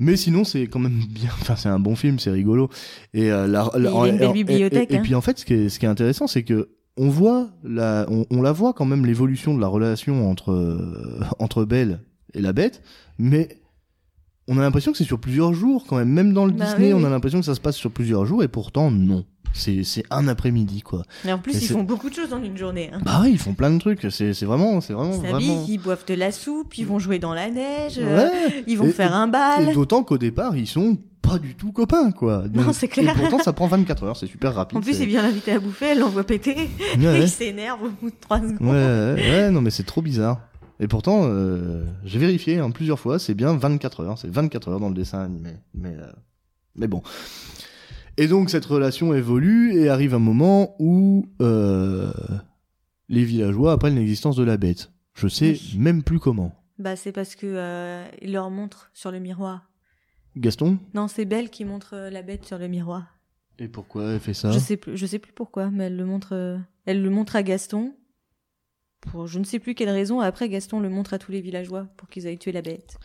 Mais 0.00 0.16
sinon, 0.16 0.42
c'est 0.44 0.66
quand 0.66 0.80
même 0.80 0.98
bien. 1.10 1.30
Enfin, 1.40 1.54
c'est 1.56 1.68
un 1.68 1.78
bon 1.78 1.94
film, 1.94 2.18
c'est 2.18 2.30
rigolo. 2.32 2.68
Et 3.14 3.30
euh, 3.30 3.46
la, 3.46 3.70
la- 3.76 3.90
puis 5.02 5.14
en 5.14 5.20
fait, 5.20 5.38
ce 5.38 5.44
qui 5.44 5.54
est, 5.54 5.68
ce 5.68 5.78
qui 5.78 5.86
est 5.86 5.88
intéressant, 5.88 6.26
c'est 6.26 6.42
que 6.42 6.70
on 6.96 7.08
voit 7.08 7.50
la, 7.62 8.06
on, 8.10 8.26
on 8.30 8.42
la 8.42 8.50
voit 8.52 8.72
quand 8.72 8.84
même 8.86 9.06
l'évolution 9.06 9.54
de 9.54 9.60
la 9.60 9.68
relation 9.68 10.28
entre 10.28 10.50
euh, 10.52 11.20
entre 11.38 11.64
Belle 11.64 12.00
et 12.34 12.40
la 12.40 12.52
Bête, 12.52 12.82
mais 13.18 13.60
on 14.48 14.58
a 14.58 14.62
l'impression 14.62 14.90
que 14.90 14.98
c'est 14.98 15.04
sur 15.04 15.20
plusieurs 15.20 15.54
jours 15.54 15.84
quand 15.86 15.96
même. 15.96 16.08
Même 16.10 16.32
dans 16.32 16.44
le 16.46 16.52
Bah 16.52 16.64
Disney, 16.64 16.92
oui, 16.92 17.00
on 17.00 17.06
a 17.06 17.10
l'impression 17.10 17.38
que 17.38 17.46
ça 17.46 17.54
se 17.54 17.60
passe 17.60 17.76
sur 17.76 17.90
plusieurs 17.92 18.26
jours, 18.26 18.42
et 18.42 18.48
pourtant 18.48 18.90
non. 18.90 19.24
C'est 19.52 19.82
c'est 19.84 20.04
un 20.10 20.28
après-midi 20.28 20.80
quoi. 20.82 21.02
Et 21.24 21.32
en 21.32 21.38
plus, 21.38 21.56
Et 21.56 21.64
ils 21.64 21.68
font 21.68 21.82
beaucoup 21.82 22.08
de 22.08 22.14
choses 22.14 22.32
en 22.32 22.42
une 22.42 22.56
journée. 22.56 22.90
Hein. 22.92 23.00
Bah 23.04 23.20
ouais, 23.22 23.30
ils 23.32 23.38
font 23.38 23.54
plein 23.54 23.70
de 23.70 23.78
trucs. 23.78 24.06
C'est 24.10 24.32
c'est 24.34 24.46
vraiment 24.46 24.80
c'est 24.80 24.92
vraiment 24.92 25.10
vraiment. 25.18 25.64
ils 25.68 25.78
boivent 25.78 26.04
de 26.06 26.14
la 26.14 26.30
soupe, 26.32 26.78
ils 26.78 26.86
vont 26.86 26.98
jouer 26.98 27.18
dans 27.18 27.34
la 27.34 27.50
neige, 27.50 27.98
euh, 27.98 28.28
Ouais. 28.30 28.64
ils 28.66 28.78
vont 28.78 28.86
Et- 28.86 28.92
faire 28.92 29.14
un 29.14 29.28
Et 29.28 29.30
bal. 29.30 29.74
d'autant 29.74 30.02
qu'au 30.04 30.18
départ, 30.18 30.56
ils 30.56 30.66
sont 30.68 30.96
pas 31.20 31.38
du 31.38 31.54
tout 31.54 31.70
copains, 31.72 32.10
quoi. 32.12 32.44
Non, 32.52 32.72
c'est 32.72 32.88
clair. 32.88 33.14
Et 33.16 33.20
pourtant, 33.20 33.38
ça 33.40 33.52
prend 33.52 33.66
24 33.66 34.04
heures, 34.04 34.16
c'est 34.16 34.26
super 34.26 34.54
rapide. 34.54 34.78
En 34.78 34.80
plus, 34.80 34.94
c'est- 34.94 35.02
il 35.02 35.08
vient 35.08 35.22
l'inviter 35.22 35.52
à 35.52 35.58
bouffer, 35.60 35.86
elle 35.88 35.98
l'envoie 35.98 36.24
péter, 36.24 36.56
Ouais, 36.98 37.20
et 37.20 37.22
il 37.24 37.28
s'énerve 37.28 37.82
au 37.82 37.90
bout 37.90 38.10
de 38.10 38.16
3 38.20 38.38
secondes. 38.40 38.60
Ouais, 38.62 38.68
ouais, 38.72 39.14
ouais, 39.16 39.50
non, 39.50 39.60
mais 39.60 39.70
c'est 39.70 39.84
trop 39.84 40.00
bizarre. 40.02 40.40
Et 40.82 40.88
pourtant, 40.88 41.22
euh, 41.24 41.84
j'ai 42.06 42.18
vérifié 42.18 42.58
hein, 42.58 42.70
plusieurs 42.70 42.98
fois, 42.98 43.18
c'est 43.18 43.34
bien 43.34 43.52
24 43.54 44.00
heures. 44.02 44.16
C'est 44.18 44.30
24 44.30 44.68
heures 44.68 44.80
dans 44.80 44.88
le 44.88 44.94
dessin 44.94 45.20
animé. 45.22 45.50
Mais, 45.74 45.90
euh, 45.94 46.06
mais 46.74 46.86
bon. 46.86 47.02
Et 48.20 48.28
donc, 48.28 48.50
cette 48.50 48.66
relation 48.66 49.14
évolue 49.14 49.72
et 49.78 49.88
arrive 49.88 50.12
un 50.14 50.18
moment 50.18 50.76
où 50.78 51.24
euh, 51.40 52.12
les 53.08 53.24
villageois 53.24 53.72
apprennent 53.72 53.96
l'existence 53.96 54.36
de 54.36 54.44
la 54.44 54.58
bête. 54.58 54.92
Je 55.14 55.26
sais 55.26 55.52
Oui. 55.52 55.76
même 55.78 56.02
plus 56.02 56.18
comment. 56.18 56.52
Bah, 56.78 56.96
c'est 56.96 57.12
parce 57.12 57.34
que 57.34 57.46
euh, 57.46 58.04
il 58.20 58.32
leur 58.32 58.50
montre 58.50 58.90
sur 58.92 59.10
le 59.10 59.20
miroir. 59.20 59.70
Gaston? 60.36 60.78
Non, 60.92 61.08
c'est 61.08 61.24
Belle 61.24 61.48
qui 61.48 61.64
montre 61.64 61.94
euh, 61.94 62.10
la 62.10 62.20
bête 62.20 62.44
sur 62.44 62.58
le 62.58 62.68
miroir. 62.68 63.18
Et 63.58 63.68
pourquoi 63.68 64.10
elle 64.12 64.20
fait 64.20 64.34
ça? 64.34 64.50
Je 64.50 64.58
sais 64.58 64.76
plus, 64.76 64.98
je 64.98 65.06
sais 65.06 65.18
plus 65.18 65.32
pourquoi, 65.32 65.70
mais 65.70 65.84
elle 65.84 65.96
le 65.96 66.04
montre, 66.04 66.34
euh, 66.34 66.58
elle 66.84 67.02
le 67.02 67.08
montre 67.10 67.36
à 67.36 67.42
Gaston. 67.42 67.94
Pour 69.00 69.26
je 69.28 69.38
ne 69.38 69.44
sais 69.44 69.58
plus 69.60 69.74
quelle 69.74 69.88
raison. 69.88 70.20
Après, 70.20 70.50
Gaston 70.50 70.78
le 70.80 70.90
montre 70.90 71.14
à 71.14 71.18
tous 71.18 71.32
les 71.32 71.40
villageois 71.40 71.86
pour 71.96 72.10
qu'ils 72.10 72.26
aillent 72.26 72.38
tuer 72.38 72.52
la 72.52 72.60
bête. 72.60 72.98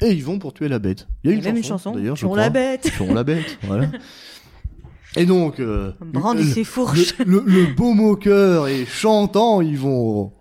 Et 0.00 0.12
ils 0.12 0.24
vont 0.24 0.38
pour 0.38 0.54
tuer 0.54 0.68
la 0.68 0.78
bête. 0.78 1.08
Il 1.24 1.30
y 1.30 1.32
a 1.32 1.36
une 1.36 1.42
y 1.42 1.46
a 1.46 1.48
même 1.48 1.56
une 1.56 1.62
chanson, 1.64 1.90
chanson. 1.90 1.98
d'ailleurs, 1.98 2.16
je 2.16 2.24
crois. 2.26 2.36
la 2.38 2.50
bête. 2.50 2.86
Sur 2.94 3.12
la 3.12 3.24
bête, 3.24 3.58
voilà. 3.62 3.88
Et 5.16 5.24
donc, 5.26 5.58
euh, 5.58 5.92
Brandit 6.00 6.44
le- 6.44 6.50
ses 6.52 6.64
fourches. 6.64 7.16
le, 7.18 7.24
le, 7.24 7.40
le 7.46 7.66
beau 7.74 7.94
moqueur 7.94 8.68
et 8.68 8.84
chantant, 8.84 9.60
ils 9.62 9.78
vont 9.78 10.32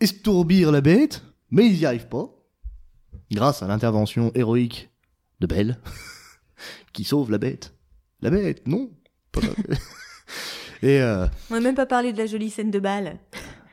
estourbir 0.00 0.70
la 0.70 0.80
bête, 0.80 1.22
mais 1.50 1.66
ils 1.66 1.76
y 1.78 1.86
arrivent 1.86 2.06
pas. 2.08 2.28
Grâce 3.32 3.62
à 3.62 3.66
l'intervention 3.66 4.30
héroïque 4.34 4.90
de 5.40 5.46
Belle, 5.46 5.78
qui 6.92 7.04
sauve 7.04 7.30
la 7.30 7.38
bête. 7.38 7.74
La 8.20 8.30
bête, 8.30 8.66
non. 8.68 8.90
Pas 9.32 9.40
la 9.40 9.48
bête. 9.48 9.80
Et 10.82 11.00
euh, 11.00 11.26
On 11.50 11.54
n'a 11.54 11.60
même 11.60 11.74
pas 11.74 11.86
parlé 11.86 12.12
de 12.12 12.18
la 12.18 12.26
jolie 12.26 12.50
scène 12.50 12.70
de 12.70 12.78
bal. 12.78 13.18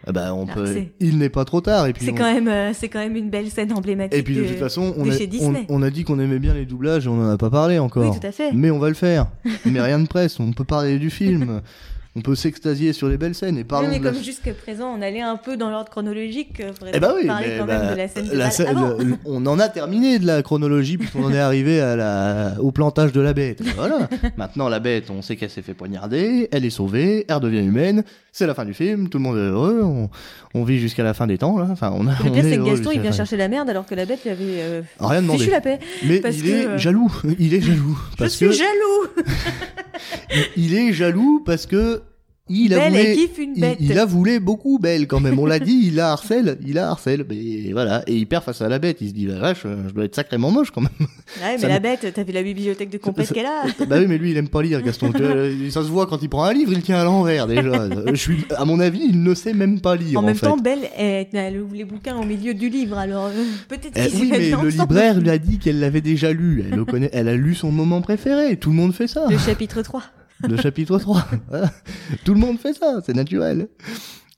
Ah 0.08 0.12
bah, 0.12 0.34
on 0.34 0.46
Ah, 0.50 0.54
peut. 0.54 0.76
Il 1.00 1.18
n'est 1.18 1.30
pas 1.30 1.46
trop 1.46 1.62
tard. 1.62 1.88
Et 1.88 1.94
puis 1.94 2.06
C'est 2.06 2.12
on- 2.12 2.16
quand 2.16 2.32
même, 2.34 2.48
euh, 2.48 2.72
c'est 2.74 2.90
quand 2.90 3.00
même 3.00 3.16
une 3.16 3.30
belle 3.30 3.50
scène 3.50 3.72
emblématique. 3.74 4.18
Et 4.20 4.24
puis 4.24 4.36
de 4.36 4.44
toute 4.44 4.58
façon, 4.58 4.94
on 4.98 5.10
a, 5.10 5.18
chez 5.18 5.26
on, 5.26 5.30
Disney. 5.30 5.66
on 5.70 5.82
a 5.82 5.90
dit 5.90 6.04
qu'on 6.04 6.20
aimait 6.20 6.40
bien 6.40 6.54
les 6.54 6.66
doublages 6.66 7.06
et 7.06 7.10
on 7.10 7.20
en 7.22 7.30
a 7.30 7.38
pas 7.38 7.50
parlé 7.50 7.80
encore. 7.80 8.12
Oui, 8.12 8.20
tout 8.20 8.28
à 8.28 8.32
fait. 8.32 8.52
Mais 8.54 8.70
on 8.72 8.80
va 8.80 8.90
le 8.90 8.96
faire. 8.96 9.28
mais 9.66 9.82
rien 9.82 10.00
de 10.00 10.08
presse. 10.08 10.40
On 10.40 10.52
peut 10.54 10.64
parler 10.64 11.00
du 11.00 11.10
film. 11.10 11.62
On 12.18 12.22
peut 12.22 12.36
s'extasier 12.36 12.94
sur 12.94 13.10
les 13.10 13.18
belles 13.18 13.36
scènes 13.36 13.56
et 13.58 13.62
Oui, 13.62 13.64
parlons 13.66 13.90
mais 13.90 14.00
la 14.00 14.12
comme 14.12 14.24
jusqu'à 14.24 14.54
présent, 14.54 14.96
on 14.98 15.02
allait 15.02 15.20
un 15.20 15.36
peu 15.36 15.58
dans 15.58 15.70
l'ordre 15.70 15.90
chronologique, 15.90 16.62
euh, 16.62 16.72
Eh 16.94 17.00
ben 17.02 17.12
oui, 17.14 17.28
parler 17.28 17.48
mais 17.50 17.58
quand 17.58 17.66
bah, 17.66 17.80
même 17.80 17.92
de 17.92 17.98
la 17.98 18.08
scène 18.08 18.28
de 18.28 18.32
la 18.38 18.46
bal 18.46 18.54
scè- 18.54 18.68
avant. 18.68 18.88
le- 18.98 19.16
on 19.26 19.46
en 19.46 19.60
a 19.60 19.68
terminé 19.68 20.18
de 20.18 20.26
la 20.26 20.42
chronologie 20.42 20.98
puisqu'on 20.98 21.26
en 21.26 21.34
est 21.34 21.40
arrivé 21.40 21.82
à 21.82 21.98
la, 21.98 22.54
au 22.62 22.72
plantage 22.72 23.12
de 23.12 23.20
la 23.20 23.34
bête. 23.34 23.62
Voilà. 23.76 24.08
Maintenant, 24.38 24.70
la 24.70 24.80
bête, 24.80 25.10
on 25.10 25.22
sait 25.22 25.36
qu'elle 25.36 25.50
s'est 25.50 25.62
fait 25.62 25.74
poignarder, 25.74 26.48
elle 26.54 26.64
est 26.64 26.70
sauvée, 26.70 27.26
elle 27.28 27.40
devient 27.42 27.60
humaine, 27.66 28.06
c'est 28.32 28.48
la 28.48 28.54
fin 28.54 28.64
du 28.64 28.74
film, 28.74 29.10
tout 29.10 29.18
le 29.18 29.24
monde 29.24 29.36
est 29.38 29.42
heureux, 29.50 29.82
on, 29.84 30.10
on 30.54 30.64
vit 30.64 30.80
jusqu'à 30.80 31.04
la 31.04 31.14
fin 31.14 31.28
des 31.28 31.38
temps, 31.38 31.58
là. 31.58 31.68
Enfin, 31.70 31.92
on 31.94 32.08
a, 32.08 32.12
Le 32.24 32.32
pire, 32.32 32.44
c'est 32.44 32.58
que 32.58 32.64
Gaston, 32.64 32.92
il 32.94 33.02
vient 33.02 33.12
chercher 33.12 33.36
la 33.36 33.50
merde 33.50 33.70
alors 33.70 33.86
que 33.86 33.94
la 33.96 34.06
bête 34.06 34.24
lui 34.24 34.32
avait 34.32 34.44
euh, 34.62 34.82
Rien 35.02 35.22
fichu 35.22 35.50
la 35.52 35.60
paix. 35.60 35.80
Mais 36.08 36.20
parce 36.22 36.38
il 36.38 36.44
que, 36.44 36.48
est 36.50 36.66
euh, 36.66 36.78
jaloux. 36.78 37.12
Il 37.40 37.54
est 37.54 37.62
jaloux. 37.62 38.00
Parce 38.18 38.36
Je 38.40 38.46
que 38.46 38.52
suis 38.54 38.64
jaloux 38.64 39.26
il 40.58 40.74
est 40.76 40.94
jaloux 40.94 41.42
parce 41.46 41.66
que 41.66 42.02
il 42.48 42.74
a 42.76 42.78
Belle, 42.78 42.92
voulu, 42.92 43.28
une 43.44 43.56
il, 43.56 43.62
bête. 43.62 43.78
il 43.80 43.98
a 43.98 44.06
voulu 44.06 44.40
beaucoup 44.40 44.78
belle 44.78 45.08
quand 45.08 45.20
même. 45.20 45.40
On 45.40 45.48
l'a 45.48 45.58
dit, 45.60 45.80
il 45.86 45.96
la 45.96 46.12
harcèle, 46.12 46.60
il 46.66 46.76
la 46.76 46.90
harcèle. 46.92 47.26
Mais 47.28 47.72
voilà, 47.72 48.04
et 48.06 48.16
il 48.16 48.28
perd 48.28 48.44
face 48.44 48.62
à 48.62 48.70
la 48.70 48.78
bête. 48.78 48.98
Il 49.02 49.10
se 49.10 49.14
dit, 49.14 49.26
la 49.26 49.40
vache, 49.40 49.64
je 49.64 49.92
dois 49.92 50.06
être 50.06 50.14
sacrément 50.16 50.52
moche 50.52 50.70
quand 50.70 50.82
même. 50.82 50.92
Ouais, 51.00 51.54
mais 51.54 51.58
ça 51.58 51.68
la 51.68 51.80
me- 51.80 51.84
bête, 51.84 52.12
t'as 52.14 52.24
vu 52.24 52.32
la 52.32 52.44
bibliothèque 52.44 52.92
de 52.92 53.00
compète 53.00 53.34
qu'elle 53.34 53.48
a 53.48 53.64
bah 53.88 53.96
oui, 54.00 54.06
mais 54.08 54.18
lui, 54.20 54.30
il 54.32 54.38
aime 54.38 54.48
pas 54.50 54.62
lire, 54.62 54.82
Gaston. 54.84 55.12
Ça 55.72 55.82
se 55.82 55.88
voit 55.88 56.06
quand 56.06 56.22
il 56.22 56.30
prend 56.30 56.44
un 56.44 56.54
livre, 56.54 56.72
il 56.72 56.84
tient 56.84 57.00
à 57.00 57.04
l'envers 57.04 57.48
déjà. 57.48 57.90
Je 58.12 58.16
suis, 58.16 58.46
à 58.56 58.64
mon 58.66 58.80
avis, 58.80 59.02
il 59.10 59.24
ne 59.24 59.34
sait 59.34 59.54
même 59.54 59.80
pas 59.82 59.96
lire. 59.96 60.20
En 60.20 60.24
En, 60.24 60.26
même 60.28 60.36
fait. 60.36 60.46
temps, 60.46 60.58
Belle, 60.58 60.88
elle, 60.96 61.28
elle 61.34 61.60
ouvre 61.62 61.76
les 61.76 61.84
bouquins 61.86 62.16
au 62.18 62.24
milieu 62.26 62.54
du 62.54 62.70
livre, 62.70 62.98
alors 62.98 63.26
euh, 63.26 63.44
peut-être 63.68 63.94
Eh 63.96 64.16
oui, 64.16 64.30
mais 64.32 64.52
le 64.52 64.70
libraire 64.70 65.20
lui 65.20 65.30
a 65.32 65.38
dit 65.40 65.58
qu'elle 65.58 65.80
l'avait 65.80 66.02
déjà 66.02 66.32
lu. 66.32 66.64
Elle 66.70 66.76
le 66.78 66.86
connaît, 66.86 67.10
elle 67.12 67.28
a 67.28 67.36
lu 67.36 67.56
son 67.56 67.72
moment 67.72 68.02
préféré. 68.02 68.56
Tout 68.58 68.70
le 68.70 68.76
monde 68.76 68.94
fait 68.94 69.08
ça. 69.08 69.26
Le 69.32 69.38
chapitre 69.40 69.82
3. 69.82 70.04
Le 70.44 70.58
chapitre 70.58 70.98
3. 71.00 71.26
Voilà. 71.50 71.72
Tout 72.26 72.34
le 72.34 72.40
monde 72.40 72.60
fait 72.60 72.74
ça, 72.74 73.00
c'est 73.06 73.14
naturel. 73.14 73.68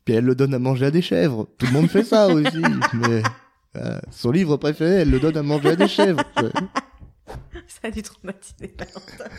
Puis 0.05 0.13
elle 0.13 0.25
le 0.25 0.35
donne 0.35 0.53
à 0.53 0.59
manger 0.59 0.85
à 0.85 0.91
des 0.91 1.01
chèvres. 1.01 1.47
Tout 1.57 1.65
le 1.65 1.73
monde 1.73 1.89
fait 1.89 2.03
ça 2.03 2.27
aussi. 2.27 2.61
Mais 2.93 3.23
euh, 3.75 3.99
son 4.11 4.31
livre 4.31 4.57
préféré, 4.57 5.01
elle 5.01 5.09
le 5.09 5.19
donne 5.19 5.37
à 5.37 5.43
manger 5.43 5.69
à 5.69 5.75
des 5.75 5.87
chèvres. 5.87 6.23
Ça 7.67 7.87
a 7.87 7.91
dû 7.91 8.01
traumatiser 8.01 8.73
Valentin. 8.77 9.35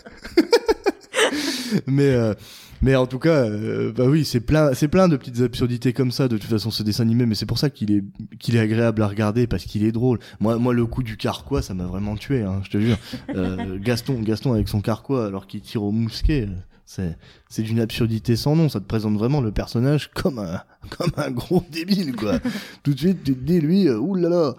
mais 1.86 2.10
euh, 2.10 2.34
mais 2.82 2.94
en 2.96 3.06
tout 3.06 3.18
cas, 3.18 3.44
euh, 3.44 3.92
bah 3.92 4.04
oui, 4.06 4.24
c'est 4.24 4.40
plein, 4.40 4.72
c'est 4.74 4.88
plein 4.88 5.08
de 5.08 5.16
petites 5.16 5.40
absurdités 5.40 5.92
comme 5.92 6.10
ça. 6.12 6.28
De 6.28 6.36
toute 6.38 6.50
façon, 6.50 6.70
ce 6.70 6.82
dessin 6.82 7.02
animé, 7.02 7.26
mais 7.26 7.34
c'est 7.34 7.46
pour 7.46 7.58
ça 7.58 7.70
qu'il 7.70 7.90
est 7.92 8.02
qu'il 8.38 8.56
est 8.56 8.60
agréable 8.60 9.02
à 9.02 9.08
regarder 9.08 9.46
parce 9.46 9.64
qu'il 9.64 9.84
est 9.84 9.92
drôle. 9.92 10.18
Moi, 10.40 10.58
moi, 10.58 10.72
le 10.74 10.86
coup 10.86 11.02
du 11.02 11.16
carquois, 11.16 11.62
ça 11.62 11.74
m'a 11.74 11.86
vraiment 11.86 12.16
tué. 12.16 12.42
Hein, 12.42 12.60
je 12.64 12.70
te 12.70 12.78
jure. 12.78 12.96
Euh, 13.34 13.78
Gaston, 13.82 14.20
Gaston 14.22 14.52
avec 14.52 14.68
son 14.68 14.80
carquois 14.80 15.26
alors 15.26 15.46
qu'il 15.46 15.60
tire 15.60 15.82
au 15.82 15.90
mousquet. 15.92 16.42
euh, 16.48 16.54
C'est 16.86 17.16
c'est 17.48 17.62
d'une 17.62 17.80
absurdité 17.80 18.36
sans 18.36 18.54
nom. 18.56 18.68
Ça 18.68 18.80
te 18.80 18.86
présente 18.86 19.14
vraiment 19.14 19.40
le 19.40 19.52
personnage 19.52 20.10
comme 20.14 20.38
un 20.38 20.62
comme 20.96 21.12
un 21.16 21.30
gros 21.30 21.64
débile 21.70 22.14
quoi. 22.14 22.38
Tout 22.82 22.94
de 22.94 22.98
suite, 22.98 23.24
tu 23.24 23.34
te 23.34 23.40
dis 23.44 23.60
lui, 23.60 23.88
euh, 23.88 23.98
oulala. 23.98 24.54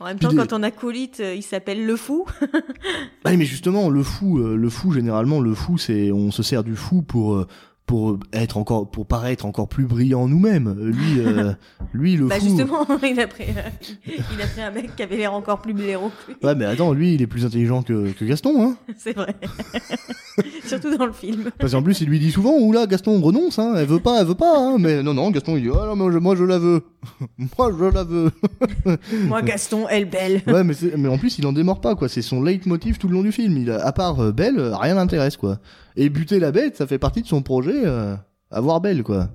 En 0.00 0.06
même 0.06 0.18
temps, 0.18 0.30
des- 0.30 0.36
quand 0.36 0.52
on 0.54 0.62
acolyte, 0.62 1.20
euh, 1.20 1.34
il 1.34 1.42
s'appelle 1.42 1.84
le 1.86 1.96
fou. 1.96 2.24
Ah, 3.24 3.36
mais 3.36 3.44
justement, 3.44 3.90
le 3.90 4.02
fou, 4.02 4.38
euh, 4.38 4.56
le 4.56 4.70
fou, 4.70 4.92
généralement, 4.92 5.40
le 5.40 5.54
fou, 5.54 5.76
c'est, 5.78 6.10
on 6.10 6.30
se 6.30 6.42
sert 6.42 6.64
du 6.64 6.74
fou 6.74 7.02
pour, 7.02 7.34
euh, 7.34 7.46
pour 7.90 8.20
être 8.32 8.56
encore, 8.56 8.88
pour 8.88 9.04
paraître 9.04 9.44
encore 9.46 9.66
plus 9.66 9.84
brillant 9.84 10.28
nous-mêmes. 10.28 10.76
Lui, 10.78 11.18
euh, 11.18 11.54
lui, 11.92 12.16
le 12.16 12.28
bah 12.28 12.36
fou. 12.38 12.46
justement, 12.46 12.86
il 13.02 13.18
a 13.18 13.26
pris, 13.26 13.46
euh, 13.48 14.12
il 14.32 14.40
a 14.40 14.46
pris 14.46 14.62
un 14.62 14.70
mec 14.70 14.94
qui 14.94 15.02
avait 15.02 15.16
l'air 15.16 15.32
encore 15.32 15.60
plus 15.60 15.74
blaireau 15.74 16.12
que 16.24 16.30
lui. 16.30 16.38
Ouais, 16.40 16.54
mais 16.54 16.66
attends, 16.66 16.92
lui, 16.92 17.14
il 17.14 17.22
est 17.22 17.26
plus 17.26 17.44
intelligent 17.44 17.82
que, 17.82 18.12
que 18.12 18.24
Gaston, 18.24 18.62
hein. 18.62 18.76
C'est 18.96 19.16
vrai. 19.16 19.34
Surtout 20.64 20.96
dans 20.96 21.04
le 21.04 21.12
film. 21.12 21.50
Parce 21.58 21.72
qu'en 21.72 21.82
plus, 21.82 22.00
il 22.00 22.08
lui 22.08 22.20
dit 22.20 22.30
souvent, 22.30 22.56
oula, 22.60 22.86
Gaston 22.86 23.20
renonce, 23.20 23.58
hein. 23.58 23.74
Elle 23.76 23.86
veut 23.86 23.98
pas, 23.98 24.20
elle 24.20 24.26
veut 24.28 24.36
pas, 24.36 24.56
hein. 24.56 24.76
Mais 24.78 25.02
non, 25.02 25.12
non, 25.12 25.32
Gaston, 25.32 25.56
il 25.56 25.64
dit, 25.64 25.70
ah 25.74 25.86
non, 25.86 25.96
moi, 25.96 26.12
je, 26.12 26.18
moi, 26.18 26.36
je 26.36 26.44
la 26.44 26.58
veux. 26.58 26.84
moi, 27.58 27.72
je 27.76 27.84
la 27.86 28.04
veux. 28.04 28.30
Moi, 29.26 29.42
Gaston, 29.42 29.86
elle 29.90 30.08
belle. 30.08 30.42
ouais, 30.46 30.62
mais, 30.62 30.74
mais 30.96 31.08
en 31.08 31.18
plus, 31.18 31.40
il 31.40 31.46
en 31.48 31.52
démord 31.52 31.80
pas, 31.80 31.96
quoi. 31.96 32.08
C'est 32.08 32.22
son 32.22 32.40
leitmotiv 32.40 32.98
tout 32.98 33.08
le 33.08 33.14
long 33.14 33.22
du 33.22 33.32
film. 33.32 33.56
Il 33.56 33.68
a, 33.72 33.84
à 33.84 33.90
part 33.90 34.20
euh, 34.20 34.30
Belle, 34.30 34.60
rien 34.74 34.94
n'intéresse, 34.94 35.36
quoi. 35.36 35.58
Et 35.96 36.08
buter 36.08 36.38
la 36.38 36.52
bête, 36.52 36.76
ça 36.76 36.86
fait 36.86 36.98
partie 36.98 37.22
de 37.22 37.26
son 37.26 37.42
projet, 37.42 37.82
euh, 37.84 38.14
avoir 38.50 38.80
Belle, 38.80 39.02
quoi. 39.02 39.28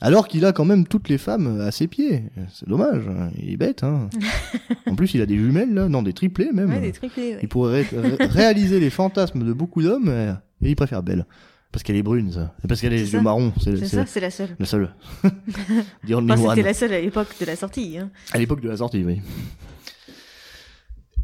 Alors 0.00 0.28
qu'il 0.28 0.44
a 0.44 0.52
quand 0.52 0.64
même 0.64 0.86
toutes 0.86 1.08
les 1.08 1.18
femmes 1.18 1.60
à 1.60 1.70
ses 1.70 1.86
pieds. 1.88 2.24
C'est 2.52 2.68
dommage. 2.68 3.02
hein. 3.08 3.30
Il 3.38 3.50
est 3.52 3.56
bête, 3.56 3.82
hein. 3.82 4.08
en 4.86 4.94
plus, 4.94 5.14
il 5.14 5.22
a 5.22 5.26
des 5.26 5.36
jumelles, 5.36 5.72
là. 5.74 5.88
Non, 5.88 6.02
des 6.02 6.12
triplés, 6.12 6.50
même. 6.52 6.70
Ouais, 6.70 6.80
des 6.80 6.92
triplés. 6.92 7.32
ouais. 7.34 7.38
Il 7.42 7.48
pourrait 7.48 7.82
ré- 7.90 7.98
ré- 7.98 8.16
réaliser 8.26 8.78
les 8.78 8.90
fantasmes 8.90 9.44
de 9.44 9.52
beaucoup 9.52 9.82
d'hommes, 9.82 10.08
euh, 10.08 10.32
et 10.62 10.70
il 10.70 10.76
préfère 10.76 11.02
Belle. 11.02 11.26
Parce 11.72 11.82
qu'elle 11.84 11.96
est 11.96 12.02
brune, 12.02 12.32
ça. 12.32 12.52
Et 12.64 12.68
parce 12.68 12.80
qu'elle 12.80 12.92
a 12.92 12.96
les 12.96 13.06
C'est 13.06 13.12
yeux 13.16 13.22
marrons. 13.22 13.52
C'est 13.62 13.76
ça, 13.86 14.04
c'est 14.04 14.18
la 14.20 14.30
seule. 14.30 14.48
la 14.58 14.66
seule. 14.66 14.92
Enfin, 15.24 16.48
c'était 16.50 16.62
la 16.62 16.74
seule 16.74 16.92
à 16.92 17.00
l'époque 17.00 17.28
de 17.40 17.46
la 17.46 17.56
sortie. 17.56 17.96
Hein. 17.98 18.10
À 18.32 18.38
l'époque 18.38 18.60
de 18.60 18.68
la 18.68 18.76
sortie, 18.76 19.04
oui. 19.04 19.20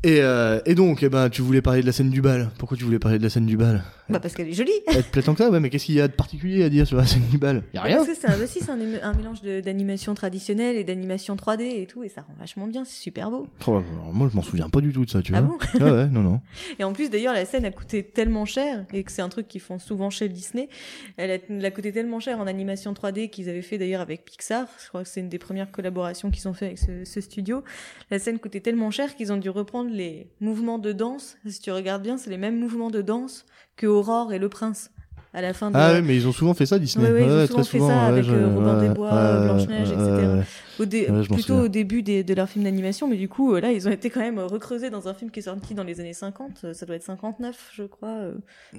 Et, 0.02 0.20
euh, 0.20 0.60
et 0.66 0.74
donc, 0.76 1.02
eh 1.02 1.08
ben, 1.08 1.28
tu 1.30 1.42
voulais 1.42 1.62
parler 1.62 1.80
de 1.80 1.86
la 1.86 1.92
scène 1.92 2.10
du 2.10 2.20
bal. 2.22 2.50
Pourquoi 2.58 2.76
tu 2.76 2.84
voulais 2.84 2.98
parler 3.00 3.18
de 3.18 3.22
la 3.24 3.30
scène 3.30 3.46
du 3.46 3.56
bal? 3.56 3.82
Bah, 4.08 4.20
parce 4.20 4.34
qu'elle 4.34 4.46
est 4.48 4.52
jolie. 4.52 4.70
Elle 4.86 5.02
te 5.02 5.10
plaît 5.10 5.22
tant 5.22 5.32
que 5.34 5.42
ça? 5.42 5.50
Ouais, 5.50 5.58
mais 5.58 5.68
qu'est-ce 5.68 5.86
qu'il 5.86 5.96
y 5.96 6.00
a 6.00 6.06
de 6.06 6.12
particulier 6.12 6.62
à 6.62 6.68
dire 6.68 6.86
sur 6.86 6.96
la 6.96 7.06
scène 7.06 7.26
du 7.28 7.38
bal? 7.38 7.64
Y 7.74 7.78
a 7.78 7.82
rien 7.82 7.96
Parce 7.96 8.08
que 8.08 8.14
c'est 8.14 8.28
un, 8.28 8.40
aussi, 8.40 8.60
c'est 8.60 8.70
un, 8.70 8.78
éme- 8.78 9.00
un 9.02 9.14
mélange 9.14 9.42
d'animation 9.42 10.14
traditionnelle 10.14 10.76
et 10.76 10.84
d'animation 10.84 11.34
3D 11.34 11.62
et 11.82 11.86
tout, 11.86 12.04
et 12.04 12.08
ça 12.08 12.20
rend 12.20 12.34
vachement 12.38 12.68
bien, 12.68 12.84
c'est 12.84 13.00
super 13.02 13.30
beau. 13.32 13.48
Oh, 13.66 13.70
alors, 13.72 13.84
Moi, 14.12 14.28
je 14.30 14.36
m'en 14.36 14.42
souviens 14.42 14.68
pas 14.68 14.80
du 14.80 14.92
tout 14.92 15.04
de 15.04 15.10
ça, 15.10 15.22
tu 15.22 15.32
Ah 15.34 15.40
vois. 15.40 15.56
bon? 15.74 15.84
Ouais, 15.84 15.90
ouais, 15.90 16.06
non, 16.06 16.20
non. 16.20 16.40
Et 16.78 16.84
en 16.84 16.92
plus, 16.92 17.10
d'ailleurs, 17.10 17.34
la 17.34 17.44
scène 17.44 17.64
a 17.64 17.72
coûté 17.72 18.04
tellement 18.04 18.44
cher, 18.44 18.84
et 18.92 19.02
que 19.02 19.10
c'est 19.10 19.22
un 19.22 19.28
truc 19.28 19.48
qu'ils 19.48 19.60
font 19.60 19.80
souvent 19.80 20.10
chez 20.10 20.28
Disney, 20.28 20.68
elle 21.16 21.32
a, 21.32 21.38
elle 21.50 21.64
a 21.64 21.70
coûté 21.72 21.90
tellement 21.90 22.20
cher 22.20 22.38
en 22.38 22.46
animation 22.46 22.92
3D 22.92 23.28
qu'ils 23.28 23.48
avaient 23.48 23.60
fait 23.62 23.78
d'ailleurs 23.78 24.02
avec 24.02 24.24
Pixar, 24.24 24.68
je 24.84 24.88
crois 24.88 25.02
que 25.02 25.08
c'est 25.08 25.20
une 25.20 25.28
des 25.30 25.38
premières 25.38 25.72
collaborations 25.72 26.30
qu'ils 26.30 26.46
ont 26.46 26.54
fait 26.54 26.66
avec 26.66 26.78
ce, 26.78 27.04
ce 27.04 27.20
studio. 27.20 27.64
La 28.12 28.20
scène 28.20 28.38
coûtait 28.38 28.60
tellement 28.60 28.92
cher 28.92 29.16
qu'ils 29.16 29.32
ont 29.32 29.36
dû 29.36 29.50
reprendre 29.50 29.85
les 29.90 30.28
mouvements 30.40 30.78
de 30.78 30.92
danse. 30.92 31.36
Si 31.46 31.60
tu 31.60 31.70
regardes 31.70 32.02
bien, 32.02 32.16
c'est 32.18 32.30
les 32.30 32.38
mêmes 32.38 32.58
mouvements 32.58 32.90
de 32.90 33.02
danse 33.02 33.44
que 33.76 33.86
Aurore 33.86 34.32
et 34.32 34.38
le 34.38 34.48
prince 34.48 34.90
à 35.34 35.42
la 35.42 35.52
fin 35.52 35.70
de. 35.70 35.76
Ah 35.76 35.92
oui, 35.94 36.02
mais 36.02 36.16
ils 36.16 36.26
ont 36.26 36.32
souvent 36.32 36.54
fait 36.54 36.64
ça, 36.64 36.78
Disney. 36.78 37.10
Ouais, 37.10 37.22
ils 37.22 37.30
ont 37.30 37.36
Ouais, 37.36 37.46
souvent 37.46 37.60
très 37.62 37.70
fait 37.72 37.78
souvent, 37.78 37.88
ça 37.90 37.94
ouais, 38.04 38.08
avec 38.08 38.24
je- 38.24 38.32
euh, 38.34 38.48
Robin 38.54 38.80
des 38.80 38.88
Bois, 38.88 39.10
Blanche-Neige, 39.44 39.90
etc. 39.90 40.42
Au 40.78 40.84
dé- 40.86 41.08
plutôt 41.30 41.56
au 41.60 41.68
début 41.68 42.02
des- 42.02 42.22
de 42.24 42.32
leur 42.34 42.48
film 42.48 42.64
d'animation, 42.64 43.06
mais 43.08 43.16
du 43.16 43.28
coup, 43.28 43.54
euh, 43.54 43.60
là, 43.60 43.70
ils 43.72 43.86
ont 43.86 43.90
été 43.90 44.08
quand 44.08 44.20
même 44.20 44.38
recreusés 44.38 44.88
dans 44.88 45.08
un 45.08 45.14
film 45.14 45.30
qui 45.30 45.40
est 45.40 45.42
sorti 45.42 45.74
dans 45.74 45.84
les 45.84 46.00
années 46.00 46.12
50. 46.14 46.62
euh, 46.64 46.72
Ça 46.74 46.86
doit 46.86 46.96
être 46.96 47.02
59, 47.02 47.70
je 47.74 47.82
crois. 47.84 48.16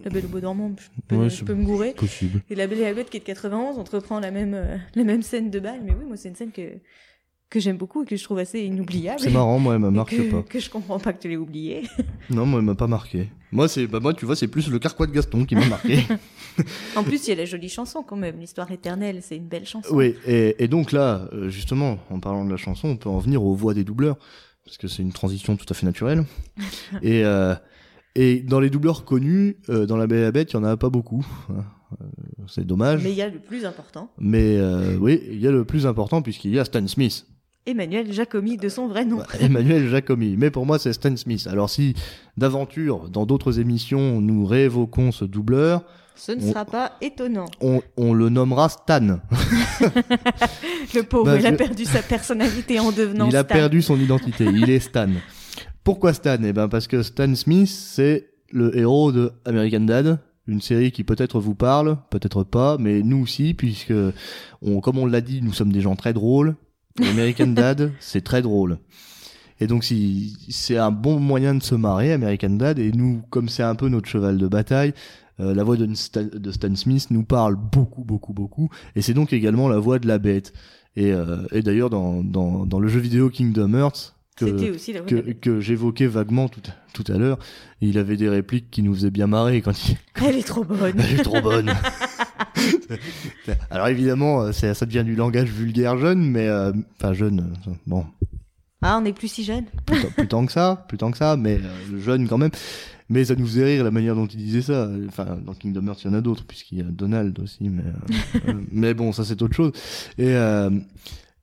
La 0.04 0.10
Belle 0.10 0.26
au 0.26 0.30
Beau 0.30 0.40
dormant, 0.40 0.72
je 0.80 0.88
peux, 1.08 1.30
je 1.30 1.44
peux 1.44 1.54
me 1.54 1.64
gourer. 1.64 1.92
Possible. 1.94 2.42
Et 2.50 2.56
La 2.56 2.66
Belle 2.66 2.80
et 2.80 2.84
la 2.86 2.94
Bête 2.94 3.10
qui 3.12 3.18
est 3.18 3.22
de 3.22 3.26
91, 3.26 3.78
on 3.78 3.84
te 3.84 3.96
reprend 3.96 4.20
la 4.20 4.32
même, 4.32 4.58
la 4.96 5.04
même 5.04 5.22
scène 5.22 5.52
de 5.52 5.60
balle. 5.60 5.82
Mais 5.84 5.92
oui, 5.92 6.06
moi, 6.08 6.18
c'est 6.18 6.30
une 6.30 6.36
scène 6.36 6.52
que, 6.52 6.62
que 7.50 7.60
j'aime 7.62 7.78
beaucoup 7.78 8.04
et 8.04 8.06
que 8.06 8.16
je 8.18 8.24
trouve 8.24 8.40
assez 8.40 8.62
inoubliable. 8.62 9.20
C'est 9.22 9.30
marrant, 9.32 9.58
moi, 9.58 9.76
elle 9.76 9.80
m'a 9.80 9.90
marqué 9.92 10.18
que, 10.18 10.32
pas. 10.32 10.42
que 10.44 10.60
je 10.60 10.70
comprends 10.70 11.00
pas 11.00 11.14
que 11.14 11.22
tu 11.22 11.30
l'aies 11.30 11.38
oublié. 11.38 11.84
Non, 12.30 12.46
moi, 12.46 12.60
elle 12.60 12.66
m'a 12.66 12.76
pas 12.76 12.88
marqué. 12.88 13.30
Moi, 13.54 13.70
c'est, 13.70 13.88
bah, 13.88 14.02
moi, 14.02 14.14
tu 14.14 14.26
vois, 14.26 14.36
c'est 14.36 14.50
plus 14.50 14.68
le 14.70 14.80
carquois 14.80 15.08
de 15.08 15.14
Gaston 15.14 15.46
qui 15.46 15.56
m'a 15.56 15.66
marqué. 15.66 16.04
en 16.98 17.04
plus, 17.04 17.26
il 17.26 17.30
y 17.30 17.34
a 17.34 17.36
la 17.38 17.46
jolie 17.46 17.70
chanson 17.70 18.04
quand 18.04 18.18
même. 18.18 18.38
L'histoire 18.40 18.70
éternelle, 18.72 19.20
c'est 19.22 19.38
une 19.38 19.48
belle 19.48 19.66
chanson. 19.66 19.96
oui, 19.96 20.16
et, 20.28 20.62
et 20.62 20.68
donc 20.68 20.92
là, 20.92 21.30
euh, 21.32 21.48
justement, 21.48 22.00
en 22.10 22.20
parlant 22.20 22.44
de 22.44 22.52
la 22.52 22.58
chanson, 22.58 22.90
on 22.90 22.98
peut 22.98 23.08
en 23.10 23.20
venir 23.20 23.42
aux 23.44 23.56
voix 23.56 23.74
des 23.74 23.86
doubleurs, 23.86 24.18
parce 24.66 24.78
que 24.78 24.90
c'est 24.90 25.02
une 25.02 25.14
transition 25.14 25.56
tout 25.56 25.66
à 25.70 25.74
fait 25.74 25.86
naturelle. 25.86 26.26
et, 27.02 27.24
euh, 27.24 27.56
et 28.16 28.42
dans 28.42 28.60
les 28.60 28.70
doubleurs 28.70 29.06
connus, 29.06 29.56
euh, 29.70 29.86
dans 29.86 29.96
La 29.96 30.08
Belle 30.08 30.20
et 30.20 30.24
la 30.24 30.32
Bête, 30.34 30.52
il 30.52 30.56
y 30.56 30.60
en 30.60 30.66
a 30.66 30.76
pas 30.76 30.90
beaucoup. 30.90 31.26
hein. 31.50 31.64
Euh, 32.02 32.06
c'est 32.50 32.68
dommage. 32.68 33.02
Mais 33.02 33.12
il 33.12 33.16
y 33.16 33.22
a 33.22 33.30
le 33.30 33.40
plus 33.40 33.64
important, 33.66 34.12
Mais 34.18 34.60
oui, 35.00 35.22
il 35.32 35.40
y 35.40 35.48
a 35.48 35.52
le 35.52 35.64
plus 35.64 35.88
important 35.88 36.22
puisqu'il 36.22 36.52
y 36.54 36.60
a 36.60 36.66
Stan 36.66 36.86
Smith, 36.86 37.26
Emmanuel 37.68 38.12
Jacomi 38.14 38.58
de 38.58 38.70
son 38.70 38.88
vrai 38.88 39.06
nom. 39.06 39.18
Bah, 39.18 39.26
Emmanuel 39.40 39.88
Jacomi. 39.90 40.36
Mais 40.38 40.50
pour 40.50 40.66
moi, 40.66 40.80
c'est 40.80 40.94
Stan 40.94 41.16
Smith. 41.16 41.48
Alors 41.52 41.70
si 41.70 41.94
d'aventure, 42.38 43.10
dans 43.10 43.26
d'autres 43.28 43.60
émissions, 43.60 44.22
nous 44.22 44.46
réévoquons 44.46 45.12
ce 45.12 45.26
doubleur, 45.26 45.84
Ce 46.16 46.32
ne 46.32 46.42
On- 46.42 46.50
sera 46.50 46.66
pas 46.66 46.94
étonnant. 47.02 47.46
on, 47.62 47.82
on 47.98 48.14
le 48.14 48.30
nommera 48.30 48.70
Stan. 48.70 49.20
Le 50.96 51.02
pauvre, 51.04 51.26
Bah, 51.26 51.38
il 51.40 51.46
a 51.46 51.52
perdu 51.52 51.86
sa 51.86 52.02
personnalité 52.02 52.80
en 52.80 52.92
devenant 52.92 53.30
il 53.30 53.36
a 53.36 53.44
Stan. 53.44 53.54
perdu 53.54 53.82
son 53.82 54.00
identité. 54.00 54.46
Il 54.46 54.70
est 54.70 54.80
Stan. 54.80 55.10
Pourquoi 55.84 56.14
Stan? 56.14 56.38
Eh 56.44 56.54
ben 56.54 56.68
parce 56.68 56.88
que 56.88 57.04
Stan 57.04 57.34
Smith, 57.36 57.68
c'est 57.70 58.30
le 58.52 58.76
héros 58.78 59.12
de 59.12 59.32
American 59.46 59.82
Dad, 59.82 60.20
une 60.48 60.62
série 60.62 60.92
qui 60.92 61.04
peut-être 61.04 61.40
vous 61.40 61.56
parle, 61.56 61.98
peut-être 62.10 62.44
pas, 62.44 62.78
mais 62.80 63.02
nous 63.02 63.22
aussi, 63.24 63.54
puisque 63.54 63.94
on, 64.62 64.80
comme 64.80 64.98
on 64.98 65.06
l'a 65.06 65.22
dit, 65.22 65.42
nous 65.42 65.54
sommes 65.54 65.72
des 65.72 65.82
gens 65.82 65.96
très 65.96 66.14
drôles. 66.14 66.56
American 67.02 67.48
Dad, 67.48 67.92
c'est 68.00 68.24
très 68.24 68.42
drôle. 68.42 68.78
Et 69.60 69.68
donc 69.68 69.84
si 69.84 70.38
c'est 70.50 70.78
un 70.78 70.92
bon 70.92 71.20
moyen 71.20 71.56
de 71.56 71.64
se 71.64 71.76
marrer, 71.76 72.14
American 72.14 72.52
Dad, 72.52 72.80
et 72.80 72.92
nous, 72.92 73.22
comme 73.30 73.50
c'est 73.50 73.64
un 73.64 73.76
peu 73.76 73.90
notre 73.90 74.08
cheval 74.08 74.38
de 74.38 74.48
bataille, 74.48 74.94
euh, 75.40 75.54
la 75.54 75.64
voix 75.64 75.78
de 75.78 75.94
Stan, 75.94 76.24
de 76.32 76.52
Stan 76.52 76.76
Smith 76.76 77.08
nous 77.12 77.24
parle 77.24 77.56
beaucoup, 77.56 78.04
beaucoup, 78.04 78.34
beaucoup, 78.34 78.70
et 78.96 79.02
c'est 79.02 79.14
donc 79.14 79.34
également 79.34 79.68
la 79.68 79.78
voix 79.78 80.00
de 80.00 80.08
la 80.08 80.18
bête. 80.18 80.54
Et, 80.96 81.12
euh, 81.12 81.38
et 81.52 81.62
d'ailleurs 81.62 81.92
dans, 81.92 82.24
dans, 82.24 82.66
dans 82.66 82.80
le 82.80 82.88
jeu 82.88 83.00
vidéo 83.00 83.30
Kingdom 83.30 83.76
Hearts 83.76 84.16
que, 84.36 84.74
aussi 84.74 84.94
la 84.94 85.02
voix 85.02 85.10
que, 85.10 85.32
que 85.34 85.60
j'évoquais 85.60 86.08
vaguement 86.08 86.48
tout, 86.48 86.62
tout 86.94 87.12
à 87.12 87.18
l'heure, 87.18 87.38
il 87.82 87.98
avait 87.98 88.18
des 88.18 88.30
répliques 88.30 88.70
qui 88.72 88.82
nous 88.82 88.94
faisaient 88.94 89.12
bien 89.12 89.28
marrer 89.28 89.62
quand 89.62 89.90
il, 89.90 89.98
Elle 90.24 90.38
est 90.38 90.48
trop 90.48 90.64
bonne. 90.64 90.94
elle 91.00 91.20
est 91.20 91.24
trop 91.24 91.42
bonne. 91.42 91.72
Alors 93.70 93.88
évidemment, 93.88 94.42
euh, 94.44 94.52
ça 94.52 94.86
devient 94.86 95.04
du 95.04 95.16
langage 95.16 95.50
vulgaire 95.50 95.98
jeune, 95.98 96.30
mais 96.30 96.48
euh, 96.48 96.72
enfin 97.00 97.14
jeune, 97.14 97.52
euh, 97.68 97.72
bon, 97.86 98.06
Ah, 98.82 98.98
on 98.98 99.02
n'est 99.02 99.14
plus 99.14 99.28
si 99.28 99.44
jeune. 99.44 99.66
plus, 99.86 100.06
plus 100.16 100.28
tant 100.28 100.46
que 100.46 100.52
ça, 100.52 100.86
plus 100.88 100.98
tant 100.98 101.12
que 101.12 101.18
ça, 101.18 101.36
mais 101.38 101.56
euh, 101.62 102.00
jeune 102.00 102.28
quand 102.28 102.38
même. 102.38 102.52
Mais 103.10 103.24
ça 103.24 103.36
nous 103.36 103.46
faisait 103.48 103.64
rire 103.64 103.84
la 103.86 103.92
manière 103.92 104.16
dont 104.16 104.26
il 104.28 104.38
disait 104.38 104.62
ça. 104.62 104.90
Enfin, 105.08 105.38
dans 105.46 105.54
Kingdom 105.54 105.88
Hearts, 105.88 106.02
il 106.04 106.08
y 106.08 106.10
en 106.10 106.14
a 106.14 106.22
d'autres, 106.22 106.44
puisqu'il 106.46 106.80
y 106.80 106.82
a 106.82 106.86
Donald 106.86 107.40
aussi, 107.40 107.70
mais 107.70 107.84
euh, 108.48 108.54
mais 108.72 108.94
bon, 108.94 109.14
ça 109.14 109.24
c'est 109.24 109.42
autre 109.42 109.56
chose. 109.56 109.72
Et 110.18 110.34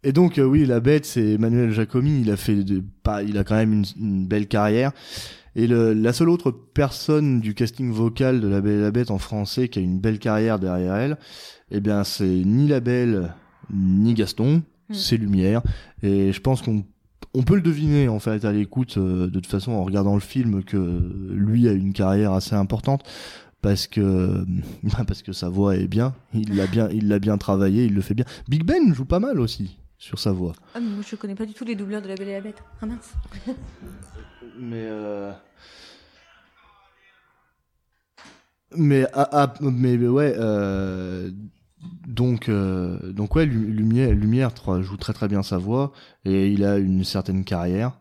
et 0.06 0.12
donc 0.12 0.38
oui, 0.38 0.66
la 0.66 0.80
bête, 0.80 1.06
c'est 1.06 1.32
Emmanuel 1.32 1.70
Jacomi. 1.72 2.20
Il 2.20 2.30
a 2.30 2.36
fait, 2.36 2.56
de, 2.56 2.82
pas, 3.02 3.22
il 3.22 3.38
a 3.38 3.44
quand 3.44 3.54
même 3.54 3.72
une, 3.72 3.84
une 3.98 4.26
belle 4.26 4.46
carrière. 4.48 4.92
Et 5.56 5.66
le, 5.66 5.92
la 5.92 6.12
seule 6.12 6.28
autre 6.30 6.50
personne 6.50 7.40
du 7.40 7.54
casting 7.54 7.90
vocal 7.92 8.40
de 8.40 8.48
La 8.48 8.60
Belle 8.60 8.78
et 8.78 8.82
la 8.82 8.90
Bête 8.90 9.10
en 9.10 9.18
français 9.18 9.68
qui 9.68 9.78
a 9.78 9.82
une 9.82 10.00
belle 10.00 10.18
carrière 10.18 10.58
derrière 10.58 10.94
elle, 10.96 11.16
eh 11.70 11.80
bien 11.80 12.02
c'est 12.04 12.24
ni 12.26 12.66
La 12.68 12.80
Belle 12.80 13.34
ni 13.70 14.14
Gaston, 14.14 14.62
Mm. 14.88 14.94
c'est 14.94 15.16
Lumière. 15.16 15.62
Et 16.02 16.32
je 16.32 16.40
pense 16.40 16.62
qu'on 16.62 16.84
on 17.32 17.42
peut 17.42 17.56
le 17.56 17.62
deviner 17.62 18.08
en 18.08 18.18
fait 18.20 18.44
à 18.44 18.52
l'écoute 18.52 18.96
euh, 18.96 19.26
de 19.26 19.40
toute 19.40 19.46
façon 19.46 19.72
en 19.72 19.82
regardant 19.84 20.14
le 20.14 20.20
film 20.20 20.62
que 20.62 21.30
lui 21.30 21.68
a 21.68 21.72
une 21.72 21.92
carrière 21.92 22.32
assez 22.32 22.54
importante 22.54 23.02
parce 23.60 23.86
que 23.86 24.44
parce 25.06 25.22
que 25.22 25.32
sa 25.32 25.48
voix 25.48 25.76
est 25.76 25.88
bien, 25.88 26.14
il 26.34 26.54
l'a 26.54 26.66
bien 26.66 26.88
il 26.90 27.08
l'a 27.08 27.18
bien 27.18 27.38
travaillé, 27.38 27.86
il 27.86 27.94
le 27.94 28.02
fait 28.02 28.14
bien. 28.14 28.26
Big 28.48 28.64
Ben 28.64 28.94
joue 28.94 29.06
pas 29.06 29.20
mal 29.20 29.40
aussi 29.40 29.78
sur 30.04 30.18
sa 30.18 30.32
voix. 30.32 30.52
Ah, 30.74 30.80
mais 30.80 30.90
moi, 30.90 31.02
je 31.08 31.16
connais 31.16 31.34
pas 31.34 31.46
du 31.46 31.54
tout 31.54 31.64
les 31.64 31.74
doubleurs 31.74 32.02
de 32.02 32.08
La 32.08 32.14
Belle 32.14 32.28
et 32.28 32.34
la 32.34 32.40
Bête. 32.42 32.62
Ah 32.82 32.86
mince. 32.86 33.14
Mais 34.58 34.84
euh... 34.84 35.32
mais 38.76 39.06
ah, 39.14 39.28
ah, 39.32 39.54
mais 39.60 39.96
ouais 39.96 40.34
euh... 40.36 41.30
donc 42.06 42.48
euh... 42.48 43.12
donc 43.12 43.34
ouais 43.34 43.46
Lu- 43.46 43.72
Lumière 43.72 44.12
Lumière 44.12 44.50
joue 44.82 44.96
très 44.96 45.12
très 45.12 45.26
bien 45.26 45.42
sa 45.42 45.58
voix 45.58 45.92
et 46.24 46.48
il 46.48 46.64
a 46.64 46.76
une 46.78 47.02
certaine 47.02 47.44
carrière. 47.44 47.98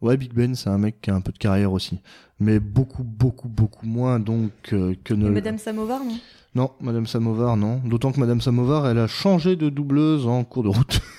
Ouais 0.00 0.16
Big 0.16 0.32
Ben 0.32 0.56
c'est 0.56 0.70
un 0.70 0.78
mec 0.78 1.00
qui 1.00 1.10
a 1.10 1.14
un 1.14 1.20
peu 1.20 1.30
de 1.30 1.38
carrière 1.38 1.72
aussi, 1.72 2.00
mais 2.40 2.58
beaucoup 2.58 3.04
beaucoup 3.04 3.48
beaucoup 3.48 3.86
moins 3.86 4.18
donc 4.18 4.52
euh, 4.72 4.94
que 5.04 5.14
ne 5.14 5.28
Et 5.28 5.30
Madame 5.30 5.58
Samovar, 5.58 6.02
non? 6.04 6.18
Non 6.54 6.70
Madame 6.80 7.06
Samovar 7.06 7.56
non 7.56 7.80
d'autant 7.84 8.12
que 8.12 8.20
Madame 8.20 8.40
Samovar 8.40 8.88
elle 8.88 8.98
a 8.98 9.06
changé 9.06 9.56
de 9.56 9.68
doubleuse 9.68 10.26
en 10.26 10.44
cours 10.44 10.62
de 10.64 10.68
route. 10.68 11.00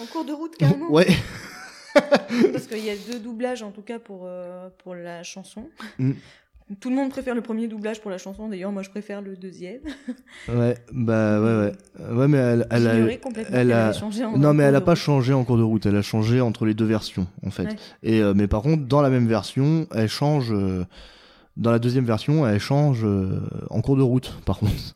En 0.00 0.06
cours 0.06 0.24
de 0.24 0.32
route, 0.32 0.56
carrément. 0.56 0.90
ouais 0.90 1.06
Parce 1.94 2.66
qu'il 2.66 2.84
y 2.84 2.90
a 2.90 2.94
deux 3.12 3.18
doublages, 3.20 3.62
en 3.62 3.70
tout 3.70 3.82
cas, 3.82 3.98
pour, 3.98 4.22
euh, 4.24 4.68
pour 4.82 4.94
la 4.94 5.22
chanson. 5.22 5.68
Mm. 5.98 6.12
Tout 6.80 6.88
le 6.88 6.96
monde 6.96 7.10
préfère 7.10 7.34
le 7.34 7.42
premier 7.42 7.68
doublage 7.68 8.00
pour 8.00 8.10
la 8.10 8.16
chanson. 8.18 8.48
D'ailleurs, 8.48 8.72
moi, 8.72 8.82
je 8.82 8.88
préfère 8.90 9.20
le 9.20 9.36
deuxième. 9.36 9.82
ouais 10.48 10.76
bah 10.92 11.40
ouais 11.40 11.56
ouais 11.58 11.72
ouais 12.16 12.28
mais 12.28 12.38
elle, 12.38 12.66
elle 12.70 12.86
a 12.88 13.16
complètement 13.18 13.56
elle 13.56 13.72
a- 13.72 13.92
changé 13.92 14.24
en 14.24 14.36
Non, 14.38 14.54
mais 14.54 14.64
elle 14.64 14.74
a 14.76 14.80
pas 14.80 14.92
route. 14.92 15.00
changé 15.00 15.32
en 15.34 15.44
cours 15.44 15.58
de 15.58 15.62
route. 15.62 15.84
Elle 15.86 15.96
a 15.96 16.02
changé 16.02 16.40
entre 16.40 16.64
les 16.64 16.74
deux 16.74 16.86
versions, 16.86 17.26
en 17.46 17.50
fait. 17.50 17.64
Ouais. 17.64 17.76
Et 18.02 18.20
euh, 18.22 18.32
mais 18.34 18.48
par 18.48 18.62
contre, 18.62 18.84
dans 18.86 19.02
la 19.02 19.10
même 19.10 19.28
version, 19.28 19.86
elle 19.94 20.08
change. 20.08 20.50
euh, 20.52 20.84
dans 21.56 21.70
la 21.70 21.78
deuxième 21.78 22.04
version, 22.04 22.46
elle 22.46 22.58
change 22.58 23.04
euh, 23.04 23.40
en 23.70 23.80
cours 23.82 23.96
de 23.96 24.02
route, 24.02 24.34
par 24.44 24.58
contre. 24.58 24.94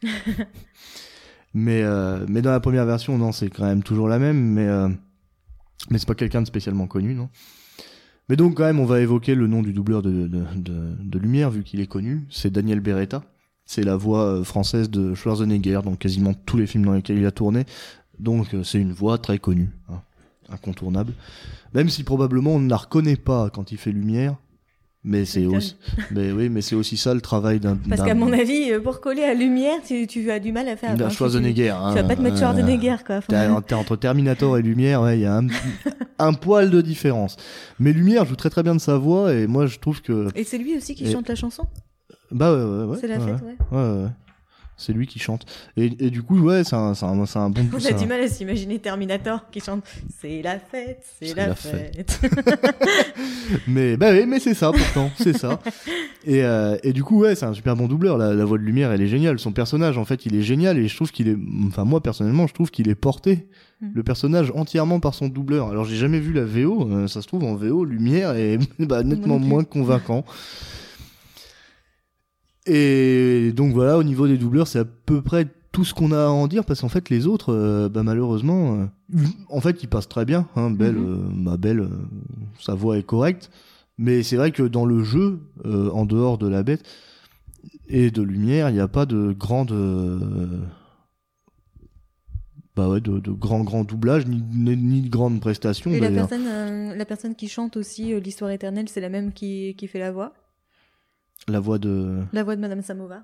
mais 1.55 1.83
euh, 1.83 2.25
mais 2.29 2.43
dans 2.43 2.51
la 2.51 2.61
première 2.61 2.87
version, 2.87 3.19
non, 3.19 3.33
c'est 3.33 3.51
quand 3.51 3.65
même 3.65 3.83
toujours 3.83 4.09
la 4.09 4.19
même. 4.19 4.39
Mais 4.39 4.67
euh, 4.67 4.89
mais 5.91 5.99
c'est 5.99 6.09
pas 6.09 6.15
quelqu'un 6.15 6.43
de 6.43 6.47
spécialement 6.47 6.87
connu, 6.87 7.15
non. 7.15 7.29
Mais 8.29 8.37
donc 8.37 8.57
quand 8.57 8.65
même, 8.65 8.81
on 8.81 8.87
va 8.87 9.01
évoquer 9.01 9.35
le 9.35 9.47
nom 9.47 9.63
du 9.63 9.73
doubleur 9.73 10.03
de 10.03 10.27
de, 10.27 10.45
de, 10.57 10.97
de 10.99 11.19
Lumière, 11.19 11.51
vu 11.51 11.63
qu'il 11.63 11.81
est 11.81 11.87
connu. 11.87 12.27
C'est 12.31 12.51
Daniel 12.51 12.81
Beretta. 12.81 13.23
C'est 13.67 13.83
la 13.83 13.97
voix 13.97 14.45
française 14.45 14.91
de 14.91 15.15
Schwarzenegger 15.15 15.81
dans 15.85 15.97
quasiment 15.97 16.35
tous 16.35 16.57
les 16.57 16.69
films 16.69 16.85
dans 16.85 16.93
lesquels 16.93 17.19
il 17.19 17.27
a 17.27 17.33
tourné. 17.33 17.65
Donc 18.21 18.55
c'est 18.63 18.81
une 18.81 18.93
voix 18.93 19.19
très 19.19 19.39
connue, 19.41 19.71
hein, 19.91 20.01
incontournable. 20.49 21.13
Même 21.75 21.91
si 21.91 22.05
probablement 22.05 22.53
on 22.53 22.61
ne 22.61 22.71
la 22.71 22.77
reconnaît 22.77 23.17
pas 23.17 23.51
quand 23.51 23.73
il 23.73 23.79
fait 23.79 23.91
lumière, 23.91 24.37
mais 25.07 25.25
c'est 25.25 25.47
aussi, 25.47 25.77
mais 26.11 26.33
oui, 26.33 26.49
mais 26.51 26.61
c'est 26.61 26.75
aussi 26.75 26.97
ça 26.97 27.15
le 27.15 27.21
travail 27.21 27.61
d'un 27.61 27.77
Parce 27.89 28.03
qu'à 28.03 28.15
mon 28.15 28.33
avis, 28.33 28.73
euh, 28.73 28.81
pour 28.81 29.01
coller 29.01 29.23
à 29.23 29.33
lumière, 29.35 29.77
tu, 29.87 30.07
tu 30.09 30.31
as 30.31 30.41
du 30.41 30.51
mal 30.53 30.69
à 30.69 30.77
faire. 30.77 30.95
d'un 30.97 31.09
tu- 31.09 31.15
Schwarzenegger. 31.15 31.67
Tu, 31.67 31.71
hein, 31.71 31.95
vas 31.95 32.03
pas 32.05 32.17
te 32.17 32.21
mettre 32.21 32.37
Schwarzenegger, 32.37 32.97
quoi. 33.07 33.21
T'es 33.23 33.47
t'es 33.69 33.75
entre 33.75 33.95
Terminator 33.97 34.59
et 34.59 34.63
Lumière, 34.63 35.01
ouais, 35.03 35.17
il 35.19 35.23
y 35.23 35.27
a 35.27 35.37
un, 35.39 35.47
un 36.19 36.33
poil 36.35 36.71
de 36.71 36.81
différence. 36.81 37.37
Mais 37.79 37.93
Lumière 37.93 38.25
joue 38.27 38.37
très 38.37 38.51
très 38.51 38.63
bien 38.65 38.75
de 38.75 38.81
sa 38.81 38.99
voix 38.99 39.33
et 39.33 39.47
moi 39.47 39.67
je 39.67 39.79
trouve 39.79 40.03
que 40.03 40.29
Et 40.35 40.45
c'est 40.45 40.59
lui 40.59 40.77
aussi 40.77 40.95
qui 40.95 41.05
Et- 41.05 41.13
chante 41.13 41.29
la 41.29 41.37
chanson? 41.37 41.65
Bah 42.33 42.53
ouais 42.53 42.65
ouais 42.65 42.85
ouais. 42.87 42.99
C'est 43.01 43.07
la 43.07 43.21
fête, 43.21 43.37
ouais. 43.43 43.57
ouais. 43.71 43.79
ouais, 43.79 44.03
ouais. 44.03 44.09
C'est 44.77 44.93
lui 44.93 45.07
qui 45.07 45.19
chante. 45.19 45.47
Et, 45.77 45.87
et 45.99 46.11
du 46.11 46.23
coup 46.23 46.39
ouais, 46.39 46.65
c'est 46.65 46.77
un, 46.77 46.93
un, 47.01 47.25
un 47.35 47.51
bon. 47.51 47.69
On 47.73 47.85
a 47.85 47.93
du 47.93 48.07
mal 48.07 48.21
à 48.21 48.29
s'imaginer 48.29 48.79
Terminator 48.79 49.51
qui 49.51 49.61
chante 49.61 49.85
C'est 50.21 50.43
la 50.43 50.59
fête, 50.59 51.05
c'est 51.21 51.35
la, 51.35 51.49
la 51.49 51.55
fête. 51.55 52.21
Mais 53.69 53.97
bah 53.97 54.13
oui, 54.13 54.27
mais 54.27 54.41
c'est 54.41 54.55
ça 54.55 54.73
pourtant, 54.73 55.11
c'est 55.19 55.37
ça. 55.37 55.61
Et, 56.25 56.43
euh, 56.43 56.77
et 56.83 56.93
du 56.93 57.05
coup 57.05 57.21
ouais, 57.21 57.35
c'est 57.35 57.47
un 57.47 57.55
super 57.55 57.77
bon 57.77 57.87
doubleur. 57.87 58.19
La, 58.19 58.35
la 58.35 58.45
voix 58.45 58.59
de 58.59 58.63
lumière, 58.63 58.93
elle 58.93 59.03
est 59.03 59.07
géniale. 59.09 59.39
Son 59.39 59.53
personnage 59.53 59.99
en 59.99 60.05
fait, 60.05 60.27
il 60.27 60.35
est 60.35 60.43
génial 60.43 60.79
et 60.79 60.89
je 60.89 60.97
trouve 60.97 61.13
qu'il 61.13 61.29
est, 61.29 61.37
enfin 61.67 61.85
moi 61.85 62.03
personnellement, 62.03 62.47
je 62.47 62.55
trouve 62.55 62.71
qu'il 62.71 62.89
est 62.89 62.95
porté 62.95 63.47
Mm. 63.81 63.89
le 63.95 64.03
personnage 64.03 64.53
entièrement 64.55 65.01
par 65.01 65.15
son 65.15 65.29
doubleur. 65.29 65.69
Alors 65.69 65.85
j'ai 65.85 65.97
jamais 65.97 66.19
vu 66.19 66.33
la 66.33 66.45
VO, 66.45 66.89
euh, 66.91 67.09
ça 67.09 67.21
se 67.21 67.27
trouve 67.27 67.45
en 67.45 67.55
VO, 67.57 67.85
lumière 67.85 68.33
est 68.33 68.59
bah, 68.79 69.03
nettement 69.03 69.39
moins 69.39 69.65
convaincant. 69.65 70.25
Et 72.67 73.53
donc 73.55 73.73
voilà, 73.73 73.97
au 73.97 74.03
niveau 74.03 74.27
des 74.27 74.37
doubleurs, 74.37 74.67
c'est 74.67 74.81
à 74.81 74.85
peu 74.85 75.23
près 75.23 75.47
tout 75.77 75.85
ce 75.85 75.95
qu'on 75.95 76.11
a 76.11 76.25
à 76.25 76.29
en 76.29 76.49
dire 76.49 76.65
parce 76.65 76.81
qu'en 76.81 76.89
fait 76.89 77.11
les 77.11 77.27
autres, 77.27 77.53
euh, 77.53 77.89
bah, 77.89 78.03
malheureusement, 78.03 78.89
euh, 79.15 79.25
en 79.51 79.61
fait 79.61 79.83
ils 79.83 79.89
passent 79.89 80.09
très 80.09 80.25
bien. 80.25 80.49
Hein, 80.57 80.71
Belle, 80.71 80.97
euh, 80.97 81.19
bah, 81.33 81.57
Belle, 81.59 81.89
sa 82.59 82.75
voix 82.75 82.99
est 82.99 83.03
correcte, 83.03 83.51
mais 83.99 84.23
c'est 84.23 84.37
vrai 84.37 84.51
que 84.53 84.63
dans 84.63 84.87
le 84.87 85.03
jeu, 85.03 85.39
en 85.65 86.07
dehors 86.07 86.39
de 86.39 86.49
la 86.49 86.63
bête, 86.63 86.83
et 87.89 88.11
de 88.11 88.23
lumière, 88.23 88.71
il 88.71 88.73
n'y 88.73 88.81
a 88.81 88.89
pas 88.89 89.07
de 89.07 89.33
grande 89.39 89.73
bah 92.75 92.89
ouais, 92.89 93.01
de, 93.01 93.21
de 93.21 93.31
grand 93.31 93.63
grand 93.63 93.85
doublage 93.85 94.27
ni, 94.27 95.03
de 95.03 95.09
grande 95.09 95.41
prestation 95.41 95.91
Et 95.91 96.01
la 96.01 96.11
personne, 96.11 96.95
la 96.95 97.05
personne 97.05 97.35
qui 97.35 97.49
chante 97.49 97.77
aussi 97.77 98.19
l'histoire 98.21 98.51
éternelle, 98.51 98.89
c'est 98.89 99.01
la 99.01 99.09
même 99.09 99.33
qui, 99.33 99.75
qui 99.77 99.87
fait 99.89 99.99
la 99.99 100.11
voix? 100.11 100.33
La 101.49 101.61
voix 101.61 101.79
de 101.79 102.23
La 102.33 102.43
voix 102.45 102.57
de 102.57 102.61
Madame 102.61 102.83
Samovar 102.83 103.23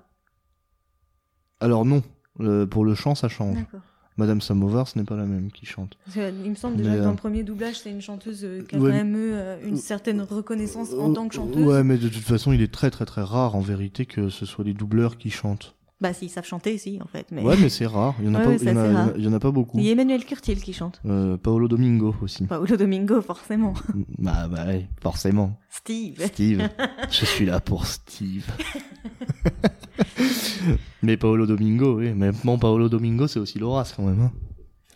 alors 1.59 1.85
non, 1.85 2.03
euh, 2.41 2.65
pour 2.65 2.83
le 2.83 2.93
chant 2.93 3.15
ça 3.15 3.29
change. 3.29 3.55
D'accord. 3.55 3.79
Madame 4.17 4.41
Samovar, 4.41 4.87
ce 4.87 4.99
n'est 4.99 5.05
pas 5.05 5.15
la 5.15 5.25
même 5.25 5.51
qui 5.51 5.65
chante. 5.65 5.97
Il 6.15 6.49
me 6.51 6.55
semble 6.55 6.77
déjà 6.77 6.89
Mais, 6.89 6.95
que 6.97 7.01
euh, 7.01 7.05
dans 7.05 7.11
le 7.11 7.15
premier 7.15 7.43
doublage, 7.43 7.79
c'est 7.79 7.89
une 7.89 8.01
chanteuse 8.01 8.43
euh, 8.43 8.61
qui 8.61 8.75
a 8.75 8.79
ouais, 8.79 8.91
quand 8.91 8.95
même 8.95 9.15
eu 9.15 9.31
euh, 9.33 9.57
une 9.65 9.77
certaine 9.77 10.21
reconnaissance 10.21 10.93
en 10.93 11.13
tant 11.13 11.27
que 11.27 11.35
chanteuse. 11.35 11.63
Euh, 11.63 11.67
Ouais, 11.67 11.83
mais 11.83 11.97
de 11.97 12.09
toute 12.09 12.23
façon, 12.23 12.51
il 12.51 12.61
est 12.61 12.71
très 12.71 12.91
très 12.91 13.05
très 13.05 13.23
rare 13.23 13.55
en 13.55 13.61
vérité 13.61 14.05
que 14.05 14.29
ce 14.29 14.45
soit 14.45 14.63
les 14.65 14.73
doubleurs 14.73 15.17
qui 15.17 15.31
chantent. 15.31 15.75
Bah 16.01 16.13
si, 16.13 16.25
ils 16.25 16.29
savent 16.29 16.45
chanter, 16.45 16.77
si, 16.77 16.99
en 17.01 17.07
fait. 17.07 17.27
Mais... 17.31 17.41
Ouais, 17.41 17.55
mais 17.57 17.69
c'est 17.69 17.85
rare. 17.85 18.15
Il 18.19 18.25
y 18.25 18.29
en 18.29 18.33
Ouais, 18.33 18.57
ouais, 18.57 19.27
en 19.27 19.33
a 19.33 19.39
pas 19.39 19.51
beaucoup. 19.51 19.77
Il 19.79 19.85
y 19.85 19.89
a 19.89 19.91
Emmanuel 19.93 20.25
Curtil 20.25 20.61
qui 20.61 20.73
chante. 20.73 21.01
Euh, 21.05 21.37
Paolo 21.37 21.67
Domingo 21.67 22.15
aussi. 22.21 22.45
Paolo 22.45 22.75
Domingo, 22.75 23.21
forcément. 23.21 23.73
bah, 24.17 24.47
bah, 24.49 24.65
ouais, 24.65 24.87
forcément. 25.01 25.57
Steve. 25.69 26.25
Steve. 26.25 26.67
Je 27.09 27.25
suis 27.25 27.45
là 27.45 27.59
pour 27.59 27.85
Steve. 27.85 28.45
mais 31.03 31.15
Paolo 31.15 31.45
Domingo, 31.45 31.99
oui. 31.99 32.11
Mais 32.13 32.31
bon, 32.43 32.57
Paolo 32.57 32.89
Domingo, 32.89 33.27
c'est 33.27 33.39
aussi 33.39 33.59
Loras 33.59 33.93
quand 33.95 34.03
même. 34.03 34.21
Hein. 34.21 34.31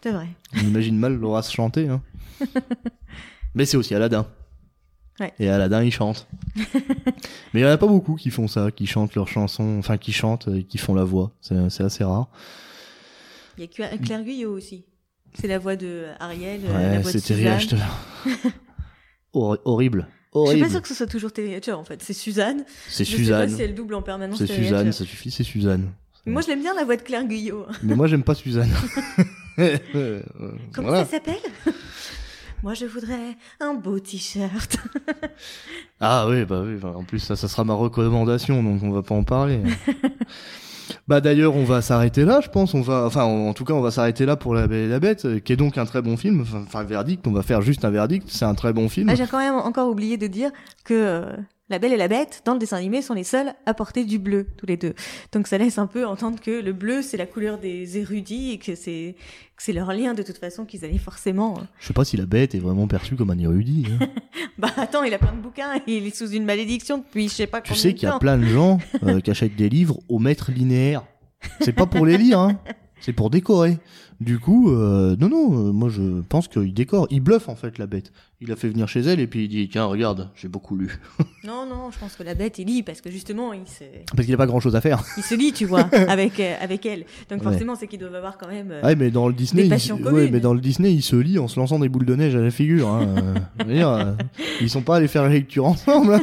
C'est 0.01 0.11
vrai. 0.11 0.27
On 0.55 0.67
imagine 0.67 0.97
mal 0.97 1.15
Loras 1.15 1.49
chanter. 1.53 1.87
Hein. 1.87 2.01
mais 3.55 3.65
c'est 3.65 3.77
aussi 3.77 3.95
Aladdin. 3.95 4.27
Ouais. 5.19 5.33
Et 5.39 5.49
Aladdin, 5.49 5.83
il 5.83 5.91
chante. 5.91 6.27
mais 7.53 7.59
il 7.59 7.61
y 7.61 7.65
en 7.65 7.69
a 7.69 7.77
pas 7.77 7.87
beaucoup 7.87 8.15
qui 8.15 8.29
font 8.29 8.47
ça, 8.47 8.69
qui 8.71 8.85
chantent 8.85 9.15
leurs 9.15 9.27
chansons, 9.27 9.77
enfin 9.79 9.97
qui 9.97 10.13
chantent 10.13 10.47
et 10.49 10.63
qui 10.63 10.77
font 10.77 10.93
la 10.93 11.03
voix. 11.03 11.31
C'est 11.41 11.81
assez 11.83 12.03
rare. 12.03 12.27
Il 13.57 13.63
y 13.63 13.63
a 13.63 13.67
Cla- 13.69 13.97
Claire 13.99 14.23
Guyot 14.23 14.51
aussi. 14.51 14.85
C'est 15.39 15.47
la 15.47 15.57
voix 15.59 15.75
de 15.75 16.05
Ariel, 16.19 16.61
euh, 16.67 16.97
Ouais, 16.97 17.03
c'est 17.03 17.19
Suzanne. 17.19 17.59
Hor- 19.33 19.57
horrible. 19.65 20.07
Je 20.33 20.39
suis 20.39 20.49
Horrible. 20.49 20.65
pas 20.65 20.71
sûre 20.71 20.81
que 20.83 20.87
ce 20.87 20.93
soit 20.93 21.07
toujours 21.07 21.31
Terry 21.31 21.59
en 21.71 21.83
fait. 21.83 22.01
C'est 22.03 22.13
Suzanne. 22.13 22.63
C'est 22.87 23.03
Je 23.03 23.09
sais 23.11 23.17
Suzanne. 23.17 23.49
pas 23.49 23.55
si 23.55 23.61
elle 23.61 23.73
double 23.73 23.95
en 23.95 24.01
permanence 24.03 24.37
C'est 24.37 24.45
Suzanne, 24.47 24.91
ça 24.91 25.03
suffit, 25.05 25.31
c'est 25.31 25.43
Suzanne. 25.43 25.91
Moi 26.27 26.41
je 26.41 26.47
l'aime 26.47 26.61
bien 26.61 26.73
la 26.75 26.83
voix 26.83 26.95
de 26.95 27.01
Claire 27.01 27.23
Guyot. 27.25 27.65
Mais 27.83 27.95
moi, 27.95 28.05
j'aime 28.07 28.23
pas 28.23 28.35
Suzanne. 28.35 28.69
Comment 30.73 30.87
voilà. 30.89 31.05
ça 31.05 31.11
s'appelle? 31.11 31.39
Moi 32.63 32.73
je 32.73 32.85
voudrais 32.85 33.37
un 33.59 33.73
beau 33.73 33.99
t-shirt. 33.99 34.77
Ah 35.99 36.27
oui, 36.29 36.45
bah 36.45 36.61
oui. 36.63 36.75
bah, 36.79 36.93
en 36.95 37.03
plus, 37.03 37.17
ça, 37.17 37.35
ça 37.35 37.47
sera 37.47 37.63
ma 37.63 37.73
recommandation, 37.73 38.61
donc 38.61 38.83
on 38.83 38.91
va 38.91 39.01
pas 39.01 39.15
en 39.15 39.23
parler. 39.23 39.61
bah 41.07 41.21
d'ailleurs, 41.21 41.55
on 41.55 41.63
va 41.63 41.81
s'arrêter 41.81 42.23
là, 42.23 42.39
je 42.39 42.49
pense. 42.49 42.75
On 42.75 42.81
va, 42.81 43.05
enfin, 43.05 43.23
en 43.23 43.51
tout 43.53 43.65
cas, 43.65 43.73
on 43.73 43.81
va 43.81 43.89
s'arrêter 43.89 44.25
là 44.27 44.35
pour 44.35 44.53
La 44.53 44.67
Belle 44.67 44.85
et 44.85 44.87
la 44.89 44.99
Bête, 44.99 45.25
euh, 45.25 45.39
qui 45.39 45.53
est 45.53 45.55
donc 45.55 45.79
un 45.79 45.85
très 45.85 46.03
bon 46.03 46.15
film. 46.15 46.41
Enfin, 46.41 46.61
Enfin, 46.67 46.83
verdict. 46.83 47.25
On 47.25 47.31
va 47.31 47.41
faire 47.41 47.63
juste 47.63 47.83
un 47.83 47.89
verdict. 47.89 48.27
C'est 48.29 48.45
un 48.45 48.53
très 48.53 48.73
bon 48.73 48.89
film. 48.89 49.09
Ah, 49.09 49.15
J'ai 49.15 49.25
quand 49.25 49.39
même 49.39 49.55
encore 49.55 49.89
oublié 49.89 50.17
de 50.17 50.27
dire 50.27 50.51
que 50.83 50.93
euh, 50.93 51.35
la 51.69 51.79
Belle 51.79 51.91
et 51.93 51.97
la 51.97 52.07
Bête, 52.07 52.41
dans 52.45 52.53
le 52.53 52.59
dessin 52.59 52.77
animé, 52.77 53.01
sont 53.01 53.13
les 53.13 53.23
seuls 53.25 53.53
à 53.65 53.73
porter 53.73 54.05
du 54.05 54.19
bleu, 54.19 54.47
tous 54.57 54.65
les 54.65 54.77
deux. 54.77 54.93
Donc 55.33 55.47
ça 55.47 55.57
laisse 55.57 55.77
un 55.77 55.87
peu 55.87 56.05
entendre 56.05 56.39
que 56.39 56.51
le 56.61 56.71
bleu, 56.73 57.01
c'est 57.01 57.17
la 57.17 57.25
couleur 57.25 57.57
des 57.57 57.97
érudits 57.97 58.51
et 58.51 58.57
que 58.57 58.75
c'est 58.75 59.15
c'est 59.59 59.73
leur 59.73 59.91
lien 59.91 60.13
de 60.13 60.21
toute 60.23 60.37
façon 60.37 60.65
qu'ils 60.65 60.85
allaient 60.85 60.97
forcément. 60.99 61.57
euh. 61.57 61.63
Je 61.79 61.87
sais 61.87 61.93
pas 61.93 62.05
si 62.05 62.15
la 62.15 62.25
Bête 62.25 62.53
est 62.55 62.59
vraiment 62.59 62.87
perçue 62.87 63.15
comme 63.15 63.31
un 63.31 63.39
érudit. 63.39 63.85
hein. 63.99 64.07
Bah 64.57 64.69
attends, 64.77 65.03
il 65.03 65.13
a 65.13 65.17
plein 65.19 65.33
de 65.33 65.41
bouquins 65.41 65.75
et 65.87 65.97
il 65.97 66.07
est 66.07 66.15
sous 66.15 66.29
une 66.31 66.45
malédiction 66.45 66.99
depuis 66.99 67.27
je 67.27 67.33
sais 67.33 67.47
pas 67.47 67.61
Tu 67.61 67.75
sais 67.75 67.93
qu'il 67.93 68.07
y 68.07 68.11
a 68.11 68.17
plein 68.19 68.37
de 68.37 68.45
gens 68.45 68.79
euh, 69.03 69.19
qui 69.19 69.29
achètent 69.31 69.55
des 69.55 69.69
livres 69.69 69.99
au 70.09 70.19
mètre 70.19 70.51
linéaire. 70.51 71.03
C'est 71.61 71.73
pas 71.73 71.85
pour 71.85 72.05
les 72.05 72.17
lire, 72.17 72.39
hein. 72.39 72.59
C'est 73.01 73.13
pour 73.13 73.29
décorer. 73.29 73.77
Du 74.19 74.39
coup, 74.39 74.71
euh, 74.71 75.15
non, 75.19 75.29
non, 75.29 75.67
euh, 75.67 75.71
moi 75.71 75.89
je 75.89 76.21
pense 76.27 76.47
qu'il 76.47 76.73
décore. 76.73 77.05
Il 77.11 77.21
bluffe 77.21 77.49
en 77.49 77.55
fait 77.55 77.77
la 77.77 77.85
bête. 77.85 78.11
Il 78.41 78.51
a 78.51 78.55
fait 78.55 78.67
venir 78.67 78.87
chez 78.87 79.01
elle 79.01 79.19
et 79.19 79.27
puis 79.27 79.43
il 79.45 79.47
dit 79.47 79.69
Tiens, 79.71 79.85
regarde, 79.85 80.29
j'ai 80.35 80.47
beaucoup 80.47 80.75
lu. 80.75 80.97
Non, 81.43 81.65
non, 81.65 81.91
je 81.91 81.97
pense 81.99 82.15
que 82.15 82.23
la 82.23 82.33
Bête, 82.33 82.59
il 82.59 82.65
lit 82.67 82.83
parce 82.83 82.99
que 82.99 83.09
justement, 83.09 83.53
il 83.53 83.65
se, 83.67 83.83
Parce 84.13 84.25
qu'il 84.25 84.33
a 84.33 84.37
pas 84.37 84.47
grand 84.47 84.59
chose 84.59 84.75
à 84.75 84.81
faire. 84.81 85.01
il 85.15 85.23
se 85.23 85.33
lit, 85.33 85.53
tu 85.53 85.65
vois, 85.65 85.81
avec, 86.09 86.39
euh, 86.41 86.55
avec 86.59 86.85
elle. 86.85 87.05
Donc 87.29 87.39
Ouais. 87.39 87.43
forcément, 87.51 87.75
c'est 87.75 87.87
qu'ils 87.87 87.99
doivent 87.99 88.15
avoir 88.15 88.37
quand 88.37 88.49
même. 88.49 88.73
Ouais, 88.83 88.95
mais 88.95 89.11
dans 89.11 89.27
le 89.29 89.33
Disney, 89.33 89.61
Des 89.61 89.67
il, 89.67 89.69
passions 89.69 89.95
ouais, 89.95 90.01
communes. 90.01 90.29
mais 90.31 90.39
dans 90.41 90.53
le 90.53 90.59
Disney, 90.59 90.91
il 90.91 91.01
se 91.03 91.15
lit 91.15 91.39
en 91.39 91.47
se 91.47 91.57
lançant 91.57 91.79
des 91.79 91.87
boules 91.87 92.05
de 92.05 92.15
neige 92.15 92.35
à 92.35 92.39
la 92.41 92.51
figure. 92.51 92.89
Hein. 92.89 93.15
Dire, 93.65 94.15
ils 94.59 94.69
sont 94.69 94.81
pas 94.81 94.97
allés 94.97 95.07
faire 95.07 95.23
la 95.23 95.29
lecture 95.29 95.65
ensemble. 95.65 96.15
hein. 96.15 96.21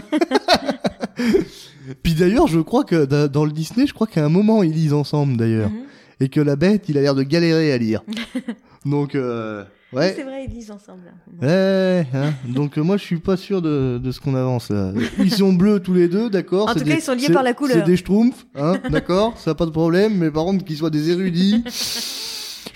Puis 2.03 2.15
d'ailleurs, 2.15 2.47
je 2.49 2.61
crois 2.61 2.85
que 2.85 3.05
da- 3.05 3.29
dans 3.29 3.45
le 3.45 3.53
Disney, 3.53 3.87
je 3.87 3.95
crois 3.95 4.07
qu'à 4.07 4.25
un 4.25 4.29
moment, 4.29 4.63
ils 4.63 4.73
lisent 4.73 4.93
ensemble 4.95 5.37
d'ailleurs. 5.37 5.71
mhm. 5.71 5.77
Et 6.21 6.29
que 6.29 6.41
la 6.41 6.57
bête, 6.57 6.89
il 6.89 6.99
a 6.99 7.01
l'air 7.03 7.15
de 7.15 7.23
galérer 7.23 7.73
à 7.73 7.79
lire. 7.79 8.03
Donc, 8.85 9.15
euh, 9.15 9.65
Oui, 9.93 9.99
ouais. 10.01 10.13
C'est 10.17 10.23
vrai, 10.25 10.45
ils 10.49 10.55
lisent 10.55 10.71
ensemble. 10.71 11.03
là. 11.07 11.47
Ouais, 11.47 12.07
hein. 12.13 12.33
donc 12.47 12.77
euh, 12.77 12.83
moi 12.83 12.97
je 12.99 13.03
suis 13.05 13.19
pas 13.19 13.37
sûr 13.37 13.63
de, 13.63 13.99
de 14.03 14.13
ce 14.13 14.21
qu'on 14.21 14.35
avance 14.35 14.71
là. 14.71 14.93
Ils 15.19 15.31
sont 15.33 15.53
bleus 15.55 15.81
tous 15.81 15.95
les 15.95 16.07
deux, 16.09 16.29
d'accord. 16.29 16.69
En 16.69 16.75
tout 16.75 16.85
cas, 16.85 16.95
ils 16.97 17.01
sont 17.01 17.15
liés 17.15 17.31
par 17.33 17.43
la 17.43 17.55
couleur. 17.55 17.79
C'est 17.79 17.85
des 17.85 17.97
schtroumpfs, 17.97 18.45
hein, 18.57 18.75
d'accord, 18.91 19.39
ça 19.39 19.53
a 19.53 19.55
pas 19.55 19.65
de 19.67 19.71
problème, 19.71 20.19
mais 20.19 20.31
par 20.31 20.45
contre 20.45 20.65
qu'ils 20.65 20.77
soient 20.77 20.91
des 20.91 21.11
érudits, 21.11 21.63
je 21.67 21.71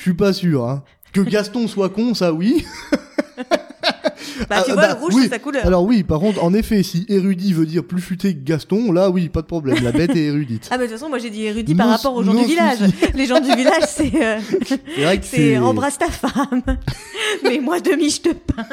suis 0.03 0.15
pas 0.15 0.33
sûr. 0.33 0.67
Hein. 0.69 0.83
Que 1.13 1.21
Gaston 1.21 1.67
soit 1.69 1.91
con, 1.91 2.15
ça 2.15 2.33
oui. 2.33 2.65
Bah, 4.49 4.63
tu 4.65 4.71
Ah, 4.71 4.75
vois, 4.75 4.77
bah, 4.77 4.89
le 4.95 5.01
rouge, 5.01 5.15
oui. 5.15 5.23
c'est 5.25 5.29
sa 5.31 5.39
couleur. 5.39 5.67
Alors 5.67 5.85
oui, 5.85 6.03
par 6.03 6.21
contre, 6.21 6.43
en 6.43 6.53
effet, 6.55 6.83
si 6.83 7.05
érudit 7.09 7.53
veut 7.53 7.67
dire 7.67 7.85
plus 7.85 8.01
futé 8.01 8.35
que 8.35 8.43
Gaston, 8.45 8.93
là 8.93 9.11
oui, 9.11 9.29
pas 9.29 9.43
de 9.43 9.47
problème, 9.47 9.79
la 9.83 9.93
bête 9.93 10.11
est 10.17 10.25
érudite. 10.25 10.69
Ah, 10.71 10.77
bah, 10.77 10.85
de 10.85 10.89
toute 10.89 10.99
façon, 10.99 11.09
moi, 11.09 11.19
j'ai 11.19 11.31
dit 11.31 11.45
érudit 11.45 11.75
par 11.75 11.87
Nos- 11.87 11.93
rapport 11.93 12.15
aux 12.15 12.23
gens 12.23 12.35
du 12.35 12.45
village. 12.45 12.79
Les 13.15 13.27
gens 13.27 13.41
du 13.41 13.55
village, 13.55 13.83
c'est, 13.89 14.13
euh, 14.15 14.39
C'est 15.23 15.57
embrasse 15.59 15.99
ta 15.99 16.11
femme. 16.11 16.63
Mais 17.45 17.59
moi, 17.59 17.81
demi, 17.81 18.11
je 18.11 18.21
te 18.21 18.29
peins. 18.31 18.67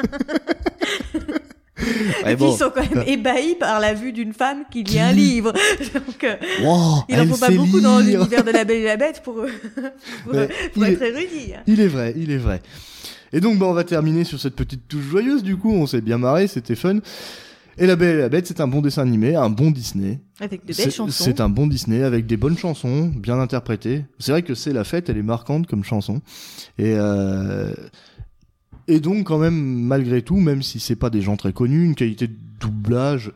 Ouais, 2.24 2.32
Et 2.32 2.36
bon. 2.36 2.52
ils 2.54 2.56
sont 2.58 2.70
quand 2.74 2.88
même 2.94 3.04
ébahis 3.06 3.54
par 3.54 3.80
la 3.80 3.92
vue 3.92 4.10
d'une 4.12 4.32
femme 4.32 4.64
qui 4.70 4.82
lit 4.82 4.98
un 4.98 5.12
livre. 5.12 5.52
Donc, 5.94 6.24
euh, 6.24 6.34
Wow, 6.62 7.04
il 7.08 7.16
en 7.16 7.22
elle 7.22 7.28
faut 7.28 7.36
pas 7.36 7.50
beaucoup 7.50 7.80
dans 7.80 7.98
lire. 7.98 8.18
l'univers 8.20 8.42
de 8.44 8.50
la 8.50 8.64
Belle 8.64 8.78
et 8.78 8.84
la 8.84 8.96
Bête 8.96 9.20
pour, 9.22 9.34
pour, 9.34 10.32
pour 10.74 10.84
être 10.86 11.02
érudit. 11.02 11.52
Il 11.66 11.80
est 11.80 11.86
vrai, 11.88 12.14
il 12.16 12.30
est 12.30 12.38
vrai. 12.38 12.62
Et 13.32 13.40
donc, 13.40 13.58
bah, 13.58 13.66
on 13.66 13.72
va 13.72 13.84
terminer 13.84 14.24
sur 14.24 14.40
cette 14.40 14.54
petite 14.56 14.88
touche 14.88 15.04
joyeuse. 15.04 15.42
Du 15.42 15.56
coup, 15.56 15.72
on 15.72 15.86
s'est 15.86 16.00
bien 16.00 16.18
marré, 16.18 16.46
c'était 16.46 16.74
fun. 16.76 16.98
Et 17.78 17.86
La 17.86 17.94
Belle 17.96 18.16
et 18.16 18.20
la 18.20 18.28
Bête, 18.30 18.46
c'est 18.46 18.60
un 18.60 18.68
bon 18.68 18.80
dessin 18.80 19.02
animé, 19.02 19.34
un 19.36 19.50
bon 19.50 19.70
Disney. 19.70 20.20
Avec 20.40 20.62
de 20.62 20.66
belles 20.68 20.76
C'est- 20.76 20.90
chansons. 20.90 21.24
C'est 21.24 21.40
un 21.42 21.50
bon 21.50 21.66
Disney 21.66 22.02
avec 22.02 22.26
des 22.26 22.38
bonnes 22.38 22.56
chansons, 22.56 23.08
bien 23.14 23.38
interprétées. 23.38 24.04
C'est 24.18 24.32
vrai 24.32 24.42
que 24.42 24.54
c'est 24.54 24.72
la 24.72 24.84
fête, 24.84 25.10
elle 25.10 25.18
est 25.18 25.22
marquante 25.22 25.66
comme 25.66 25.84
chanson. 25.84 26.22
Et 26.78 26.94
euh, 26.96 27.74
et 28.88 29.00
donc 29.00 29.26
quand 29.26 29.36
même, 29.38 29.54
malgré 29.82 30.22
tout, 30.22 30.36
même 30.36 30.62
si 30.62 30.80
c'est 30.80 30.96
pas 30.96 31.10
des 31.10 31.20
gens 31.20 31.36
très 31.36 31.52
connus, 31.52 31.84
une 31.84 31.94
qualité 31.94 32.28
de 32.28 32.36
doublage 32.60 33.32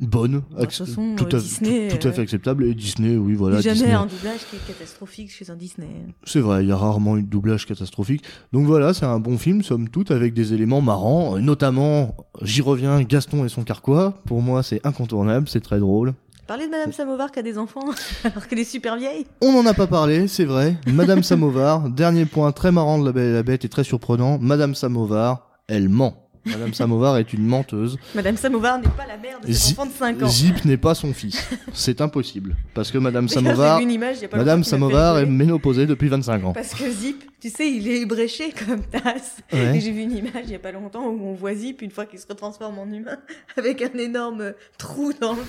bonne, 0.00 0.42
Bah, 0.50 0.66
de 0.66 0.72
façon, 0.72 1.14
tout, 1.16 1.24
euh, 1.24 1.38
à, 1.38 1.40
Disney, 1.40 1.88
tout, 1.88 1.98
tout 1.98 2.08
à 2.08 2.12
fait 2.12 2.20
euh, 2.20 2.24
acceptable. 2.24 2.64
Et 2.64 2.74
Disney, 2.74 3.16
oui, 3.16 3.34
voilà. 3.34 3.60
Jamais 3.60 3.74
Disney. 3.74 3.92
un 3.92 4.06
doublage 4.06 4.40
qui 4.50 4.56
est 4.56 4.66
catastrophique 4.66 5.30
chez 5.30 5.50
un 5.50 5.56
Disney. 5.56 5.88
C'est 6.24 6.40
vrai, 6.40 6.64
il 6.64 6.68
y 6.68 6.72
a 6.72 6.76
rarement 6.76 7.16
eu 7.16 7.22
de 7.22 7.28
doublage 7.28 7.66
catastrophique. 7.66 8.24
Donc 8.52 8.66
voilà, 8.66 8.94
c'est 8.94 9.06
un 9.06 9.20
bon 9.20 9.38
film, 9.38 9.62
somme 9.62 9.88
toute, 9.88 10.10
avec 10.10 10.34
des 10.34 10.52
éléments 10.52 10.80
marrants, 10.80 11.36
euh, 11.36 11.40
notamment, 11.40 12.16
j'y 12.42 12.62
reviens, 12.62 13.02
Gaston 13.02 13.44
et 13.44 13.48
son 13.48 13.62
carquois. 13.62 14.14
Pour 14.26 14.42
moi, 14.42 14.62
c'est 14.62 14.84
incontournable, 14.86 15.48
c'est 15.48 15.60
très 15.60 15.78
drôle. 15.78 16.14
Parler 16.46 16.66
de 16.66 16.70
Madame 16.70 16.92
Samovar 16.92 17.32
qui 17.32 17.38
a 17.38 17.42
des 17.42 17.56
enfants 17.56 17.88
alors 18.24 18.46
qu'elle 18.46 18.58
est 18.58 18.64
super 18.64 18.96
vieille. 18.96 19.24
On 19.40 19.52
n'en 19.52 19.64
a 19.64 19.72
pas 19.72 19.86
parlé, 19.86 20.28
c'est 20.28 20.44
vrai. 20.44 20.76
Madame 20.86 21.22
Samovar, 21.22 21.88
dernier 21.88 22.26
point 22.26 22.52
très 22.52 22.70
marrant 22.70 22.98
de 22.98 23.06
La 23.06 23.12
Belle 23.12 23.30
et 23.30 23.32
la 23.32 23.42
Bête 23.42 23.64
et 23.64 23.70
très 23.70 23.84
surprenant. 23.84 24.38
Madame 24.38 24.74
Samovar, 24.74 25.48
elle 25.68 25.88
ment. 25.88 26.23
Madame 26.46 26.74
Samovar 26.74 27.16
est 27.18 27.32
une 27.32 27.44
menteuse. 27.46 27.98
Madame 28.14 28.36
Samovar 28.36 28.78
n'est 28.78 28.88
pas 28.88 29.06
la 29.06 29.16
mère 29.16 29.40
de 29.40 29.46
de 29.46 29.52
5 29.52 30.22
ans. 30.22 30.28
Zip 30.28 30.64
n'est 30.64 30.76
pas 30.76 30.94
son 30.94 31.12
fils. 31.12 31.48
C'est 31.72 32.00
impossible. 32.00 32.56
Parce 32.74 32.90
que 32.90 32.98
Madame 32.98 33.28
Samovar, 33.30 33.78
j'ai 33.78 33.84
vu 33.84 33.90
une 33.90 33.94
image, 33.94 34.16
il 34.18 34.22
y 34.22 34.24
a 34.26 34.28
pas 34.28 34.36
Madame 34.36 34.64
Samovar 34.64 35.18
est 35.18 35.26
ménopausée 35.26 35.86
depuis 35.86 36.08
25 36.08 36.44
ans. 36.44 36.52
Parce 36.52 36.74
que 36.74 36.90
Zip, 36.90 37.24
tu 37.40 37.50
sais, 37.50 37.70
il 37.70 37.88
est 37.88 38.02
ébréché 38.02 38.52
comme 38.66 38.82
tasse. 38.82 39.38
Ouais. 39.52 39.76
Et 39.76 39.80
j'ai 39.80 39.92
vu 39.92 40.02
une 40.02 40.16
image 40.16 40.44
il 40.44 40.50
y 40.50 40.54
a 40.54 40.58
pas 40.58 40.72
longtemps 40.72 41.06
où 41.06 41.20
on 41.24 41.34
voit 41.34 41.54
Zip 41.54 41.82
une 41.82 41.90
fois 41.90 42.06
qu'il 42.06 42.18
se 42.18 42.26
retransforme 42.26 42.78
en 42.78 42.86
humain 42.90 43.18
avec 43.56 43.82
un 43.82 43.98
énorme 43.98 44.52
trou 44.78 45.12
dans 45.20 45.34
le 45.34 45.42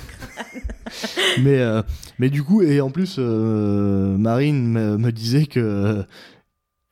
mais 1.42 1.60
euh, 1.60 1.82
mais 2.20 2.30
du 2.30 2.44
coup 2.44 2.62
et 2.62 2.80
en 2.82 2.90
plus 2.90 3.16
euh, 3.18 4.18
Marine 4.18 4.68
me, 4.72 4.98
me 4.98 5.12
disait 5.12 5.46
que 5.46 6.06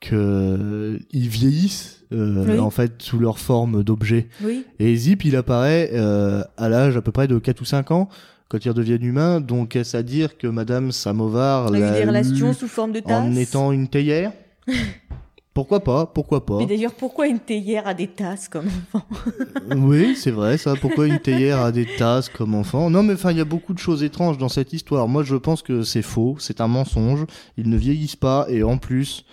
que 0.08 0.98
ils 1.12 1.28
vieillissent 1.28 2.04
euh, 2.12 2.44
Oui. 2.48 2.58
en 2.58 2.70
fait 2.70 3.00
sous 3.02 3.18
leur 3.18 3.38
forme 3.38 3.82
d'objet 3.82 4.28
Oui. 4.42 4.64
et 4.78 4.94
Zip 4.96 5.24
il 5.24 5.36
apparaît 5.36 5.90
euh, 5.94 6.42
à 6.56 6.68
l'âge 6.68 6.96
à 6.96 7.02
peu 7.02 7.12
près 7.12 7.26
de 7.28 7.38
4 7.38 7.60
ou 7.60 7.64
5 7.64 7.90
ans 7.90 8.08
quand 8.48 8.64
ils 8.64 8.68
redeviennent 8.68 9.04
humains 9.04 9.40
donc 9.40 9.74
est-ce 9.76 9.96
à 9.96 10.02
dire 10.02 10.36
que 10.38 10.46
madame 10.46 10.92
Samovar 10.92 11.72
a 11.72 11.76
eu 11.76 11.80
l'a 11.80 11.92
des 11.92 12.04
relations 12.04 12.52
sous 12.52 12.68
forme 12.68 12.92
de 12.92 13.00
tasse. 13.00 13.22
en 13.24 13.34
étant 13.34 13.72
une 13.72 13.88
théière? 13.88 14.32
Pourquoi 15.54 15.84
pas 15.84 16.06
Pourquoi 16.06 16.44
pas 16.44 16.58
Mais 16.58 16.66
d'ailleurs, 16.66 16.94
pourquoi 16.94 17.28
une 17.28 17.38
théière 17.38 17.86
a 17.86 17.94
des 17.94 18.08
tasses 18.08 18.48
comme 18.48 18.66
enfant? 18.66 19.06
Oui, 19.76 20.16
c'est 20.16 20.32
vrai, 20.32 20.58
ça. 20.58 20.74
Pourquoi 20.74 21.06
une 21.06 21.20
théière 21.20 21.60
a 21.60 21.70
des 21.70 21.86
tasses 21.86 22.28
comme 22.28 22.56
enfant? 22.56 22.90
Non, 22.90 23.04
mais 23.04 23.12
enfin, 23.12 23.30
il 23.30 23.38
y 23.38 23.40
a 23.40 23.44
beaucoup 23.44 23.72
de 23.72 23.78
choses 23.78 24.02
étranges 24.02 24.36
dans 24.36 24.48
cette 24.48 24.72
histoire. 24.72 25.06
Moi, 25.06 25.22
je 25.22 25.36
pense 25.36 25.62
que 25.62 25.84
c'est 25.84 26.02
faux, 26.02 26.34
c'est 26.40 26.60
un 26.60 26.66
mensonge. 26.66 27.24
Ils 27.56 27.70
ne 27.70 27.76
vieillissent 27.76 28.16
pas, 28.16 28.46
et 28.48 28.64
en 28.64 28.78
plus, 28.78 29.24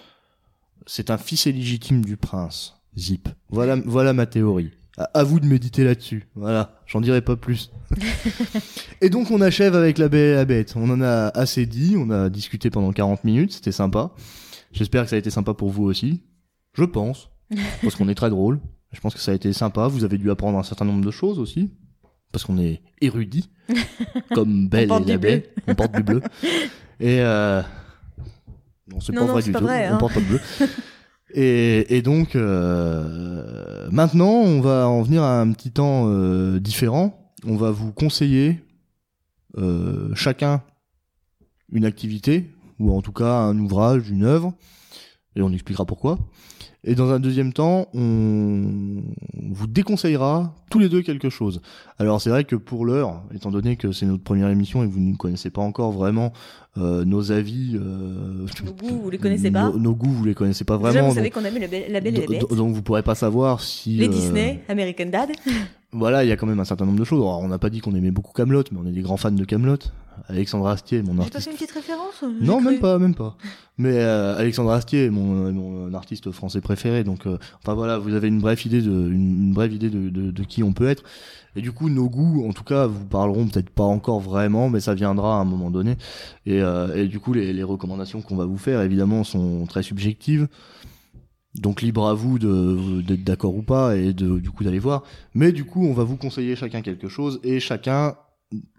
c'est 0.86 1.10
un 1.10 1.18
fils 1.18 1.46
illégitime 1.46 2.04
du 2.04 2.18
prince. 2.18 2.76
Zip. 2.98 3.30
Voilà, 3.50 3.78
voilà 3.86 4.14
ma 4.14 4.26
théorie. 4.26 4.72
À, 4.98 5.04
à 5.14 5.24
vous 5.24 5.40
de 5.40 5.46
méditer 5.46 5.84
là-dessus. 5.84 6.28
Voilà, 6.36 6.82
j'en 6.86 7.02
dirai 7.02 7.22
pas 7.22 7.36
plus. 7.36 7.72
et 9.02 9.10
donc, 9.10 9.32
on 9.32 9.42
achève 9.42 9.76
avec 9.76 9.98
la 9.98 10.10
belle 10.10 10.34
et 10.34 10.36
la 10.36 10.46
bête. 10.46 10.74
On 10.76 10.90
en 10.90 11.02
a 11.02 11.28
assez 11.30 11.66
dit, 11.66 11.96
on 11.98 12.10
a 12.10 12.30
discuté 12.30 12.70
pendant 12.70 12.92
40 12.92 13.24
minutes, 13.24 13.54
c'était 13.54 13.72
sympa. 13.72 14.12
J'espère 14.72 15.04
que 15.04 15.10
ça 15.10 15.16
a 15.16 15.20
été 15.20 15.30
sympa 15.30 15.54
pour 15.54 15.70
vous 15.70 15.84
aussi. 15.84 16.24
Je 16.74 16.84
pense. 16.84 17.30
Parce 17.82 17.96
qu'on 17.96 18.10
est 18.10 18.16
très 18.16 18.30
drôle. 18.30 18.60
Je 18.92 19.00
pense 19.00 19.14
que 19.14 19.20
ça 19.22 19.32
a 19.32 19.36
été 19.36 19.52
sympa. 19.54 19.88
Vous 19.88 20.04
avez 20.04 20.18
dû 20.18 20.30
apprendre 20.32 20.58
un 20.58 20.64
certain 20.64 20.86
nombre 20.86 21.04
de 21.04 21.12
choses 21.12 21.40
aussi. 21.40 21.72
Parce 22.32 22.46
qu'on 22.46 22.58
est 22.58 22.82
érudit. 23.02 23.50
comme 24.34 24.68
Belle 24.68 24.92
et 24.92 25.06
la. 25.06 25.18
Belle. 25.18 25.44
On 25.68 25.76
porte 25.76 25.94
du 25.94 26.04
bleu. 26.04 26.22
Et 27.00 27.22
euh... 27.22 27.62
Non, 28.92 29.00
c'est 29.00 29.14
pas 29.14 29.22
non, 29.22 29.28
vrai 29.28 29.42
du 29.42 29.52
pas 29.52 29.60
tout. 29.60 29.66
vrai, 29.66 29.90
On 29.90 29.94
hein. 29.94 29.98
porte 29.98 30.14
pas 30.14 30.20
de 30.20 30.26
bleu. 30.26 30.40
Et, 31.34 31.98
et 31.98 32.02
donc, 32.02 32.36
euh, 32.36 33.88
maintenant, 33.90 34.32
on 34.32 34.60
va 34.60 34.88
en 34.90 35.02
venir 35.02 35.24
à 35.24 35.40
un 35.40 35.52
petit 35.54 35.72
temps 35.72 36.10
euh, 36.10 36.60
différent. 36.60 37.32
On 37.46 37.56
va 37.56 37.72
vous 37.72 37.94
conseiller 37.94 38.60
euh, 39.58 40.14
chacun 40.14 40.62
une 41.72 41.86
activité, 41.86 42.50
ou 42.80 42.92
en 42.94 43.02
tout 43.02 43.14
cas 43.14 43.32
un 43.34 43.58
ouvrage, 43.60 44.10
une 44.10 44.24
œuvre, 44.24 44.54
et 45.38 45.42
on 45.42 45.54
expliquera 45.54 45.86
pourquoi. 45.86 46.20
Et 46.84 46.96
dans 46.96 47.12
un 47.12 47.20
deuxième 47.20 47.54
temps, 47.54 47.88
on 47.94 49.04
vous 49.52 49.68
déconseillera 49.68 50.56
tous 50.72 50.80
les 50.80 50.90
deux 50.90 51.04
quelque 51.04 51.30
chose. 51.30 51.62
Alors 52.00 52.20
c'est 52.22 52.32
vrai 52.32 52.44
que 52.44 52.56
pour 52.56 52.86
l'heure, 52.86 53.22
étant 53.36 53.52
donné 53.52 53.76
que 53.76 53.92
c'est 53.92 54.08
notre 54.08 54.24
première 54.24 54.50
émission 54.50 54.84
et 54.84 54.88
que 54.88 54.92
vous 54.92 55.00
ne 55.00 55.16
connaissez 55.16 55.52
pas 55.52 55.62
encore 55.62 55.92
vraiment 55.92 56.34
euh, 56.78 57.06
nos 57.06 57.32
avis, 57.32 57.74
euh, 57.76 58.48
Nos 58.66 58.74
goûts, 58.74 59.02
vous 59.04 59.10
les 59.12 59.20
connaissez 59.20 59.52
pas 59.52 59.70
nos, 59.70 59.78
nos 59.78 59.94
goûts, 59.94 60.10
vous 60.12 60.26
les 60.26 60.34
connaissez 60.34 60.64
pas 60.64 60.78
Déjà, 60.78 60.90
vraiment. 60.90 61.10
vous 61.10 61.16
savez 61.16 61.30
donc, 61.30 61.34
qu'on 61.44 61.46
aime 61.48 61.60
la 61.62 61.68
belle, 61.68 61.92
la 61.92 62.02
belle 62.02 62.18
et 62.18 62.22
la 62.22 62.28
bête. 62.28 62.50
do- 62.50 62.56
donc 62.56 62.74
vous 62.74 62.82
pourrez 62.82 63.04
pas 63.04 63.14
savoir 63.16 63.62
si 63.62 63.98
Les 63.98 64.08
euh, 64.08 64.10
Disney, 64.10 64.62
American 64.68 65.06
Dad. 65.12 65.30
Voilà, 65.94 66.24
il 66.24 66.30
y 66.30 66.32
a 66.32 66.38
quand 66.38 66.48
même 66.48 66.60
un 66.60 66.66
certain 66.66 66.86
nombre 66.86 67.00
de 67.00 67.04
choses. 67.04 67.20
Alors, 67.20 67.40
on 67.40 67.48
n'a 67.48 67.60
pas 67.60 67.70
dit 67.70 67.80
qu'on 67.82 67.94
aimait 67.96 68.12
beaucoup 68.12 68.32
Camelot, 68.34 68.64
mais 68.72 68.80
on 68.82 68.88
est 68.88 68.92
des 68.94 69.02
grands 69.02 69.18
fans 69.18 69.32
de 69.32 69.44
Camelot. 69.46 69.78
Alexandre 70.28 70.68
Astier, 70.68 71.02
mon 71.02 71.14
J'ai 71.14 71.18
pas 71.18 71.24
artiste. 71.24 71.44
fait 71.46 71.52
une 71.52 71.58
petite 71.58 71.72
référence 71.72 72.24
Non, 72.42 72.60
J'ai 72.60 72.66
même 72.72 72.80
pas, 72.80 73.00
même 73.00 73.16
pas. 73.16 73.36
Mais 73.78 73.94
euh, 73.98 74.38
Alexandre 74.38 74.72
Astier 74.72 75.06
est 75.06 75.10
mon, 75.10 75.48
euh, 75.48 75.52
mon 75.52 75.94
artiste 75.96 76.32
français 76.32 76.62
préféré, 76.62 77.04
donc 77.04 77.26
euh, 77.26 77.38
enfin 77.64 77.74
voilà, 77.74 77.98
vous 77.98 78.14
avez 78.14 78.28
une 78.28 78.40
brève 78.40 78.64
idée 78.66 78.82
de 78.82 78.92
une, 78.92 79.46
une 79.46 79.54
brève 79.54 79.74
idée 79.74 79.90
de, 79.90 80.10
de, 80.10 80.30
de 80.30 80.44
qui 80.44 80.62
on 80.64 80.74
peut 80.74 80.88
être. 80.88 81.04
Et 81.56 81.62
du 81.62 81.72
coup, 81.72 81.90
nos 81.90 82.08
goûts, 82.10 82.48
en 82.48 82.54
tout 82.54 82.64
cas, 82.64 82.86
vous 82.86 83.06
parleront 83.06 83.48
peut-être 83.48 83.70
pas 83.72 83.84
encore 83.84 84.20
vraiment, 84.20 84.70
mais 84.70 84.80
ça 84.80 84.94
viendra 84.94 85.38
à 85.38 85.40
un 85.42 85.46
moment 85.46 85.72
donné. 85.72 85.98
Et, 86.46 86.62
euh, 86.62 86.96
et 86.96 87.08
du 87.08 87.20
coup, 87.20 87.34
les, 87.34 87.52
les 87.52 87.64
recommandations 87.64 88.22
qu'on 88.22 88.36
va 88.36 88.46
vous 88.46 88.58
faire, 88.58 88.82
évidemment, 88.82 89.24
sont 89.24 89.66
très 89.66 89.82
subjectives. 89.82 90.48
Donc 91.56 91.82
libre 91.82 92.08
à 92.08 92.14
vous 92.14 92.40
d'être 92.40 93.24
d'accord 93.26 93.56
ou 93.56 93.62
pas 93.62 93.98
et 93.98 94.14
de 94.14 94.40
du 94.40 94.50
coup 94.52 94.64
d'aller 94.64 94.80
voir. 94.80 95.04
Mais 95.34 95.52
du 95.52 95.66
coup, 95.66 95.86
on 95.86 95.94
va 95.94 96.04
vous 96.04 96.16
conseiller 96.18 96.56
chacun 96.56 96.82
quelque 96.82 97.10
chose 97.10 97.40
et 97.44 97.60
chacun, 97.60 98.16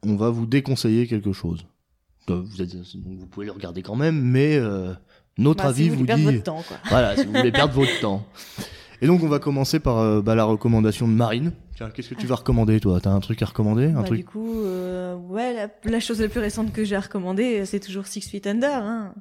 on 0.02 0.16
va 0.16 0.30
vous 0.30 0.46
déconseiller 0.46 1.06
quelque 1.06 1.32
chose. 1.32 1.66
Euh, 2.30 2.40
Vous, 2.42 2.62
êtes, 2.62 2.74
donc 2.74 3.18
vous 3.18 3.26
pouvez 3.26 3.46
le 3.46 3.52
regarder 3.52 3.82
quand 3.82 3.96
même, 3.96 4.18
mais 4.22 4.56
euh, 4.56 4.94
notre 5.38 5.64
Bah, 5.64 5.70
avis 5.70 5.84
si 5.84 5.88
vous 5.90 5.96
vous 5.96 6.06
dit 6.06 6.22
votre 6.22 6.42
temps, 6.44 6.62
quoi. 6.66 6.76
voilà, 6.88 7.16
si 7.16 7.26
vous 7.26 7.32
voulez 7.32 7.52
perdre 7.52 7.74
votre 7.74 8.00
temps. 8.00 8.24
Et 9.02 9.06
donc 9.08 9.22
on 9.24 9.28
va 9.28 9.40
commencer 9.40 9.80
par 9.80 9.98
euh, 9.98 10.22
bah, 10.22 10.36
la 10.36 10.44
recommandation 10.44 11.08
de 11.08 11.12
Marine. 11.12 11.52
Qu'est-ce 11.94 12.10
que 12.10 12.14
tu 12.14 12.28
vas 12.28 12.36
recommander 12.36 12.78
toi? 12.78 13.00
T'as 13.00 13.10
un 13.10 13.18
truc 13.18 13.42
à 13.42 13.46
recommander? 13.46 13.86
Un 13.86 13.94
Bah, 13.94 14.04
truc 14.04 14.18
Du 14.20 14.24
coup, 14.24 14.60
euh, 14.60 15.16
ouais, 15.16 15.52
la, 15.52 15.90
la 15.90 15.98
chose 15.98 16.20
la 16.20 16.28
plus 16.28 16.38
récente 16.38 16.72
que 16.72 16.84
j'ai 16.84 16.94
à 16.94 17.00
recommander, 17.00 17.66
c'est 17.66 17.80
toujours 17.80 18.06
Six 18.06 18.20
Feet 18.30 18.46
Under. 18.46 18.70
Hein. 18.72 19.12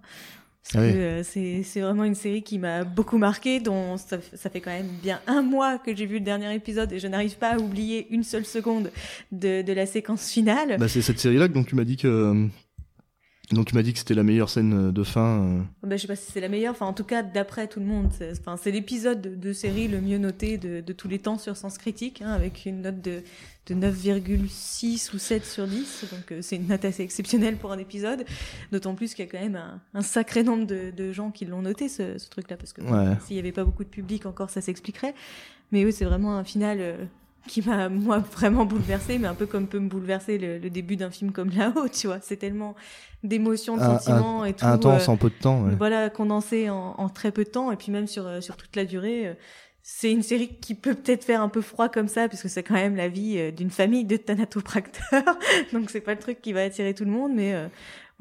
Parce 0.64 0.76
Ah 0.76 0.88
oui. 0.88 0.93
que 0.93 0.97
euh, 0.97 1.24
c'est 1.64 1.82
vraiment 1.82 2.03
une 2.03 2.16
série 2.16 2.43
qui 2.43 2.59
m'a 2.59 2.84
beaucoup 2.84 3.18
marqué, 3.18 3.59
dont 3.59 3.97
ça, 3.97 4.20
fait 4.20 4.62
quand 4.62 4.72
même 4.72 4.89
bien 5.01 5.20
un 5.28 5.41
mois 5.41 5.78
que 5.80 5.95
j'ai 5.95 6.05
vu 6.05 6.16
le 6.16 6.26
dernier 6.26 6.53
épisode 6.53 6.91
et 6.91 6.99
je 6.99 7.07
n'arrive 7.07 7.38
pas 7.38 7.55
à 7.55 7.57
oublier 7.57 8.07
une 8.12 8.24
seule 8.24 8.45
seconde 8.45 8.91
de, 9.32 9.62
de 9.64 9.74
la 9.74 9.86
séquence 9.86 10.30
finale. 10.30 10.78
Bah, 10.80 10.88
c'est 10.88 11.01
cette 11.01 11.20
série-là 11.20 11.47
dont 11.47 11.64
tu 11.64 11.76
m'as 11.76 11.84
dit 11.84 11.97
que 11.97 12.47
donc 13.54 13.68
tu 13.68 13.76
m'as 13.76 13.82
dit 13.84 13.93
que 13.93 13.99
c'était 13.99 14.14
la 14.14 14.24
meilleure 14.24 14.49
scène 14.49 14.91
de 14.91 15.04
fin. 15.04 15.41
euh. 15.41 15.60
Bah, 15.84 15.97
je 15.97 16.02
sais 16.02 16.08
pas 16.08 16.16
si 16.16 16.32
c'est 16.32 16.39
la 16.41 16.49
meilleure, 16.49 16.72
enfin 16.72 16.86
en 16.86 16.93
tout 16.93 17.04
cas 17.04 17.22
d'après 17.24 17.68
tout 17.68 17.80
le 17.80 17.86
monde, 17.86 18.10
c'est 18.12 18.72
l'épisode 18.72 19.22
de, 19.22 19.36
de 19.36 19.54
série 19.54 19.88
le 19.88 19.99
mieux 20.02 20.18
noté 20.18 20.58
de, 20.58 20.82
de 20.82 20.93
tous 20.93 21.08
les 21.08 21.20
temps 21.20 21.38
sur 21.38 21.58
Sens 21.58 21.78
Critique, 21.78 22.22
hein, 22.22 22.32
avec 22.32 22.66
une 22.66 22.82
note 22.82 23.02
de, 23.02 23.22
de 23.68 23.76
9,6 23.76 25.14
ou 25.16 25.18
7 25.18 25.45
sur 25.45 25.68
10, 25.68 26.06
donc 26.12 26.32
euh, 26.32 26.39
c'est 26.41 26.56
une 26.56 26.68
note 26.68 26.86
assez 26.86 27.04
exceptionnelle 27.04 27.58
pour 27.58 27.72
un 27.72 27.78
épisode, 27.78 28.26
d'autant 28.72 28.95
plus 28.95 29.14
qu'il 29.14 29.26
y 29.26 29.28
a 29.28 29.32
quand 29.32 29.41
même 29.41 29.56
un, 29.56 29.82
un 29.93 30.02
sacré 30.02 30.43
nombre 30.43 30.66
de, 30.66 30.91
de 30.95 31.12
gens 31.12 31.32
qui 31.32 31.45
l'ont 31.45 31.62
noté 31.62 31.89
ce, 31.89 32.18
ce 32.18 32.30
truc-là, 32.30 32.58
parce 32.58 32.74
que 32.74 32.82
Ouais. 32.82 33.16
s'il 33.26 33.36
y 33.36 33.39
avait 33.39 33.52
pas 33.52 33.64
beaucoup 33.64 33.84
de 33.84 33.89
public 33.89 34.26
encore 34.26 34.49
ça 34.49 34.62
s'expliquerait, 34.62 35.14
mais 35.72 35.86
oui 35.86 35.93
c'est 35.93 36.06
vraiment 36.06 36.36
un 36.38 36.43
final... 36.43 36.78
euh, 36.82 36.95
qui 37.48 37.62
m'a 37.68 37.89
moi 37.89 38.20
vraiment 38.20 38.66
bouleversé 38.66 39.18
mais 39.18 39.28
un 39.28 39.34
peu 39.34 39.46
comme 39.48 39.68
peut 39.68 39.80
me 39.80 39.89
bouleverser 39.89 40.38
le, 40.38 40.58
le 40.60 40.70
début 40.70 40.96
d'un 40.96 41.10
film 41.10 41.32
comme 41.32 41.50
là-haut 41.50 41.88
tu 41.89 42.08
vois 42.08 42.20
c'est 42.22 42.38
tellement 42.38 42.76
d'émotions 43.24 43.78
de 43.78 43.82
Un- 43.82 43.89
un- 43.92 44.00
sentiments 44.00 44.46
et 44.46 44.54
tout 44.54 44.66
intense 44.66 45.08
euh, 45.10 45.12
en 45.12 45.18
peu 45.18 45.30
de 45.30 45.36
temps. 45.36 45.64
ouais. 45.64 45.76
voilà 45.78 46.10
condensé 46.10 46.70
en, 46.70 46.96
en 46.98 47.10
très 47.10 47.32
peu 47.32 47.44
de 47.44 47.50
temps 47.50 47.72
et 47.72 47.76
puis 47.76 47.92
même 47.92 48.08
sur 48.08 48.28
euh, 48.28 48.42
sur 48.42 48.58
toute 48.58 48.76
la 48.76 48.86
durée 48.86 49.28
euh, 49.28 49.34
c'est 49.84 50.12
une 50.12 50.22
série 50.22 50.50
qui 50.62 50.76
peut 50.76 50.94
peut-être 50.94 51.24
faire 51.24 51.42
un 51.42 51.50
peu 51.50 51.62
froid 51.62 51.89
comme 51.89 52.08
ça 52.08 52.28
puisque 52.28 52.48
c'est 52.50 52.62
quand 52.62 52.76
même 52.76 52.96
la 52.96 53.08
vie 53.08 53.52
d'une 53.52 53.72
famille 53.72 54.06
de 54.06 54.16
thanatopracteurs 54.18 55.24
donc 55.74 55.89
c'est 55.89 56.02
pas 56.02 56.14
le 56.14 56.20
truc 56.20 56.42
qui 56.42 56.54
va 56.54 56.62
attirer 56.64 56.94
tout 56.94 57.06
le 57.06 57.12
monde 57.12 57.32
mais 57.34 57.54
euh, 57.56 57.68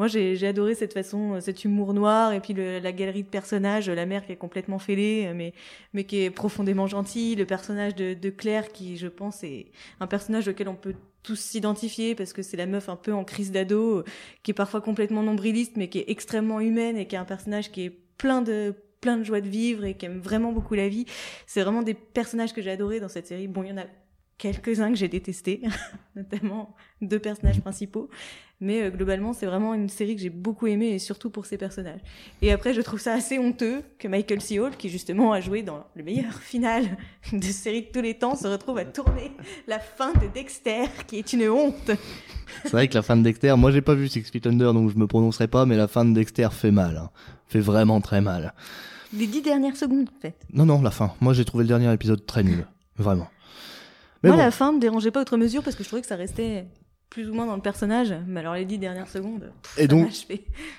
moi 0.00 0.08
j'ai 0.08 0.46
adoré 0.46 0.74
cette 0.74 0.94
façon 0.94 1.34
euh, 1.34 1.40
cet 1.40 1.64
humour 1.64 1.92
noir 1.94 2.32
et 2.32 2.40
puis 2.40 2.54
le- 2.54 2.78
la 2.80 2.90
galerie 2.90 3.22
de 3.22 3.28
personnages 3.28 3.90
la 3.90 4.06
mère 4.06 4.24
qui 4.24 4.32
est 4.32 4.36
complètement 4.36 4.78
fêlée 4.78 5.26
euh, 5.26 5.34
mais 5.34 5.52
mais 5.92 6.04
qui 6.04 6.22
est 6.22 6.30
profondément 6.30 6.86
gentille 6.86 7.34
le 7.36 7.44
personnage 7.44 7.94
de, 7.94 8.14
de 8.14 8.30
Claire 8.30 8.72
qui 8.72 8.96
je 8.96 9.08
pense 9.08 9.44
est 9.44 9.66
un 10.00 10.06
personnage 10.06 10.48
auquel 10.48 10.68
on 10.68 10.74
peut 10.74 10.94
tous 11.22 11.38
s'identifier 11.38 12.14
parce 12.14 12.32
que 12.32 12.40
c'est 12.42 12.56
la 12.56 12.64
meuf 12.66 12.88
un 12.88 12.96
peu 12.96 13.12
en 13.12 13.24
crise 13.24 13.52
d'ado 13.52 13.98
euh, 13.98 14.04
qui 14.42 14.52
est 14.52 14.54
parfois 14.54 14.80
complètement 14.80 15.22
nombriliste 15.22 15.76
mais 15.76 15.88
qui 15.90 15.98
est 15.98 16.08
extrêmement 16.08 16.60
humaine 16.60 16.96
et 16.96 17.06
qui 17.06 17.14
est 17.14 17.18
un 17.18 17.26
personnage 17.26 17.70
qui 17.70 17.82
est 17.84 17.90
plein 18.16 18.40
de 18.42 18.74
plein 19.02 19.16
de 19.18 19.24
joie 19.24 19.40
de 19.42 19.48
vivre 19.48 19.84
et 19.84 19.94
qui 19.94 20.06
aime 20.06 20.20
vraiment 20.20 20.52
beaucoup 20.52 20.74
la 20.74 20.88
vie. 20.88 21.06
C'est 21.46 21.62
vraiment 21.62 21.82
des 21.82 21.94
personnages 21.94 22.52
que 22.52 22.60
j'ai 22.60 22.70
adorés 22.70 23.00
dans 23.00 23.08
cette 23.08 23.26
série. 23.26 23.48
Bon, 23.48 23.62
il 23.62 23.70
y 23.70 23.72
en 23.72 23.78
a 23.78 23.86
quelques-uns 24.40 24.88
que 24.88 24.96
j'ai 24.96 25.08
détestés, 25.08 25.60
notamment 26.16 26.74
deux 27.02 27.18
personnages 27.18 27.60
principaux. 27.60 28.08
Mais 28.62 28.82
euh, 28.82 28.90
globalement, 28.90 29.32
c'est 29.32 29.46
vraiment 29.46 29.74
une 29.74 29.88
série 29.88 30.16
que 30.16 30.22
j'ai 30.22 30.30
beaucoup 30.30 30.66
aimée 30.66 30.88
et 30.88 30.98
surtout 30.98 31.30
pour 31.30 31.46
ses 31.46 31.56
personnages. 31.56 32.00
Et 32.42 32.50
après, 32.52 32.74
je 32.74 32.80
trouve 32.80 33.00
ça 33.00 33.14
assez 33.14 33.38
honteux 33.38 33.82
que 33.98 34.08
Michael 34.08 34.40
C. 34.40 34.58
Hall, 34.58 34.76
qui 34.76 34.88
justement 34.88 35.32
a 35.32 35.40
joué 35.40 35.62
dans 35.62 35.84
le 35.94 36.02
meilleur 36.02 36.34
final 36.40 36.84
de 37.32 37.44
série 37.44 37.82
de 37.82 37.86
tous 37.86 38.02
les 38.02 38.14
temps, 38.14 38.34
se 38.34 38.48
retrouve 38.48 38.78
à 38.78 38.84
tourner 38.84 39.30
la 39.66 39.78
fin 39.78 40.12
de 40.14 40.26
Dexter, 40.32 40.84
qui 41.06 41.18
est 41.18 41.32
une 41.32 41.48
honte. 41.48 41.90
C'est 42.62 42.72
vrai 42.72 42.88
que 42.88 42.94
la 42.94 43.02
fin 43.02 43.16
de 43.16 43.22
Dexter, 43.22 43.54
moi 43.56 43.70
j'ai 43.70 43.82
pas 43.82 43.94
vu 43.94 44.08
Six 44.08 44.24
Feet 44.24 44.46
Under 44.46 44.74
donc 44.74 44.90
je 44.90 44.96
me 44.96 45.06
prononcerai 45.06 45.48
pas, 45.48 45.66
mais 45.66 45.76
la 45.76 45.86
fin 45.86 46.04
de 46.04 46.12
Dexter 46.12 46.48
fait 46.50 46.72
mal, 46.72 46.96
hein. 46.96 47.10
fait 47.46 47.60
vraiment 47.60 48.00
très 48.00 48.20
mal. 48.20 48.54
Les 49.12 49.26
dix 49.26 49.42
dernières 49.42 49.76
secondes, 49.76 50.08
en 50.08 50.20
fait. 50.20 50.34
Non 50.52 50.66
non 50.66 50.82
la 50.82 50.90
fin. 50.90 51.14
Moi 51.20 51.32
j'ai 51.32 51.44
trouvé 51.44 51.64
le 51.64 51.68
dernier 51.68 51.92
épisode 51.92 52.26
très 52.26 52.42
nul, 52.42 52.66
vraiment. 52.96 53.28
Mais 54.22 54.28
Moi, 54.30 54.36
bon. 54.36 54.42
la 54.42 54.50
fin 54.50 54.72
me 54.72 54.80
dérangeait 54.80 55.10
pas 55.10 55.20
outre 55.22 55.36
mesure 55.36 55.62
parce 55.62 55.76
que 55.76 55.82
je 55.82 55.88
trouvais 55.88 56.02
que 56.02 56.08
ça 56.08 56.16
restait 56.16 56.66
plus 57.08 57.28
ou 57.28 57.34
moins 57.34 57.46
dans 57.46 57.56
le 57.56 57.62
personnage. 57.62 58.14
Mais 58.28 58.40
alors, 58.40 58.54
les 58.54 58.64
dix 58.64 58.78
dernières 58.78 59.08
secondes, 59.08 59.50
pff, 59.62 59.78
Et 59.78 59.88
donc-. 59.88 60.26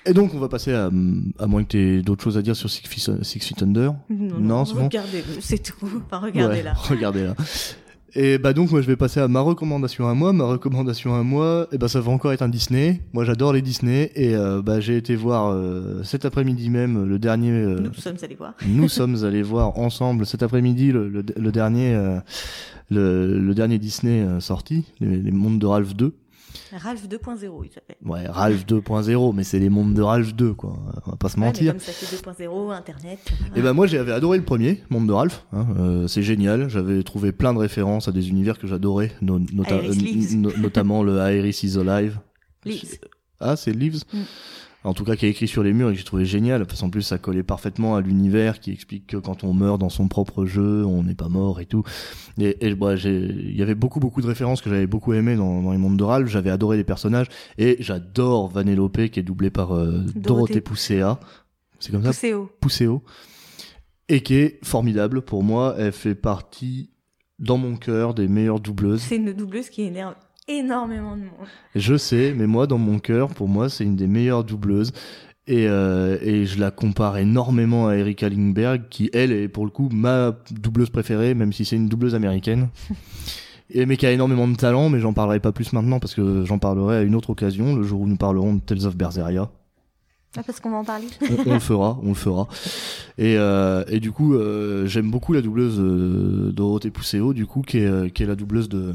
Et 0.06 0.12
donc 0.14 0.32
on 0.34 0.38
va 0.38 0.48
passer 0.48 0.72
à, 0.72 0.86
à 0.86 1.46
moins 1.46 1.62
que 1.62 1.68
tu 1.68 1.78
aies 1.98 2.02
d'autres 2.02 2.22
choses 2.24 2.38
à 2.38 2.42
dire 2.42 2.56
sur 2.56 2.70
Six 2.70 2.86
Feet, 2.88 3.22
Six 3.22 3.40
Feet 3.40 3.62
Under. 3.62 3.92
Non, 4.08 4.38
Non, 4.38 4.64
c'est 4.64 4.74
bon. 4.74 4.84
regardez-le, 4.84 5.40
c'est 5.40 5.58
tout. 5.62 6.02
Enfin, 6.06 6.18
regardez-là. 6.20 6.72
Ouais, 6.72 6.78
regardez-là. 6.96 7.34
Et 8.14 8.36
bah 8.36 8.52
donc 8.52 8.70
moi 8.70 8.82
je 8.82 8.86
vais 8.86 8.96
passer 8.96 9.20
à 9.20 9.28
ma 9.28 9.40
recommandation 9.40 10.06
à 10.06 10.12
moi. 10.14 10.32
Ma 10.34 10.44
recommandation 10.44 11.14
à 11.14 11.22
moi, 11.22 11.66
et 11.72 11.78
bah 11.78 11.88
ça 11.88 12.00
va 12.00 12.10
encore 12.12 12.32
être 12.32 12.42
un 12.42 12.48
Disney. 12.50 13.00
Moi 13.14 13.24
j'adore 13.24 13.54
les 13.54 13.62
Disney 13.62 14.10
et 14.14 14.34
euh, 14.34 14.60
bah 14.60 14.80
j'ai 14.80 14.98
été 14.98 15.16
voir 15.16 15.50
euh, 15.50 16.02
cet 16.02 16.26
après-midi 16.26 16.68
même 16.68 17.04
le 17.06 17.18
dernier. 17.18 17.50
euh, 17.52 17.80
Nous 17.80 17.94
sommes 17.94 18.16
allés 18.22 18.34
voir. 18.34 18.52
nous 18.68 18.88
sommes 18.88 19.24
allés 19.24 19.42
voir 19.42 19.78
ensemble 19.78 20.26
cet 20.26 20.42
après-midi 20.42 20.92
le, 20.92 21.08
le, 21.08 21.24
le 21.34 21.52
dernier 21.52 21.94
euh, 21.94 22.18
le, 22.90 23.38
le 23.38 23.54
dernier 23.54 23.78
Disney 23.78 24.22
sorti, 24.40 24.84
les, 25.00 25.16
les 25.16 25.30
Mondes 25.30 25.58
de 25.58 25.64
Ralph 25.66 25.94
2. 25.96 26.12
Ralph 26.72 27.06
2.0, 27.08 27.64
il 27.64 27.70
s'appelle. 27.72 27.96
Ouais, 28.04 28.26
Ralph 28.26 28.64
2.0, 28.66 29.32
mais 29.34 29.44
c'est 29.44 29.58
les 29.58 29.68
Mondes 29.68 29.94
de 29.94 30.02
Ralph 30.02 30.34
2 30.34 30.54
quoi. 30.54 30.74
On 31.06 31.10
va 31.10 31.16
pas 31.16 31.28
se 31.28 31.34
Ouais, 31.36 31.40
mais 31.40 31.46
mentir. 31.46 31.72
comme 31.72 31.80
ça 31.80 31.92
fait 31.92 32.16
2.0, 32.16 32.70
Internet. 32.72 33.18
Et 33.56 33.62
ben 33.62 33.72
moi 33.72 33.86
j'avais 33.86 34.12
adoré 34.12 34.38
le 34.38 34.44
premier, 34.44 34.82
Monde 34.90 35.06
de 35.06 35.12
Ralph. 35.12 35.44
hein, 35.52 35.66
euh, 35.78 36.06
c'est 36.08 36.22
génial. 36.22 36.68
J'avais 36.68 37.02
trouvé 37.02 37.32
plein 37.32 37.52
de 37.54 37.58
références 37.58 38.08
à 38.08 38.12
des 38.12 38.28
univers 38.28 38.58
que 38.58 38.66
j'adorais, 38.66 39.12
no- 39.20 39.38
nota- 39.52 39.76
Iris 39.82 39.96
Leaves. 40.02 40.36
no- 40.36 40.52
notamment 40.58 41.02
le 41.02 41.18
Iris 41.18 41.62
is 41.62 41.78
Alive. 41.78 42.18
Leaves. 42.64 42.98
Ah 43.40 43.56
c'est 43.56 43.72
Leaves. 43.72 44.02
Mm. 44.12 44.18
En 44.84 44.94
tout 44.94 45.04
cas 45.04 45.16
qui 45.16 45.26
est 45.26 45.30
écrit 45.30 45.48
sur 45.48 45.62
les 45.62 45.72
murs 45.72 45.90
et 45.90 45.92
que 45.92 45.98
j'ai 45.98 46.04
trouvé 46.04 46.24
génial 46.24 46.66
parce 46.66 46.80
qu'en 46.80 46.90
plus 46.90 47.02
ça 47.02 47.18
collait 47.18 47.42
parfaitement 47.42 47.96
à 47.96 48.00
l'univers 48.00 48.60
qui 48.60 48.72
explique 48.72 49.06
que 49.06 49.16
quand 49.16 49.44
on 49.44 49.54
meurt 49.54 49.80
dans 49.80 49.88
son 49.88 50.08
propre 50.08 50.44
jeu 50.44 50.84
on 50.84 51.02
n'est 51.02 51.14
pas 51.14 51.28
mort 51.28 51.60
et 51.60 51.66
tout. 51.66 51.84
Et, 52.40 52.66
et 52.66 52.74
bah, 52.74 52.96
j'ai 52.96 53.16
il 53.16 53.56
y 53.56 53.62
avait 53.62 53.74
beaucoup 53.74 54.00
beaucoup 54.00 54.22
de 54.22 54.26
références 54.26 54.60
que 54.62 54.70
j'avais 54.70 54.86
beaucoup 54.86 55.12
aimé 55.12 55.36
dans, 55.36 55.62
dans 55.62 55.72
les 55.72 55.78
mondes 55.78 55.96
de 55.96 56.04
Ralph. 56.04 56.28
J'avais 56.28 56.50
adoré 56.50 56.76
les 56.76 56.84
personnages 56.84 57.28
et 57.58 57.76
j'adore 57.80 58.48
Vanellope 58.48 59.08
qui 59.10 59.20
est 59.20 59.22
doublé 59.22 59.50
par 59.50 59.74
euh, 59.74 59.98
Dorothée, 59.98 60.20
Dorothée 60.20 60.60
Poussea 60.60 61.20
c'est 61.78 61.90
comme 61.90 62.04
ça? 62.04 62.10
Poussé 62.10 62.32
haut. 62.32 62.50
Pousseo 62.60 63.02
et 64.08 64.22
qui 64.22 64.34
est 64.34 64.64
formidable 64.64 65.22
pour 65.22 65.42
moi. 65.42 65.74
Elle 65.78 65.92
fait 65.92 66.14
partie 66.14 66.90
dans 67.38 67.58
mon 67.58 67.76
cœur 67.76 68.14
des 68.14 68.28
meilleures 68.28 68.60
doubleuses. 68.60 69.00
C'est 69.00 69.16
une 69.16 69.32
doubleuse 69.32 69.68
qui 69.70 69.82
énerve 69.82 70.14
énormément 70.48 71.16
de 71.16 71.22
monde. 71.22 71.48
Je 71.74 71.96
sais, 71.96 72.34
mais 72.36 72.46
moi, 72.46 72.66
dans 72.66 72.78
mon 72.78 72.98
cœur, 72.98 73.28
pour 73.28 73.48
moi, 73.48 73.68
c'est 73.68 73.84
une 73.84 73.96
des 73.96 74.06
meilleures 74.06 74.44
doubleuses. 74.44 74.92
Et, 75.48 75.66
euh, 75.66 76.18
et 76.22 76.46
je 76.46 76.60
la 76.60 76.70
compare 76.70 77.18
énormément 77.18 77.88
à 77.88 77.96
Erika 77.96 78.28
Lindbergh, 78.28 78.82
qui, 78.88 79.10
elle, 79.12 79.32
est 79.32 79.48
pour 79.48 79.64
le 79.64 79.70
coup 79.70 79.88
ma 79.92 80.36
doubleuse 80.52 80.90
préférée, 80.90 81.34
même 81.34 81.52
si 81.52 81.64
c'est 81.64 81.76
une 81.76 81.88
doubleuse 81.88 82.14
américaine. 82.14 82.68
Et, 83.74 83.86
mais 83.86 83.96
qui 83.96 84.04
a 84.04 84.12
énormément 84.12 84.46
de 84.46 84.54
talent, 84.54 84.90
mais 84.90 85.00
j'en 85.00 85.14
parlerai 85.14 85.40
pas 85.40 85.50
plus 85.50 85.72
maintenant, 85.72 85.98
parce 85.98 86.14
que 86.14 86.44
j'en 86.44 86.58
parlerai 86.58 86.98
à 86.98 87.02
une 87.02 87.14
autre 87.14 87.30
occasion, 87.30 87.74
le 87.74 87.82
jour 87.82 88.02
où 88.02 88.06
nous 88.06 88.16
parlerons 88.16 88.54
de 88.54 88.60
Tales 88.60 88.84
of 88.84 88.96
Berseria. 88.96 89.50
Ah, 90.36 90.42
parce 90.46 90.60
qu'on 90.60 90.70
va 90.70 90.78
en 90.78 90.84
parler. 90.84 91.06
On, 91.20 91.50
on 91.50 91.54
le 91.54 91.58
fera, 91.60 91.98
on 92.02 92.08
le 92.08 92.14
fera. 92.14 92.48
Et, 93.18 93.36
euh, 93.36 93.84
et 93.88 94.00
du 94.00 94.12
coup, 94.12 94.34
euh, 94.34 94.86
j'aime 94.86 95.10
beaucoup 95.10 95.34
la 95.34 95.42
doubleuse 95.42 95.78
euh, 95.78 96.52
Dorothée 96.52 96.90
Pousseo, 96.90 97.34
du 97.34 97.44
coup, 97.46 97.60
qui 97.60 97.78
est, 97.78 97.86
euh, 97.86 98.08
qui 98.08 98.22
est 98.22 98.26
la 98.26 98.34
doubleuse 98.34 98.70
de, 98.70 98.94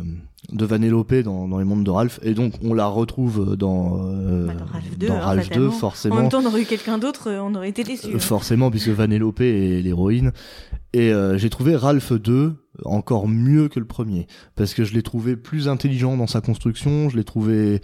de 0.51 0.65
Vanellope 0.65 1.13
dans, 1.23 1.47
dans 1.47 1.59
les 1.59 1.63
mondes 1.65 1.83
de 1.83 1.91
Ralph. 1.91 2.19
Et 2.23 2.33
donc, 2.33 2.53
on 2.63 2.73
la 2.73 2.87
retrouve 2.87 3.55
dans, 3.55 3.97
Bah, 3.97 4.53
dans 4.55 4.65
Ralph 4.65 4.97
2, 4.97 5.07
dans 5.07 5.13
hein, 5.13 5.19
Ralph 5.19 5.43
2, 5.49 5.53
fatalement. 5.53 5.71
forcément. 5.71 6.15
En 6.15 6.21
même 6.21 6.29
temps, 6.29 6.41
on 6.41 6.47
aurait 6.47 6.63
eu 6.63 6.65
quelqu'un 6.65 6.97
d'autre, 6.97 7.29
on 7.31 7.53
aurait 7.53 7.69
été 7.69 7.83
déçus. 7.83 8.15
Euh, 8.15 8.19
Forcément, 8.19 8.71
puisque 8.71 8.89
Vanellope 8.89 9.41
est 9.41 9.81
l'héroïne. 9.83 10.31
Et 10.93 11.11
j'ai 11.35 11.49
trouvé 11.51 11.75
Ralph 11.75 12.13
2 12.13 12.55
encore 12.85 13.27
mieux 13.27 13.67
que 13.67 13.79
le 13.79 13.85
premier. 13.85 14.25
Parce 14.55 14.73
que 14.73 14.83
je 14.83 14.93
l'ai 14.95 15.03
trouvé 15.03 15.35
plus 15.35 15.67
intelligent 15.67 16.17
dans 16.17 16.25
sa 16.25 16.41
construction, 16.41 17.09
je 17.09 17.17
l'ai 17.17 17.23
trouvé 17.23 17.81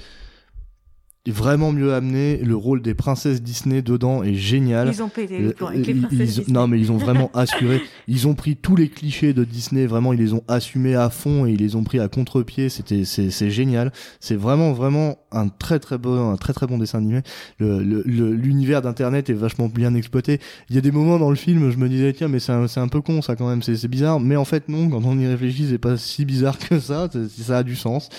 vraiment 1.31 1.71
mieux 1.71 1.93
amené. 1.93 2.37
Le 2.37 2.55
rôle 2.55 2.81
des 2.81 2.93
princesses 2.93 3.41
Disney 3.41 3.81
dedans 3.81 4.23
est 4.23 4.33
génial. 4.33 4.89
Ils 4.93 5.01
ont 5.01 5.07
pété 5.09 5.39
le 5.39 5.51
plan 5.51 5.67
avec 5.67 5.87
les 5.87 5.93
Euh, 5.93 5.95
Ils- 5.95 6.01
princesses 6.01 6.19
ils- 6.35 6.39
Disney. 6.41 6.59
non 6.59 6.67
mais 6.67 6.79
ils 6.79 6.91
ont 6.91 6.97
vraiment 6.97 7.31
assuré. 7.33 7.81
Ils 8.09 8.27
ont 8.27 8.33
pris 8.35 8.57
tous 8.57 8.75
les 8.75 8.89
clichés 8.89 9.33
de 9.33 9.43
Disney, 9.45 9.85
vraiment 9.85 10.11
ils 10.11 10.19
les 10.19 10.33
ont 10.33 10.43
assumés 10.49 10.95
à 10.95 11.09
fond 11.09 11.45
et 11.45 11.51
ils 11.53 11.59
les 11.59 11.75
ont 11.77 11.83
pris 11.83 11.99
à 11.99 12.07
contre-pied. 12.09 12.67
C'était 12.69 13.05
c'est 13.05 13.29
c'est 13.29 13.49
génial. 13.49 13.93
C'est 14.19 14.35
vraiment 14.35 14.73
vraiment 14.73 15.17
un 15.31 15.47
très 15.47 15.79
très 15.79 15.97
bon 15.97 16.31
un 16.31 16.35
très 16.35 16.51
très 16.51 16.67
bon 16.67 16.77
dessin 16.77 16.97
animé. 16.97 17.21
Le 17.57 17.81
le- 17.83 18.03
le- 18.05 18.33
l'univers 18.33 18.81
d'internet 18.81 19.29
est 19.29 19.33
vachement 19.33 19.67
bien 19.69 19.95
exploité. 19.95 20.39
Il 20.69 20.75
y 20.75 20.77
a 20.77 20.81
des 20.81 20.91
moments 20.91 21.19
dans 21.19 21.29
le 21.29 21.35
film, 21.37 21.71
je 21.71 21.77
me 21.77 21.87
disais 21.87 22.11
tiens 22.11 22.27
mais 22.27 22.39
c'est 22.39 22.51
un, 22.51 22.67
c'est 22.67 22.81
un 22.81 22.89
peu 22.89 22.99
con 23.01 23.21
ça 23.21 23.35
quand 23.37 23.47
même, 23.47 23.61
c'est 23.61 23.77
c'est 23.77 23.87
bizarre. 23.87 24.19
Mais 24.19 24.35
en 24.35 24.45
fait 24.45 24.67
non, 24.67 24.89
quand 24.89 25.01
on 25.05 25.17
y 25.17 25.25
réfléchit, 25.27 25.67
c'est 25.69 25.77
pas 25.77 25.95
si 25.95 26.25
bizarre 26.25 26.57
que 26.59 26.79
ça. 26.79 27.07
c'est- 27.11 27.29
Ça 27.43 27.57
a 27.59 27.63
du 27.63 27.75
sens. 27.75 28.09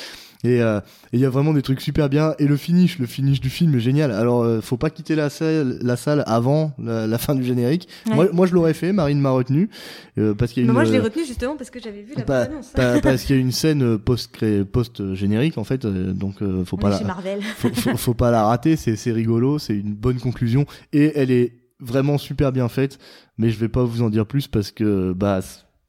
Et 0.45 0.61
euh, 0.63 0.79
et 1.13 1.17
il 1.17 1.21
y 1.21 1.25
a 1.25 1.31
vraiment 1.31 1.53
des 1.55 1.63
trucs 1.63 1.81
super 1.81 2.09
bien. 2.09 2.35
Et 2.39 2.47
le 2.47 2.57
finish, 2.57 2.99
le 2.99 3.07
finish 3.07 3.41
du 3.41 3.51
film 3.51 3.75
est 3.75 3.81
génial. 3.81 4.11
Alors, 4.13 4.43
euh, 4.43 4.61
faut 4.61 4.77
pas 4.77 4.91
quitter 4.91 5.15
la 5.15 5.31
salle, 5.31 5.79
la 5.83 5.97
salle 5.97 6.23
avant 6.27 6.73
la, 6.79 7.07
la 7.07 7.19
fin 7.19 7.35
du 7.35 7.43
générique. 7.43 7.89
Ouais. 8.07 8.15
Moi, 8.15 8.29
moi, 8.33 8.47
je 8.47 8.55
l'aurais 8.55 8.75
fait. 8.75 8.93
Marine 8.93 9.21
m'a 9.21 9.31
retenu 9.31 9.71
euh, 10.19 10.35
parce 10.35 10.53
qu'il 10.53 10.63
y 10.63 10.65
a 10.65 10.67
Mais 10.67 10.71
une. 10.71 10.75
moi, 10.75 10.85
je 10.85 10.93
l'ai 10.93 11.01
retenu 11.01 11.25
justement 11.25 11.57
parce 11.57 11.71
que 11.71 11.81
j'avais 11.81 12.03
vu 12.03 12.13
la 12.17 12.23
pas- 12.25 12.45
bande-annonce. 12.45 12.69
pas- 12.69 13.01
parce 13.03 13.25
qu'il 13.25 13.37
y 13.37 13.39
a 13.39 13.43
une 13.43 13.53
scène 13.53 13.99
post 13.99 14.37
post 14.71 15.15
générique 15.15 15.59
en 15.59 15.65
fait. 15.65 15.87
donc, 15.87 16.43
euh, 16.43 16.65
faut 16.65 16.77
pas 16.77 16.91
la, 16.91 16.99
faut, 17.57 17.71
faut, 17.75 17.97
faut 17.97 18.15
pas 18.15 18.31
la 18.31 18.45
rater. 18.45 18.77
C'est 18.77 18.97
c'est 18.97 19.13
rigolo. 19.13 19.59
C'est 19.59 19.75
une 19.77 19.95
bonne 19.95 20.19
conclusion 20.21 20.67
et 20.93 21.13
elle 21.19 21.31
est 21.31 21.53
vraiment 21.81 22.19
super 22.19 22.53
bien 22.53 22.69
faite. 22.69 22.99
Mais 23.39 23.51
je 23.51 23.59
vais 23.59 23.69
pas 23.69 23.83
vous 23.83 24.03
en 24.03 24.11
dire 24.11 24.27
plus 24.27 24.47
parce 24.47 24.71
que 24.71 25.13
bah 25.13 25.41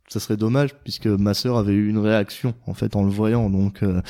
ça 0.08 0.20
serait 0.20 0.38
dommage 0.38 0.76
puisque 0.84 1.08
ma 1.08 1.34
sœur 1.34 1.58
avait 1.58 1.74
eu 1.74 1.89
une 1.89 1.97
réaction 1.97 2.53
en 2.68 2.74
fait 2.76 2.95
en 2.95 3.03
le 3.03 3.10
voyant 3.10 3.49
donc 3.49 3.82
euh, 3.82 4.01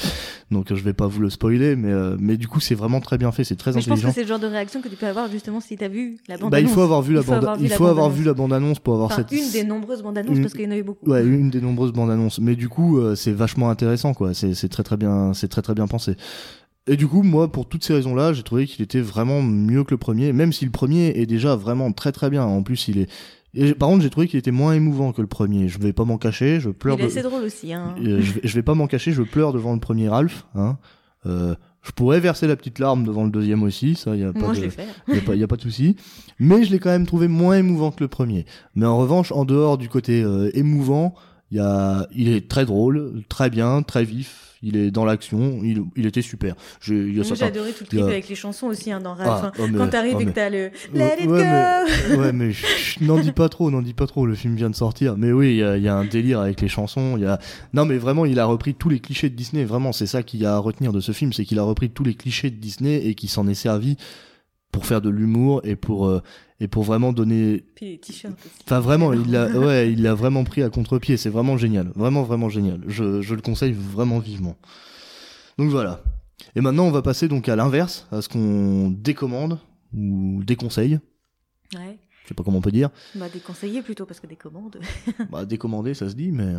donc 0.51 0.67
je 0.73 0.83
vais 0.83 0.93
pas 0.93 1.07
vous 1.07 1.21
le 1.21 1.29
spoiler 1.29 1.75
mais 1.77 1.91
euh, 1.91 2.17
mais 2.19 2.35
du 2.37 2.47
coup 2.49 2.59
c'est 2.59 2.75
vraiment 2.75 2.99
très 2.99 3.17
bien 3.17 3.31
fait 3.31 3.43
c'est 3.45 3.55
très 3.55 3.71
Mais 3.71 3.79
je 3.81 3.87
pense 3.87 3.99
intelligent 3.99 4.09
que 4.09 4.15
c'est 4.15 4.21
le 4.23 4.27
genre 4.27 4.39
de 4.39 4.47
réaction 4.47 4.81
que 4.81 4.89
tu 4.89 4.97
peux 4.97 5.07
avoir 5.07 5.29
justement 5.31 5.61
si 5.61 5.77
t'as 5.77 5.87
vu 5.87 6.17
la 6.27 6.37
bande 6.37 6.51
bah 6.51 6.59
il 6.59 6.67
faut 6.67 6.81
avoir 6.81 7.01
vu 7.01 7.13
la 7.13 7.21
Il 7.21 7.23
faut 7.23 7.31
bande 7.31 7.43
avoir 7.43 7.57
vu 7.57 7.63
il 7.65 7.69
la 7.69 7.75
faut 7.77 7.85
avoir 7.85 7.95
bande-annonce. 8.09 8.19
vu 8.19 8.25
la 8.25 8.33
bande 8.33 8.53
annonce 8.53 8.79
pour 8.79 8.93
avoir 8.95 9.07
Enfin, 9.11 9.25
cette 9.27 9.31
une 9.31 9.49
des 9.51 9.63
nombreuses 9.63 10.03
bandes 10.03 10.17
annonces 10.17 10.35
Une- 10.35 10.41
parce 10.41 10.53
qu'il 10.53 10.65
y 10.65 10.67
en 10.67 10.71
a 10.71 10.77
eu 10.77 10.83
beaucoup. 10.83 11.09
ouais 11.09 11.23
une 11.23 11.49
des 11.49 11.61
nombreuses 11.61 11.93
bandes 11.93 12.11
annonces 12.11 12.39
mais 12.39 12.55
du 12.55 12.67
coup 12.67 12.99
euh, 12.99 13.15
c'est 13.15 13.31
vachement 13.31 13.69
intéressant 13.69 14.13
quoi 14.13 14.33
c'est 14.33 14.53
c'est 14.53 14.69
très 14.69 14.83
très 14.83 14.97
bien 14.97 15.33
c'est 15.33 15.47
très 15.47 15.61
très 15.61 15.73
bien 15.75 15.87
pensé 15.87 16.15
et 16.87 16.97
du 16.97 17.07
coup, 17.07 17.23
moi, 17.23 17.51
pour 17.51 17.67
toutes 17.67 17.83
ces 17.83 17.95
raisons-là, 17.95 18.33
j'ai 18.33 18.43
trouvé 18.43 18.67
qu'il 18.67 18.83
était 18.83 19.01
vraiment 19.01 19.41
mieux 19.41 19.83
que 19.83 19.89
le 19.89 19.97
premier, 19.97 20.33
même 20.33 20.53
si 20.53 20.65
le 20.65 20.69
premier 20.71 21.19
est 21.19 21.25
déjà 21.25 21.55
vraiment 21.55 21.91
très 21.91 22.11
très 22.11 22.29
bien. 22.29 22.43
En 22.43 22.61
plus, 22.61 22.87
il 22.87 22.99
est. 22.99 23.09
et 23.55 23.73
par 23.73 23.89
contre, 23.89 24.03
j'ai 24.03 24.09
trouvé 24.09 24.27
qu'il 24.27 24.37
était 24.39 24.51
moins 24.51 24.73
émouvant 24.73 25.11
que 25.13 25.21
le 25.21 25.27
premier. 25.27 25.67
Je 25.67 25.79
vais 25.79 25.93
pas 25.93 26.05
m'en 26.05 26.17
cacher, 26.17 26.59
je 26.59 26.69
pleure. 26.69 26.97
Il 26.97 27.01
est 27.01 27.03
de- 27.05 27.11
assez 27.11 27.21
drôle 27.21 27.43
aussi. 27.43 27.73
Hein. 27.73 27.95
Euh, 27.99 28.21
je, 28.21 28.33
vais, 28.33 28.41
je 28.43 28.55
vais 28.55 28.63
pas 28.63 28.73
m'en 28.75 28.87
cacher, 28.87 29.11
je 29.11 29.21
pleure 29.21 29.53
devant 29.53 29.73
le 29.73 29.79
premier 29.79 30.09
Ralph. 30.09 30.45
Hein. 30.55 30.77
Euh, 31.25 31.55
je 31.81 31.91
pourrais 31.91 32.19
verser 32.19 32.47
la 32.47 32.55
petite 32.55 32.79
larme 32.79 33.03
devant 33.03 33.23
le 33.23 33.29
deuxième 33.29 33.61
aussi, 33.63 33.95
ça, 33.95 34.15
y 34.15 34.23
a 34.23 34.33
pas 34.33 34.53
de... 34.53 34.69
Il 35.07 35.15
y 35.15 35.17
a 35.17 35.21
pas, 35.21 35.35
y 35.35 35.43
a 35.43 35.47
pas 35.47 35.55
de 35.55 35.61
souci. 35.61 35.95
Mais 36.39 36.63
je 36.63 36.71
l'ai 36.71 36.79
quand 36.79 36.89
même 36.89 37.05
trouvé 37.05 37.27
moins 37.27 37.57
émouvant 37.57 37.91
que 37.91 38.03
le 38.03 38.07
premier. 38.07 38.45
Mais 38.75 38.85
en 38.87 38.97
revanche, 38.97 39.31
en 39.31 39.45
dehors 39.45 39.77
du 39.77 39.87
côté 39.87 40.23
euh, 40.23 40.49
émouvant, 40.55 41.13
il 41.55 41.59
y 41.59 41.61
a, 41.61 42.05
il 42.13 42.27
est 42.27 42.49
très 42.49 42.65
drôle, 42.65 43.23
très 43.29 43.49
bien, 43.49 43.81
très 43.81 44.03
vif. 44.03 44.41
Il 44.61 44.75
est 44.77 44.89
dans 44.89 45.05
l'action. 45.05 45.61
Il, 45.63 45.83
il 45.95 46.05
était 46.07 46.23
super. 46.23 46.55
J'ai, 46.81 46.95
il 46.95 47.09
y 47.09 47.11
a 47.11 47.15
Moi, 47.17 47.23
ça. 47.23 47.35
j'ai 47.35 47.43
adoré 47.45 47.71
tout 47.71 47.83
le 47.83 47.87
il 47.91 47.93
y 47.93 47.97
clip 47.99 48.01
a- 48.01 48.07
avec 48.07 48.27
les 48.29 48.35
chansons 48.35 48.67
aussi 48.67 48.91
hein, 48.91 48.99
dans 48.99 49.13
Ralph. 49.13 49.29
Ah, 49.29 49.45
hein. 49.47 49.51
oh, 49.59 49.67
mais- 49.69 49.77
Quand 49.77 49.87
t'arrives 49.89 50.15
oh, 50.17 50.19
et 50.21 50.25
mais- 50.25 50.31
que 50.31 50.35
t'as 50.35 50.49
le 50.49 50.71
Let 50.93 51.17
it 51.21 51.27
go 51.27 51.35
mais, 51.35 52.15
ouais, 52.17 52.33
mais 52.33 52.51
chut, 52.51 52.99
n'en 53.01 53.19
dis 53.19 53.31
pas 53.31 53.47
trop, 53.47 53.69
n'en 53.69 53.81
dis 53.83 53.93
pas 53.93 54.07
trop. 54.07 54.25
Le 54.25 54.33
film 54.33 54.55
vient 54.55 54.69
de 54.71 54.75
sortir. 54.75 55.17
Mais 55.17 55.31
oui, 55.31 55.49
il 55.51 55.55
y 55.57 55.63
a, 55.63 55.77
il 55.77 55.83
y 55.83 55.87
a 55.87 55.95
un 55.95 56.05
délire 56.05 56.39
avec 56.39 56.59
les 56.61 56.67
chansons. 56.67 57.13
Il 57.15 57.23
y 57.23 57.25
a, 57.27 57.39
non, 57.73 57.85
mais 57.85 57.97
vraiment, 57.97 58.25
il 58.25 58.39
a 58.39 58.45
repris 58.45 58.73
tous 58.73 58.89
les 58.89 58.99
clichés 58.99 59.29
de 59.29 59.35
Disney. 59.35 59.63
Vraiment, 59.65 59.91
c'est 59.93 60.07
ça 60.07 60.23
qu'il 60.23 60.41
y 60.41 60.45
a 60.45 60.55
à 60.55 60.57
retenir 60.57 60.91
de 60.93 60.99
ce 60.99 61.11
film, 61.11 61.31
c'est 61.31 61.45
qu'il 61.45 61.59
a 61.59 61.63
repris 61.63 61.91
tous 61.91 62.03
les 62.03 62.15
clichés 62.15 62.49
de 62.49 62.55
Disney 62.57 63.05
et 63.05 63.13
qu'il 63.13 63.29
s'en 63.29 63.47
est 63.47 63.53
servi 63.53 63.97
pour 64.71 64.85
faire 64.87 64.99
de 65.01 65.09
l'humour 65.09 65.61
et 65.63 65.75
pour 65.75 66.07
euh, 66.07 66.21
et 66.59 66.67
pour 66.67 66.83
vraiment 66.83 67.13
donner. 67.13 67.63
Puis 67.75 67.85
les 67.91 67.97
t-shirts 67.97 68.37
aussi. 68.45 68.63
Enfin, 68.65 68.79
vraiment, 68.79 69.13
il 69.13 69.29
l'a, 69.31 69.47
ouais, 69.59 69.91
il 69.91 70.01
l'a 70.01 70.13
vraiment 70.13 70.43
pris 70.43 70.63
à 70.63 70.69
contre-pied. 70.69 71.17
C'est 71.17 71.29
vraiment 71.29 71.57
génial, 71.57 71.91
vraiment, 71.95 72.23
vraiment 72.23 72.49
génial. 72.49 72.81
Je, 72.87 73.21
je 73.21 73.35
le 73.35 73.41
conseille 73.41 73.73
vraiment 73.73 74.19
vivement. 74.19 74.55
Donc 75.57 75.69
voilà. 75.69 76.01
Et 76.55 76.61
maintenant, 76.61 76.85
on 76.85 76.91
va 76.91 77.01
passer 77.01 77.27
donc 77.27 77.49
à 77.49 77.55
l'inverse, 77.55 78.07
à 78.11 78.21
ce 78.21 78.29
qu'on 78.29 78.89
décommande 78.89 79.59
ou 79.93 80.41
déconseille. 80.43 80.99
Ouais. 81.73 81.97
Je 82.25 82.29
sais 82.29 82.33
pas 82.33 82.43
comment 82.43 82.57
on 82.57 82.61
peut 82.61 82.71
dire. 82.71 82.89
Bah, 83.13 83.27
déconseillé 83.31 83.81
plutôt 83.83 84.05
parce 84.05 84.19
que 84.19 84.25
des 84.27 84.35
commandes. 84.35 84.79
Bah, 85.31 85.45
décommander, 85.45 85.93
ça 85.93 86.09
se 86.09 86.15
dit, 86.15 86.31
mais. 86.31 86.55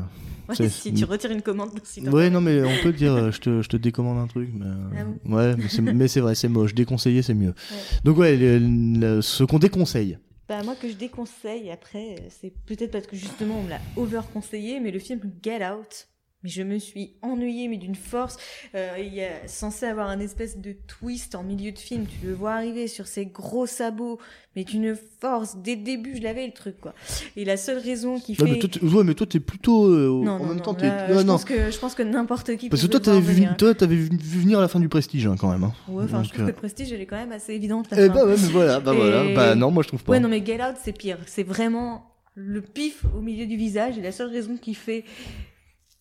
Ouais, 0.49 0.69
si 0.69 0.95
tu 0.95 1.05
retires 1.05 1.33
une 1.33 1.43
commande 1.43 1.71
dans 1.75 1.85
site 1.85 2.09
Ouais, 2.09 2.31
non, 2.31 2.41
mais 2.41 2.63
on 2.63 2.83
peut 2.85 2.93
dire, 2.93 3.13
euh, 3.15 3.31
je 3.33 3.41
te, 3.41 3.63
je 3.63 3.69
te 3.69 3.77
décommande 3.77 4.19
un 4.19 4.27
truc, 4.29 4.49
mais. 4.55 4.65
euh, 4.67 4.89
Ah 4.97 5.05
bon 5.25 5.35
ouais, 5.37 5.57
mais 5.57 6.07
c'est, 6.09 6.21
vrai, 6.21 6.35
c'est 6.37 6.49
moche. 6.49 6.73
Déconseiller, 6.75 7.23
c'est 7.23 7.35
mieux. 7.35 7.49
Ouais. 7.51 7.77
Donc, 8.05 8.17
ouais, 8.19 8.37
le- 8.37 8.59
le- 8.61 9.23
ce 9.23 9.43
qu'on 9.45 9.59
déconseille. 9.59 10.19
Bah, 10.49 10.63
moi, 10.63 10.77
que 10.81 10.89
je 10.89 10.95
déconseille, 10.95 11.71
après, 11.73 12.15
euh, 12.21 12.27
c'est 12.31 12.53
peut-être 12.67 12.93
parce 12.93 13.09
que 13.09 13.17
justement, 13.17 13.59
on 13.59 13.65
me 13.65 13.71
l'a 13.71 13.81
over-conseillé, 13.97 14.79
mais 14.79 14.93
le 14.93 15.01
film 15.01 15.21
Get 15.43 15.67
Out. 15.69 16.07
Mais 16.47 16.53
je 16.53 16.63
me 16.63 16.79
suis 16.79 17.11
ennuyée, 17.23 17.67
mais 17.67 17.77
d'une 17.77 17.97
force. 17.97 18.37
Euh, 18.77 18.91
il 19.01 19.13
y 19.13 19.21
a 19.21 19.49
censé 19.49 19.85
avoir 19.85 20.09
un 20.09 20.21
espèce 20.21 20.59
de 20.59 20.77
twist 20.87 21.35
en 21.35 21.43
milieu 21.43 21.73
de 21.73 21.79
film. 21.79 22.05
Tu 22.07 22.25
le 22.25 22.35
vois 22.35 22.53
arriver 22.53 22.87
sur 22.87 23.09
ses 23.09 23.27
gros 23.27 23.67
sabots, 23.67 24.21
mais 24.55 24.63
d'une 24.63 24.97
force. 25.21 25.57
Dès 25.57 25.75
le 25.75 25.83
début, 25.83 26.15
je 26.17 26.23
l'avais 26.23 26.47
le 26.47 26.53
truc, 26.53 26.81
quoi. 26.81 26.95
Et 27.35 27.45
la 27.45 27.57
seule 27.57 27.79
raison 27.79 28.21
qui 28.21 28.37
fait. 28.37 28.45
Mais 28.45 28.61
toi, 28.61 28.71
ouais, 28.81 29.03
mais 29.03 29.15
toi, 29.15 29.27
t'es 29.27 29.41
plutôt. 29.41 29.87
euh, 29.87 30.07
non, 30.25 30.35
en 30.35 30.39
non, 30.39 30.47
même 30.47 30.57
non, 30.59 30.63
temps, 30.63 30.75
t'es. 30.75 30.89
je, 31.09 31.15
non. 31.15 31.33
pense 31.33 31.45
que, 31.45 31.69
je 31.73 31.79
pense 31.81 31.97
que 31.97 32.05
n'importe 32.05 32.57
qui 32.57 32.69
Parce 32.69 32.83
que 32.83 32.87
toi, 32.87 33.01
t'avais 33.01 33.19
vu, 33.19 33.33
venir. 33.35 33.57
toi, 33.57 33.73
vu, 33.89 34.09
venir 34.23 34.61
la 34.61 34.69
fin 34.69 34.79
du 34.79 34.89
prestige, 34.89 35.27
hein, 35.27 35.35
quand 35.37 35.51
même. 35.51 35.65
Hein. 35.65 35.73
Ouais, 35.89 36.05
enfin, 36.05 36.23
je 36.23 36.29
trouve 36.29 36.43
euh, 36.43 36.45
que 36.45 36.51
le 36.53 36.57
prestige, 36.57 36.93
elle 36.93 37.01
est 37.01 37.07
quand 37.07 37.17
même 37.17 37.33
assez 37.33 37.55
évidente. 37.55 37.89
la 37.91 38.05
Eh 38.05 38.07
fin. 38.07 38.15
bah 38.15 38.25
ouais, 38.25 38.37
mais 38.41 38.49
voilà, 38.53 38.79
bah 38.79 38.93
Et- 38.95 38.97
voilà. 38.97 39.35
Bah 39.35 39.55
non, 39.57 39.73
moi 39.73 39.83
je 39.83 39.89
trouve 39.89 40.05
pas. 40.05 40.13
Ouais, 40.13 40.21
non, 40.21 40.29
mais 40.29 40.47
Get 40.47 40.63
Out, 40.63 40.77
c'est 40.81 40.97
pire. 40.97 41.19
C'est 41.27 41.43
vraiment 41.43 42.13
le 42.39 42.61
pif 42.61 43.05
au 43.17 43.23
milieu 43.23 43.47
du 43.47 43.57
visage. 43.57 43.97
Et 43.99 44.03
la 44.03 44.13
seule 44.13 44.29
raison 44.29 44.57
qui 44.61 44.75
fait 44.75 45.05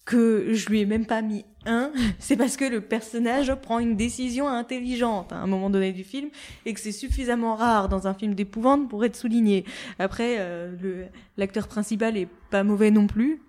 que 0.05 0.53
je 0.53 0.69
lui 0.69 0.81
ai 0.81 0.85
même 0.85 1.05
pas 1.05 1.21
mis 1.21 1.45
un, 1.65 1.91
c'est 2.19 2.37
parce 2.37 2.57
que 2.57 2.65
le 2.65 2.81
personnage 2.81 3.53
prend 3.55 3.79
une 3.79 3.95
décision 3.95 4.47
intelligente 4.47 5.33
à 5.33 5.37
un 5.37 5.47
moment 5.47 5.69
donné 5.69 5.91
du 5.91 6.03
film 6.03 6.29
et 6.65 6.73
que 6.73 6.79
c'est 6.79 6.91
suffisamment 6.91 7.55
rare 7.55 7.89
dans 7.89 8.07
un 8.07 8.13
film 8.13 8.35
d'épouvante 8.35 8.87
pour 8.87 9.03
être 9.03 9.15
souligné. 9.15 9.65
Après, 9.99 10.35
euh, 10.39 11.05
l'acteur 11.37 11.67
principal 11.67 12.17
est 12.17 12.29
pas 12.51 12.63
mauvais 12.63 12.91
non 12.91 13.07
plus, 13.07 13.41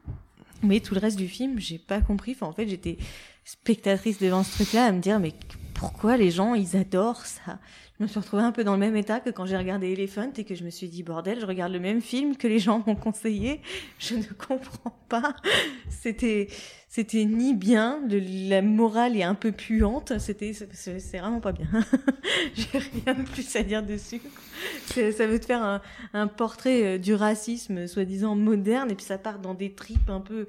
mais 0.63 0.81
tout 0.81 0.95
le 0.95 1.01
reste 1.01 1.19
du 1.19 1.29
film, 1.29 1.59
j'ai 1.59 1.79
pas 1.79 2.01
compris. 2.01 2.37
En 2.41 2.53
fait, 2.53 2.67
j'étais 2.67 2.97
spectatrice 3.45 4.19
devant 4.19 4.43
ce 4.43 4.53
truc-là 4.55 4.87
à 4.87 4.93
me 4.93 5.01
dire 5.01 5.21
mais 5.21 5.35
pourquoi 5.75 6.17
les 6.17 6.31
gens 6.31 6.55
ils 6.55 6.77
adorent 6.77 7.27
ça? 7.27 7.59
Je 7.99 8.05
me 8.05 8.09
suis 8.09 8.21
retrouvée 8.21 8.43
un 8.43 8.53
peu 8.53 8.63
dans 8.63 8.75
le 8.75 8.79
même 8.79 8.97
état 8.97 9.21
que 9.21 9.31
quand 9.31 9.47
j'ai 9.47 9.57
regardé 9.57 9.91
Elephant 9.91 10.31
et 10.37 10.45
que 10.45 10.55
je 10.55 10.65
me 10.65 10.71
suis 10.71 10.89
dit 10.89 11.03
bordel, 11.03 11.41
je 11.41 11.47
regarde 11.47 11.73
le 11.73 11.81
même 11.81 12.03
film 12.03 12.37
que 12.37 12.47
les 12.47 12.59
gens 12.59 12.83
m'ont 12.87 12.95
conseillé. 12.95 13.63
Je 13.99 14.17
ne 14.17 14.23
comprends 14.23 14.99
pas. 15.09 15.35
C'était 15.89 16.49
c'était 16.89 17.25
ni 17.25 17.53
bien, 17.53 18.01
la 18.09 18.63
morale 18.63 19.17
est 19.17 19.23
un 19.23 19.35
peu 19.35 19.53
puante. 19.53 20.19
C'était 20.19 20.53
c'est 20.53 21.19
vraiment 21.19 21.41
pas 21.41 21.53
bien. 21.53 21.69
j'ai 22.55 22.79
rien 22.79 23.15
de 23.15 23.23
plus 23.23 23.57
à 23.57 23.63
dire 23.63 23.83
dessus. 23.83 24.23
Ça 24.89 25.27
veut 25.27 25.39
te 25.39 25.45
faire 25.47 25.83
un, 26.13 26.27
portrait 26.27 26.85
euh, 26.85 26.99
du 26.99 27.15
racisme 27.15 27.87
soi-disant 27.87 28.35
moderne 28.35 28.91
et 28.91 28.95
puis 28.95 29.05
ça 29.05 29.19
part 29.19 29.41
dans 29.41 29.55
des 29.55 29.75
tripes 29.75 30.09
un 30.09 30.21
peu 30.21 30.47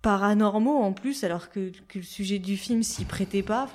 paranormaux 0.00 0.78
en 0.78 0.92
plus 0.92 1.24
alors 1.24 1.50
que, 1.50 1.72
le 1.94 2.02
sujet 2.02 2.38
du 2.38 2.56
film 2.56 2.82
s'y 2.82 3.04
prêtait 3.04 3.42
pas. 3.42 3.68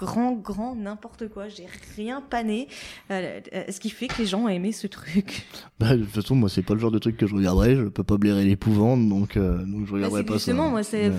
Grand, 0.00 0.32
grand 0.32 0.74
n'importe 0.74 1.28
quoi. 1.28 1.48
J'ai 1.48 1.66
rien 1.96 2.20
pané. 2.22 2.68
Euh, 3.10 3.40
euh, 3.54 3.64
ce 3.68 3.78
qui 3.80 3.90
fait 3.90 4.08
que 4.08 4.18
les 4.18 4.26
gens 4.26 4.44
ont 4.44 4.48
aimé 4.48 4.72
ce 4.72 4.86
truc. 4.86 5.46
Bah, 5.78 5.96
de 5.96 6.02
toute 6.04 6.12
façon, 6.12 6.34
moi, 6.34 6.48
c'est 6.48 6.62
pas 6.62 6.74
le 6.74 6.80
genre 6.80 6.90
de 6.90 6.98
truc 6.98 7.16
que 7.16 7.26
je 7.26 7.34
regarderais. 7.34 7.76
Je 7.76 7.84
peux 7.84 8.02
pas 8.04 8.16
blairer 8.18 8.44
l'épouvante, 8.44 9.08
donc, 9.08 9.36
euh, 9.36 9.58
donc 9.64 9.86
je 9.86 9.90
Bah, 9.92 9.96
regarderais 9.96 10.20
c'est 10.20 10.26
pas 10.26 10.32
ça. 10.34 10.38
justement, 10.38 10.68
moi, 10.70 10.82
c'est, 10.82 11.08
Mais, 11.10 11.16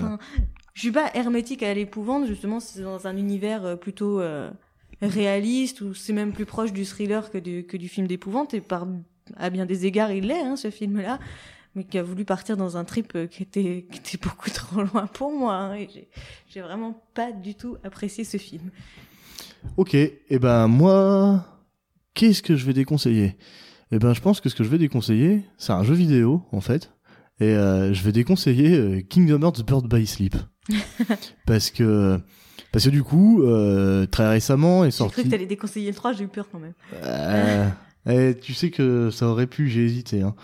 je 0.74 0.80
suis 0.80 0.92
pas 0.92 1.10
hermétique 1.14 1.62
à 1.62 1.72
l'épouvante. 1.74 2.26
Justement, 2.26 2.60
c'est 2.60 2.82
dans 2.82 3.06
un 3.06 3.16
univers 3.16 3.78
plutôt 3.78 4.20
euh, 4.20 4.50
réaliste 5.00 5.80
ou 5.80 5.94
c'est 5.94 6.12
même 6.12 6.32
plus 6.32 6.46
proche 6.46 6.72
du 6.72 6.84
thriller 6.84 7.30
que 7.30 7.38
du, 7.38 7.64
que 7.66 7.76
du 7.76 7.88
film 7.88 8.06
d'épouvante. 8.06 8.54
Et 8.54 8.60
par 8.60 8.86
à 9.36 9.50
bien 9.50 9.66
des 9.66 9.86
égards, 9.86 10.12
il 10.12 10.26
l'est, 10.26 10.40
hein, 10.40 10.56
ce 10.56 10.70
film-là, 10.70 11.18
mais 11.74 11.84
qui 11.84 11.98
a 11.98 12.02
voulu 12.02 12.24
partir 12.24 12.56
dans 12.56 12.76
un 12.76 12.84
trip 12.84 13.12
euh, 13.14 13.26
qui 13.26 13.42
était 13.42 13.86
qui 13.92 13.98
était 13.98 14.18
beaucoup 14.22 14.50
trop 14.54 14.82
loin 14.82 15.06
pour 15.06 15.32
moi. 15.32 15.54
hein, 15.54 15.74
et 15.74 15.88
j'ai, 15.92 16.08
j'ai 16.48 16.60
vraiment 16.60 17.02
pas 17.14 17.32
du 17.32 17.54
tout 17.54 17.76
apprécié 17.84 18.24
ce 18.24 18.36
film. 18.36 18.70
Ok, 19.76 19.94
et 19.94 20.38
ben 20.40 20.66
moi, 20.66 21.44
qu'est-ce 22.14 22.42
que 22.42 22.56
je 22.56 22.66
vais 22.66 22.72
déconseiller? 22.72 23.36
Eh 23.92 23.98
ben, 23.98 24.14
je 24.14 24.20
pense 24.20 24.40
que 24.40 24.48
ce 24.48 24.54
que 24.54 24.64
je 24.64 24.68
vais 24.68 24.78
déconseiller, 24.78 25.42
c'est 25.58 25.72
un 25.72 25.84
jeu 25.84 25.94
vidéo, 25.94 26.42
en 26.50 26.60
fait. 26.60 26.90
Et 27.40 27.44
euh, 27.44 27.92
je 27.92 28.02
vais 28.02 28.12
déconseiller 28.12 28.76
euh, 28.76 29.00
Kingdom 29.02 29.42
Hearts 29.42 29.64
Bird 29.64 29.86
by 29.88 30.06
Sleep. 30.06 30.34
parce 31.46 31.70
que 31.70 32.18
parce 32.72 32.84
que 32.86 32.90
du 32.90 33.02
coup, 33.02 33.42
euh, 33.42 34.06
très 34.06 34.28
récemment 34.28 34.84
est 34.84 34.90
J'ai 34.90 34.96
cru 34.96 35.08
sorti. 35.10 35.24
que 35.24 35.28
t'allais 35.28 35.46
déconseiller 35.46 35.88
le 35.90 35.94
3, 35.94 36.12
j'ai 36.14 36.24
eu 36.24 36.28
peur 36.28 36.48
quand 36.50 36.58
même. 36.58 36.72
Euh, 37.04 37.68
eh, 38.06 38.34
tu 38.40 38.54
sais 38.54 38.70
que 38.70 39.10
ça 39.10 39.26
aurait 39.28 39.46
pu, 39.46 39.68
j'ai 39.68 39.84
hésité. 39.84 40.22
Hein. 40.22 40.34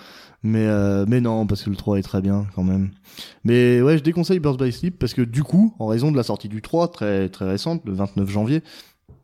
Mais, 0.43 0.66
euh, 0.66 1.05
mais 1.09 1.20
non, 1.20 1.47
parce 1.47 1.64
que 1.64 1.70
le 1.70 1.76
3 1.76 1.99
est 1.99 2.03
très 2.03 2.20
bien 2.20 2.47
quand 2.55 2.62
même. 2.62 2.91
Mais 3.45 3.82
ouais, 3.82 3.99
je 3.99 4.03
déconseille 4.03 4.39
Birds 4.39 4.57
by 4.57 4.70
Sleep 4.70 4.99
parce 4.99 5.14
que 5.14 5.22
du 5.22 5.43
coup, 5.43 5.74
en 5.78 5.86
raison 5.86 6.12
de 6.12 6.16
la 6.16 6.22
sortie 6.22 6.49
du 6.49 6.62
3, 6.62 6.93
très, 6.93 7.28
très 7.28 7.49
récente, 7.49 7.82
le 7.84 7.93
29 7.93 8.28
janvier, 8.28 8.62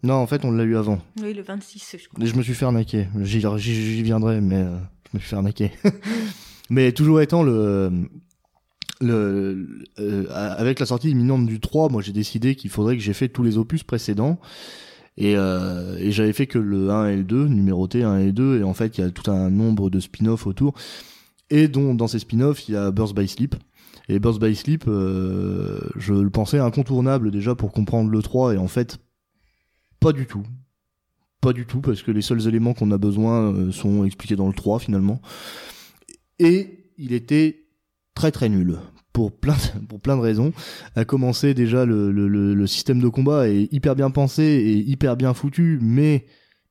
non, 0.04 0.14
en 0.14 0.26
fait, 0.26 0.44
on 0.44 0.50
l'a 0.50 0.64
eu 0.64 0.76
avant. 0.76 1.00
Oui, 1.22 1.32
le 1.32 1.42
26, 1.42 1.96
je 1.98 2.08
crois. 2.08 2.22
Et 2.22 2.26
je 2.26 2.36
me 2.36 2.42
suis 2.42 2.52
fait 2.52 2.66
arnaquer. 2.66 3.08
J'y 3.22 4.02
viendrai, 4.02 4.42
mais 4.42 4.56
euh, 4.56 4.76
je 5.10 5.16
me 5.16 5.18
suis 5.18 5.30
fait 5.30 5.36
arnaquer. 5.36 5.72
mais 6.70 6.92
toujours 6.92 7.20
étant 7.20 7.42
le... 7.42 8.08
Le, 9.00 9.84
euh, 9.98 10.26
avec 10.30 10.78
la 10.78 10.86
sortie 10.86 11.10
imminente 11.10 11.46
du 11.46 11.58
3, 11.58 11.88
moi 11.88 12.00
j'ai 12.00 12.12
décidé 12.12 12.54
qu'il 12.54 12.70
faudrait 12.70 12.96
que 12.96 13.02
j'ai 13.02 13.12
fait 13.12 13.28
tous 13.28 13.42
les 13.42 13.58
opus 13.58 13.82
précédents. 13.82 14.38
Et, 15.16 15.36
euh, 15.36 15.96
et 15.98 16.10
j'avais 16.10 16.32
fait 16.32 16.46
que 16.46 16.58
le 16.58 16.90
1 16.90 17.08
et 17.08 17.16
le 17.16 17.24
2, 17.24 17.46
numéroté 17.46 18.02
1 18.02 18.18
et 18.18 18.32
2, 18.32 18.58
et 18.58 18.62
en 18.64 18.74
fait 18.74 18.98
il 18.98 19.02
y 19.02 19.04
a 19.04 19.10
tout 19.10 19.30
un 19.30 19.50
nombre 19.50 19.90
de 19.90 20.00
spin-offs 20.00 20.46
autour. 20.46 20.74
Et 21.50 21.68
dont 21.68 21.94
dans 21.94 22.08
ces 22.08 22.18
spin-offs, 22.18 22.68
il 22.68 22.72
y 22.72 22.76
a 22.76 22.90
Birds 22.90 23.14
by 23.14 23.28
Sleep. 23.28 23.54
Et 24.08 24.18
Birds 24.18 24.38
by 24.38 24.54
Sleep, 24.54 24.84
euh, 24.88 25.80
je 25.96 26.14
le 26.14 26.30
pensais 26.30 26.58
incontournable 26.58 27.30
déjà 27.30 27.54
pour 27.54 27.72
comprendre 27.72 28.10
le 28.10 28.22
3, 28.22 28.54
et 28.54 28.58
en 28.58 28.68
fait, 28.68 28.98
pas 30.00 30.12
du 30.12 30.26
tout. 30.26 30.42
Pas 31.40 31.52
du 31.52 31.66
tout, 31.66 31.80
parce 31.80 32.02
que 32.02 32.10
les 32.10 32.22
seuls 32.22 32.48
éléments 32.48 32.74
qu'on 32.74 32.90
a 32.90 32.98
besoin 32.98 33.52
euh, 33.52 33.70
sont 33.70 34.04
expliqués 34.04 34.36
dans 34.36 34.48
le 34.48 34.54
3 34.54 34.78
finalement. 34.78 35.20
Et 36.38 36.90
il 36.98 37.12
était 37.12 37.66
très 38.14 38.32
très 38.32 38.48
nul. 38.48 38.78
Pour 39.14 39.30
plein, 39.30 39.54
de, 39.54 40.20
raisons. 40.20 40.52
À 40.96 41.04
commencer 41.04 41.54
déjà, 41.54 41.86
le, 41.86 42.66
système 42.66 43.00
de 43.00 43.08
combat 43.08 43.48
est 43.48 43.72
hyper 43.72 43.94
bien 43.94 44.10
pensé 44.10 44.42
et 44.42 44.76
hyper 44.76 45.16
bien 45.16 45.32
foutu, 45.34 45.78
mais 45.80 46.26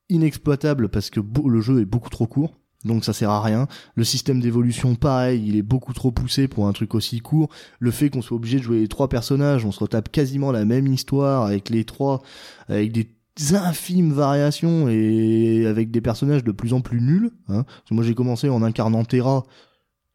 inexploitable 0.10 0.90
parce 0.90 1.10
que 1.10 1.22
le 1.46 1.62
jeu 1.62 1.80
est 1.80 1.86
beaucoup 1.86 2.10
trop 2.10 2.28
court. 2.28 2.60
Donc 2.84 3.06
ça 3.06 3.14
sert 3.14 3.30
à 3.30 3.42
rien. 3.42 3.68
Le 3.96 4.04
système 4.04 4.42
d'évolution, 4.42 4.96
pareil, 4.96 5.42
il 5.48 5.56
est 5.56 5.62
beaucoup 5.62 5.94
trop 5.94 6.12
poussé 6.12 6.50
pour 6.50 6.68
un 6.68 6.74
truc 6.74 6.96
aussi 6.96 7.22
court. 7.22 7.50
Le 7.80 7.92
fait 7.92 8.10
qu'on 8.10 8.22
soit 8.22 8.36
obligé 8.36 8.58
de 8.58 8.64
jouer 8.64 8.82
les 8.82 8.90
trois 8.90 9.08
personnages, 9.08 9.64
on 9.66 9.72
se 9.72 9.80
retape 9.80 10.12
quasiment 10.12 10.52
la 10.52 10.66
même 10.66 10.88
histoire 10.88 11.46
avec 11.46 11.70
les 11.70 11.86
trois, 11.86 12.22
avec 12.68 12.92
des 12.92 13.08
infimes 13.54 14.12
variations 14.12 14.90
et 14.90 15.66
avec 15.66 15.92
des 15.92 16.02
personnages 16.02 16.44
de 16.44 16.52
plus 16.52 16.74
en 16.74 16.82
plus 16.82 17.00
nuls. 17.00 17.32
Hein. 17.48 17.64
Moi 17.90 18.04
j'ai 18.04 18.16
commencé 18.16 18.50
en 18.50 18.62
incarnant 18.64 19.06
Terra, 19.06 19.44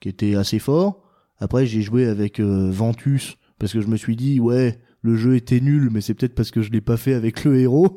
qui 0.01 0.11
était 0.11 0.35
assez 0.35 0.59
fort. 0.59 1.08
Après 1.39 1.67
j'ai 1.67 1.83
joué 1.83 2.07
avec 2.07 2.41
euh, 2.41 2.71
Ventus 2.71 3.37
parce 3.59 3.73
que 3.73 3.81
je 3.81 3.87
me 3.87 3.97
suis 3.97 4.17
dit 4.17 4.41
ouais 4.41 4.79
le 5.03 5.17
jeu 5.17 5.37
était 5.37 5.61
nul, 5.61 5.91
mais 5.93 6.01
c'est 6.01 6.15
peut-être 6.15 6.35
parce 6.35 6.51
que 6.51 6.61
je 6.61 6.71
l'ai 6.71 6.81
pas 6.81 6.97
fait 6.97 7.15
avec 7.15 7.45
le 7.45 7.59
héros. 7.59 7.95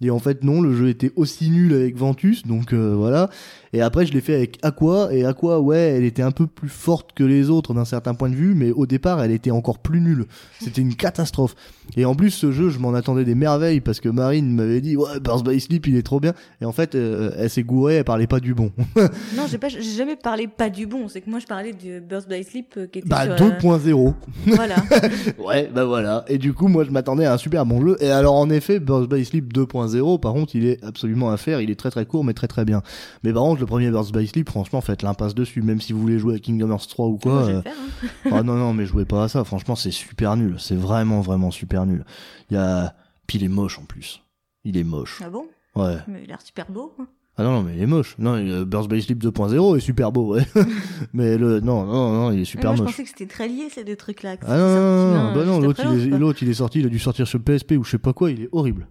Et 0.00 0.10
en 0.10 0.18
fait, 0.18 0.42
non, 0.42 0.60
le 0.60 0.74
jeu 0.74 0.88
était 0.88 1.12
aussi 1.16 1.50
nul 1.50 1.72
avec 1.72 1.96
Ventus, 1.96 2.44
donc 2.44 2.72
euh, 2.72 2.94
voilà. 2.96 3.30
Et 3.74 3.80
après, 3.80 4.06
je 4.06 4.12
l'ai 4.12 4.20
fait 4.20 4.34
avec 4.36 4.58
Aqua, 4.62 5.12
et 5.12 5.24
Aqua, 5.24 5.60
ouais, 5.60 5.78
elle 5.96 6.04
était 6.04 6.22
un 6.22 6.30
peu 6.30 6.46
plus 6.46 6.68
forte 6.68 7.12
que 7.12 7.24
les 7.24 7.50
autres 7.50 7.74
d'un 7.74 7.84
certain 7.84 8.14
point 8.14 8.28
de 8.28 8.36
vue, 8.36 8.54
mais 8.54 8.70
au 8.70 8.86
départ, 8.86 9.20
elle 9.20 9.32
était 9.32 9.50
encore 9.50 9.80
plus 9.80 10.00
nulle. 10.00 10.26
C'était 10.60 10.80
une 10.80 10.94
catastrophe. 10.94 11.56
Et 11.96 12.04
en 12.04 12.14
plus, 12.14 12.30
ce 12.30 12.52
jeu, 12.52 12.70
je 12.70 12.78
m'en 12.78 12.94
attendais 12.94 13.24
des 13.24 13.34
merveilles, 13.34 13.80
parce 13.80 13.98
que 13.98 14.08
Marine 14.08 14.54
m'avait 14.54 14.80
dit, 14.80 14.96
ouais, 14.96 15.18
Burst 15.20 15.44
by 15.44 15.60
Sleep, 15.60 15.88
il 15.88 15.96
est 15.96 16.04
trop 16.04 16.20
bien. 16.20 16.34
Et 16.60 16.64
en 16.64 16.70
fait, 16.70 16.94
euh, 16.94 17.32
elle 17.36 17.50
s'est 17.50 17.64
gourée, 17.64 17.96
elle 17.96 18.04
parlait 18.04 18.28
pas 18.28 18.40
du 18.40 18.54
bon. 18.54 18.70
Non, 19.36 19.44
j'ai 19.50 19.58
pas, 19.58 19.68
j'ai 19.68 19.82
jamais 19.82 20.16
parlé 20.16 20.46
pas 20.46 20.70
du 20.70 20.86
bon. 20.86 21.08
C'est 21.08 21.20
que 21.20 21.28
moi, 21.28 21.40
je 21.40 21.46
parlais 21.46 21.72
du 21.72 22.00
Burst 22.00 22.28
by 22.28 22.44
Sleep 22.44 22.74
euh, 22.76 22.86
qui 22.86 23.00
était 23.00 23.08
bah, 23.08 23.24
sur, 23.36 23.46
euh, 23.46 23.50
2.0. 23.50 24.14
Voilà. 24.46 24.76
Ouais, 25.44 25.68
bah 25.74 25.84
voilà. 25.84 26.24
Et 26.28 26.38
du 26.38 26.52
coup, 26.52 26.68
moi, 26.68 26.84
je 26.84 26.90
m'attendais 26.90 27.24
à 27.24 27.34
un 27.34 27.38
super 27.38 27.66
bon 27.66 27.84
jeu. 27.84 27.96
Et 28.00 28.10
alors, 28.10 28.34
en 28.34 28.48
effet, 28.50 28.78
Burst 28.78 29.10
by 29.10 29.24
Sleep 29.24 29.52
2.0, 29.52 29.83
par 30.20 30.32
contre, 30.32 30.54
il 30.56 30.66
est 30.66 30.82
absolument 30.84 31.30
à 31.30 31.36
faire. 31.36 31.60
Il 31.60 31.70
est 31.70 31.74
très 31.78 31.90
très 31.90 32.06
court, 32.06 32.24
mais 32.24 32.34
très 32.34 32.48
très 32.48 32.64
bien. 32.64 32.82
Mais 33.22 33.32
par 33.32 33.42
contre, 33.42 33.60
le 33.60 33.66
premier 33.66 33.90
Burst 33.90 34.12
by 34.14 34.26
Sleep, 34.26 34.48
franchement, 34.48 34.80
faites 34.80 35.02
l'impasse 35.02 35.34
dessus. 35.34 35.62
Même 35.62 35.80
si 35.80 35.92
vous 35.92 36.00
voulez 36.00 36.18
jouer 36.18 36.36
à 36.36 36.38
Kingdom 36.38 36.70
Hearts 36.70 36.88
3 36.88 37.06
ou 37.06 37.18
quoi. 37.18 37.44
je 37.46 37.50
euh, 37.52 37.62
faire. 37.62 37.72
hein. 38.04 38.28
ah 38.32 38.42
non, 38.42 38.54
non, 38.54 38.72
mais 38.72 38.86
jouez 38.86 39.04
pas 39.04 39.24
à 39.24 39.28
ça. 39.28 39.44
Franchement, 39.44 39.76
c'est 39.76 39.90
super 39.90 40.36
nul. 40.36 40.56
C'est 40.58 40.76
vraiment, 40.76 41.20
vraiment 41.20 41.50
super 41.50 41.86
nul. 41.86 42.04
Il 42.50 42.54
y 42.54 42.56
a... 42.56 42.94
Puis 43.26 43.38
il 43.38 43.44
est 43.44 43.48
moche 43.48 43.78
en 43.78 43.84
plus. 43.84 44.20
Il 44.64 44.76
est 44.76 44.84
moche. 44.84 45.20
Ah 45.24 45.30
bon? 45.30 45.46
Ouais. 45.76 45.96
Mais 46.08 46.20
il 46.20 46.24
a 46.24 46.28
l'air 46.28 46.42
super 46.42 46.70
beau. 46.70 46.92
hein. 47.00 47.06
Ah 47.36 47.42
non, 47.42 47.50
non, 47.50 47.62
mais 47.64 47.74
il 47.74 47.82
est 47.82 47.86
moche. 47.86 48.14
Non, 48.18 48.34
euh, 48.36 48.64
Burst 48.64 48.88
by 48.88 49.02
Sleep 49.02 49.20
2.0 49.20 49.76
est 49.76 49.80
super 49.80 50.12
beau, 50.12 50.34
ouais. 50.34 50.46
mais 51.12 51.36
le, 51.36 51.58
non, 51.58 51.84
non, 51.84 52.12
non, 52.12 52.30
il 52.30 52.40
est 52.40 52.44
super 52.44 52.70
moi, 52.70 52.76
je 52.76 52.82
moche. 52.82 52.92
pensais 52.92 53.02
que 53.02 53.08
c'était 53.08 53.26
très 53.26 53.48
lié 53.48 53.68
ces 53.74 53.82
deux 53.82 53.96
trucs-là. 53.96 54.36
Ah 54.46 54.56
non, 54.56 54.68
non, 54.68 55.14
non, 55.14 55.34
bah 55.34 55.44
non, 55.44 55.58
l'autre 55.58 55.80
il, 55.84 56.00
est- 56.00 56.06
l'autre, 56.10 56.18
l'autre 56.20 56.42
il 56.42 56.48
est 56.50 56.54
sorti, 56.54 56.78
il 56.78 56.86
a 56.86 56.88
dû 56.88 57.00
sortir 57.00 57.26
sur 57.26 57.40
PSP 57.42 57.72
ou 57.72 57.82
je 57.82 57.90
sais 57.90 57.98
pas 57.98 58.12
quoi, 58.12 58.30
il 58.30 58.42
est 58.42 58.48
horrible. 58.52 58.86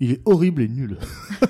Il 0.00 0.12
est 0.12 0.20
horrible 0.26 0.62
et 0.62 0.68
nul. 0.68 0.96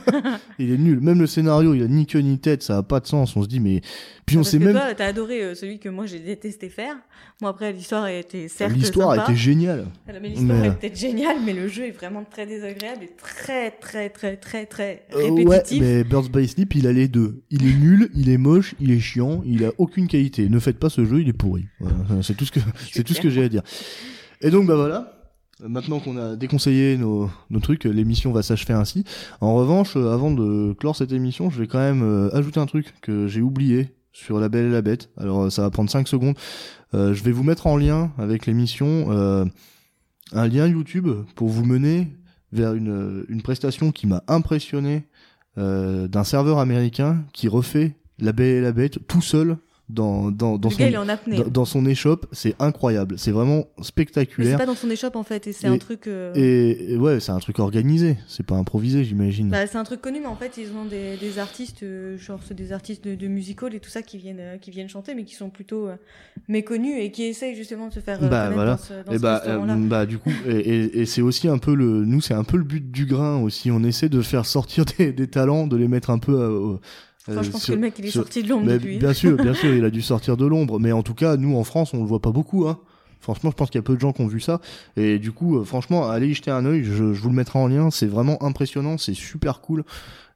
il 0.59 0.72
est 0.72 0.78
nul. 0.78 1.01
Même 1.01 1.20
le 1.20 1.26
scénario, 1.26 1.74
il 1.74 1.82
a 1.82 1.86
ni 1.86 2.07
queue 2.07 2.20
ni 2.20 2.38
tête, 2.38 2.62
ça 2.62 2.78
a 2.78 2.82
pas 2.82 2.99
de 3.01 3.07
sens. 3.07 3.36
On 3.36 3.42
se 3.42 3.49
dit, 3.49 3.61
mais. 3.61 3.82
Puis 4.24 4.36
on 4.36 4.40
Parce 4.40 4.51
sait 4.53 4.59
que 4.59 4.64
même. 4.64 4.72
toi, 4.72 4.94
t'as 4.94 5.07
adoré 5.07 5.42
euh, 5.42 5.55
celui 5.55 5.78
que 5.78 5.88
moi 5.90 6.07
j'ai 6.07 6.18
détesté 6.18 6.68
faire. 6.70 6.96
Moi 7.42 7.51
après, 7.51 7.72
l'histoire 7.72 8.05
a 8.05 8.12
été 8.12 8.49
certes 8.49 8.72
L'histoire 8.74 9.11
sympa. 9.14 9.24
était 9.32 9.36
géniale. 9.38 9.86
Alors, 10.09 10.20
mais 10.22 10.28
l'histoire 10.30 10.59
Mais- 10.61 10.66
est 10.68 10.70
peut-être 10.72 10.99
géniale, 10.99 11.36
mais 11.44 11.53
le 11.53 11.68
jeu 11.68 11.84
est 11.88 11.90
vraiment 11.90 12.24
très 12.24 12.46
désagréable 12.46 13.05
et 13.05 13.11
très, 13.16 13.70
très, 13.70 14.09
très, 14.09 14.36
très, 14.36 14.64
très 14.66 15.05
Euh, 15.14 15.30
répétitif. 15.34 15.82
ouais, 15.82 15.86
mais 15.99 16.05
Birds 16.05 16.30
by 16.30 16.49
Sleep, 16.49 16.74
il 16.74 16.86
a 16.86 16.92
les 16.92 17.09
deux. 17.09 17.42
Il 17.51 17.66
est 17.66 17.74
nul, 17.74 18.11
il 18.14 18.30
est 18.30 18.38
moche, 18.38 18.74
il 18.80 18.90
est 18.92 18.99
chiant, 19.01 19.42
il 19.46 19.64
a 19.64 19.72
aucune 19.78 20.09
qualité. 20.09 20.49
Ne 20.49 20.59
faites 20.59 20.78
pas 20.78 20.88
ce 20.88 21.05
jeu, 21.05 21.20
il 21.20 21.28
est 21.28 21.32
pourri. 21.34 21.66
Voilà, 21.80 22.22
c'est 22.22 22.34
tout 22.34 22.44
ce 22.46 22.53
que, 22.53 22.61
c'est 22.92 23.05
tout 23.05 23.12
ce 23.14 23.20
que 23.20 23.28
j'ai 23.30 23.44
à 23.44 23.49
dire. 23.51 23.62
Et 24.40 24.51
donc, 24.51 24.66
bah 24.66 24.76
voilà. 24.76 25.18
Maintenant 25.61 25.99
qu'on 26.01 26.17
a 26.17 26.37
déconseillé 26.37 26.97
nos, 26.97 27.31
trucs, 27.61 27.85
l'émission 27.85 28.33
va 28.33 28.43
s'achever 28.43 28.75
ainsi. 28.75 29.05
En 29.41 29.55
revanche, 29.55 29.97
euh, 29.97 30.13
avant 30.13 30.31
de 30.31 30.73
clore 30.75 30.95
cette 30.97 31.13
émission, 31.13 31.51
je 31.51 31.59
vais 31.59 31.67
quand 31.67 31.79
même 31.79 32.03
euh, 32.03 32.35
ajouter 32.35 32.61
un 32.61 32.67
truc 32.67 32.95
que 33.01 33.27
j'ai 33.27 33.41
oublié 33.41 33.95
sur 34.13 34.39
La 34.39 34.49
Belle 34.49 34.67
et 34.67 34.71
la 34.71 34.83
Bête. 34.83 35.11
Alors, 35.17 35.45
euh, 35.45 35.51
ça 35.51 35.63
va 35.63 35.71
prendre 35.71 35.91
5 35.91 36.07
secondes. 36.07 36.37
Je 36.95 37.23
vais 37.23 37.33
vous 37.33 37.43
mettre 37.43 37.67
en 37.67 37.77
lien 37.77 38.13
avec 38.17 38.47
l'émission 38.47 39.11
un 39.11 40.49
lien 40.49 40.67
YouTube 40.67 41.07
pour 41.35 41.49
vous 41.49 41.65
mener 41.65 42.09
vers 42.51 42.73
une, 42.73 43.27
une 43.29 43.43
prestation 43.43 43.93
qui 43.93 44.07
m'a 44.07 44.23
impressionné 44.27 45.05
euh, 45.59 46.07
d'un 46.07 46.23
serveur 46.23 46.59
américain 46.59 47.25
qui 47.33 47.49
refait 47.49 47.97
La 48.21 48.33
Belle 48.33 48.47
et 48.47 48.61
la 48.61 48.71
Bête 48.71 49.01
tout 49.09 49.23
seul 49.23 49.57
dans 49.89 50.30
dans 50.30 50.59
dans 50.59 50.68
son 50.70 50.78
gars, 50.78 50.91
dans, 51.51 51.64
dans 51.64 51.84
échoppe, 51.86 52.26
c'est 52.32 52.55
incroyable. 52.59 53.18
C'est 53.18 53.30
vraiment 53.30 53.57
Mais 53.57 53.64
c'est 53.78 53.84
spectaculaire. 53.84 54.59
pas 54.59 54.66
dans 54.66 54.74
son 54.74 54.91
échoppe 54.91 55.16
en 55.16 55.22
fait, 55.22 55.47
et 55.47 55.53
c'est 55.53 55.66
un 55.66 55.78
truc. 55.78 56.07
euh, 56.07 56.32
Et, 56.34 56.93
et 56.93 56.97
ouais, 56.97 57.20
c'est 57.20 57.32
un 57.32 57.39
truc 57.39 57.59
organisé. 57.59 58.16
C'est 58.26 58.45
pas 58.45 58.57
improvisé, 58.57 59.05
j'imagine. 59.05 59.49
Bah, 59.49 59.66
c'est 59.66 59.78
un 59.78 59.84
truc 59.84 60.01
connu, 60.03 60.20
mais 60.20 60.26
en 60.26 60.36
fait, 60.36 60.59
ils 60.59 60.68
ont 60.76 60.84
des, 60.84 61.16
des 61.16 61.39
artistes, 61.39 61.82
euh, 61.82 62.18
genre 62.18 62.41
des 62.51 62.72
artistes 62.72 63.05
de, 63.07 63.14
de 63.14 63.26
musical 63.28 63.74
et 63.74 63.80
tout 63.80 63.89
ça 63.91 64.03
qui 64.03 64.18
viennent, 64.18 64.41
euh, 64.41 64.59
qui 64.59 64.70
viennent 64.70 64.89
chanter, 64.89 65.14
mais 65.14 65.24
qui 65.24 65.34
sont 65.34 65.49
plutôt 65.51 65.89
méconnus 66.49 66.97
et 66.99 67.11
qui 67.11 67.24
essayent 67.24 67.57
justement 67.57 67.89
de 67.89 67.95
se 67.95 68.01
faire 68.01 68.20
Bah, 68.28 68.51
voilà. 68.51 68.72
dans 68.72 68.78
ce, 68.78 68.93
dans 69.07 69.12
et 69.12 69.16
ce 69.16 69.22
bah, 69.22 69.43
bah 69.89 70.07
du 70.07 70.18
coup, 70.18 70.30
et, 70.47 70.57
et, 70.59 71.01
et 71.01 71.07
c'est 71.07 71.22
aussi 71.22 71.49
un 71.49 71.59
peu 71.59 71.74
le, 71.74 72.05
nous 72.05 72.20
c'est 72.20 72.34
un 72.34 72.45
peu 72.45 72.57
le 72.57 72.64
but 72.64 72.91
du 72.91 73.07
grain 73.07 73.39
aussi. 73.43 73.70
On 73.70 73.82
essaie 73.82 74.09
de 74.09 74.20
faire 74.20 74.45
sortir 74.47 74.84
des, 74.99 75.12
des 75.12 75.28
talents, 75.28 75.66
de 75.66 75.76
les 75.76 75.89
mettre 75.89 76.11
un 76.11 76.18
peu. 76.18 76.78
Enfin, 77.27 77.43
je 77.43 77.51
pense 77.51 77.62
sur- 77.64 77.73
que 77.75 77.79
le 77.79 77.83
mec, 77.83 77.95
il 77.99 78.07
est 78.07 78.11
sur- 78.11 78.23
sorti 78.23 78.43
de 78.43 78.49
l'ombre 78.49 78.66
Mais 78.66 78.75
depuis. 78.75 78.99
bien 78.99 79.12
sûr, 79.12 79.37
bien 79.37 79.55
sûr, 79.55 79.75
il 79.75 79.85
a 79.85 79.91
dû 79.91 80.03
sortir 80.03 80.37
de 80.37 80.47
l'ombre. 80.47 80.79
Mais 80.79 80.93
en 80.93 81.03
tout 81.03 81.14
cas, 81.14 81.37
nous 81.37 81.57
en 81.57 81.64
France, 81.64 81.93
on 81.95 81.99
le 81.99 82.07
voit 82.07 82.21
pas 82.23 82.31
beaucoup. 82.31 82.66
Hein. 82.69 82.79
Franchement, 83.21 83.51
je 83.51 83.57
pense 83.57 83.69
qu'il 83.71 83.79
y 83.79 83.81
a 83.81 83.83
peu 83.83 83.97
de 83.97 84.01
gens 84.01 84.12
qui 84.12 84.21
ont 84.23 84.27
vu 84.29 84.41
ça. 84.41 84.61
Et 84.97 85.19
du 85.19 85.33
coup, 85.33 85.59
euh, 85.59 85.64
franchement, 85.64 86.09
allez 86.09 86.29
y 86.29 86.35
jeter 86.35 86.51
un 86.53 86.64
œil. 86.64 86.85
Je, 86.85 87.12
je 87.12 87.21
vous 87.21 87.29
le 87.29 87.35
mettrai 87.35 87.59
en 87.59 87.66
lien. 87.66 87.91
C'est 87.91 88.07
vraiment 88.07 88.43
impressionnant. 88.45 88.97
C'est 88.97 89.14
super 89.14 89.61
cool. 89.61 89.85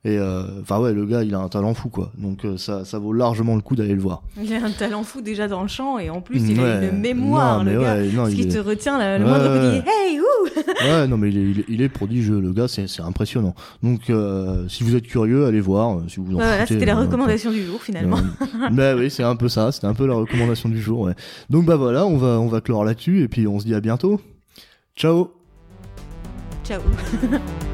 Et 0.04 0.18
euh, 0.18 0.42
enfin 0.62 0.80
ouais, 0.80 0.92
le 0.92 1.06
gars, 1.06 1.22
il 1.22 1.32
a 1.32 1.38
un 1.38 1.48
talent 1.48 1.74
fou 1.74 1.88
quoi. 1.88 2.10
Donc 2.18 2.44
euh, 2.44 2.56
ça, 2.56 2.84
ça 2.84 2.98
vaut 2.98 3.12
largement 3.12 3.54
le 3.54 3.60
coup 3.60 3.76
d'aller 3.76 3.94
le 3.94 4.00
voir. 4.00 4.22
Il 4.42 4.52
a 4.52 4.56
un 4.64 4.70
talent 4.72 5.04
fou 5.04 5.20
déjà 5.20 5.46
dans 5.46 5.62
le 5.62 5.68
chant 5.68 5.96
et 6.00 6.10
en 6.10 6.20
plus, 6.20 6.40
il 6.50 6.58
a 6.58 6.82
une 6.82 6.98
mémoire, 6.98 7.62
Non, 7.62 7.70
le 7.70 7.80
gars. 7.80 7.94
ouais, 7.94 8.08
non, 8.10 8.26
Ce 8.26 8.34
qui 8.34 8.42
est- 8.42 8.48
te 8.48 8.58
retient, 8.58 8.98
le 9.18 9.24
moindre 9.24 9.44
petit 9.44 9.88
Hey, 9.88 10.18
ouh 10.18 10.24
Ouais, 10.82 11.06
non, 11.06 11.16
mais 11.18 11.28
il 11.30 11.38
est, 11.38 11.42
il 11.50 11.60
est, 11.60 11.64
il 11.68 11.82
est 11.82 11.88
prodigieux, 11.88 12.40
le 12.40 12.52
gars, 12.52 12.66
c'est, 12.66 12.88
c'est 12.88 13.02
impressionnant. 13.02 13.54
Donc, 13.84 14.10
euh, 14.10 14.66
si 14.68 14.82
vous 14.82 14.96
êtes 14.96 15.06
curieux, 15.06 15.46
allez 15.46 15.60
voir. 15.60 16.00
Si 16.08 16.16
vous 16.18 16.32
en 16.32 16.38
Voilà, 16.38 16.66
c'était 16.66 16.84
la 16.84 16.96
euh, 16.96 17.02
recommandation 17.02 17.52
du 17.52 17.62
jour 17.62 17.80
finalement. 17.80 18.16
Euh, 18.18 18.68
bah 18.72 18.96
oui, 18.96 19.08
c'est 19.08 19.22
un 19.22 19.36
peu 19.36 19.48
ça. 19.48 19.70
C'était 19.70 19.86
un 19.86 19.94
peu 19.94 20.06
la 20.08 20.14
recommandation 20.14 20.68
du 20.68 20.80
jour. 20.82 21.02
Ouais. 21.02 21.12
Donc 21.48 21.64
bah 21.64 21.76
voilà, 21.76 22.06
on 22.06 22.16
va, 22.16 22.40
on 22.40 22.48
va 22.48 22.60
clore 22.60 22.84
là-dessus 22.84 23.22
et 23.22 23.28
puis 23.28 23.46
on 23.46 23.60
se 23.60 23.66
dit 23.66 23.74
à 23.74 23.80
bientôt. 23.80 24.20
Ciao. 24.96 25.30
Ciao 26.64 26.80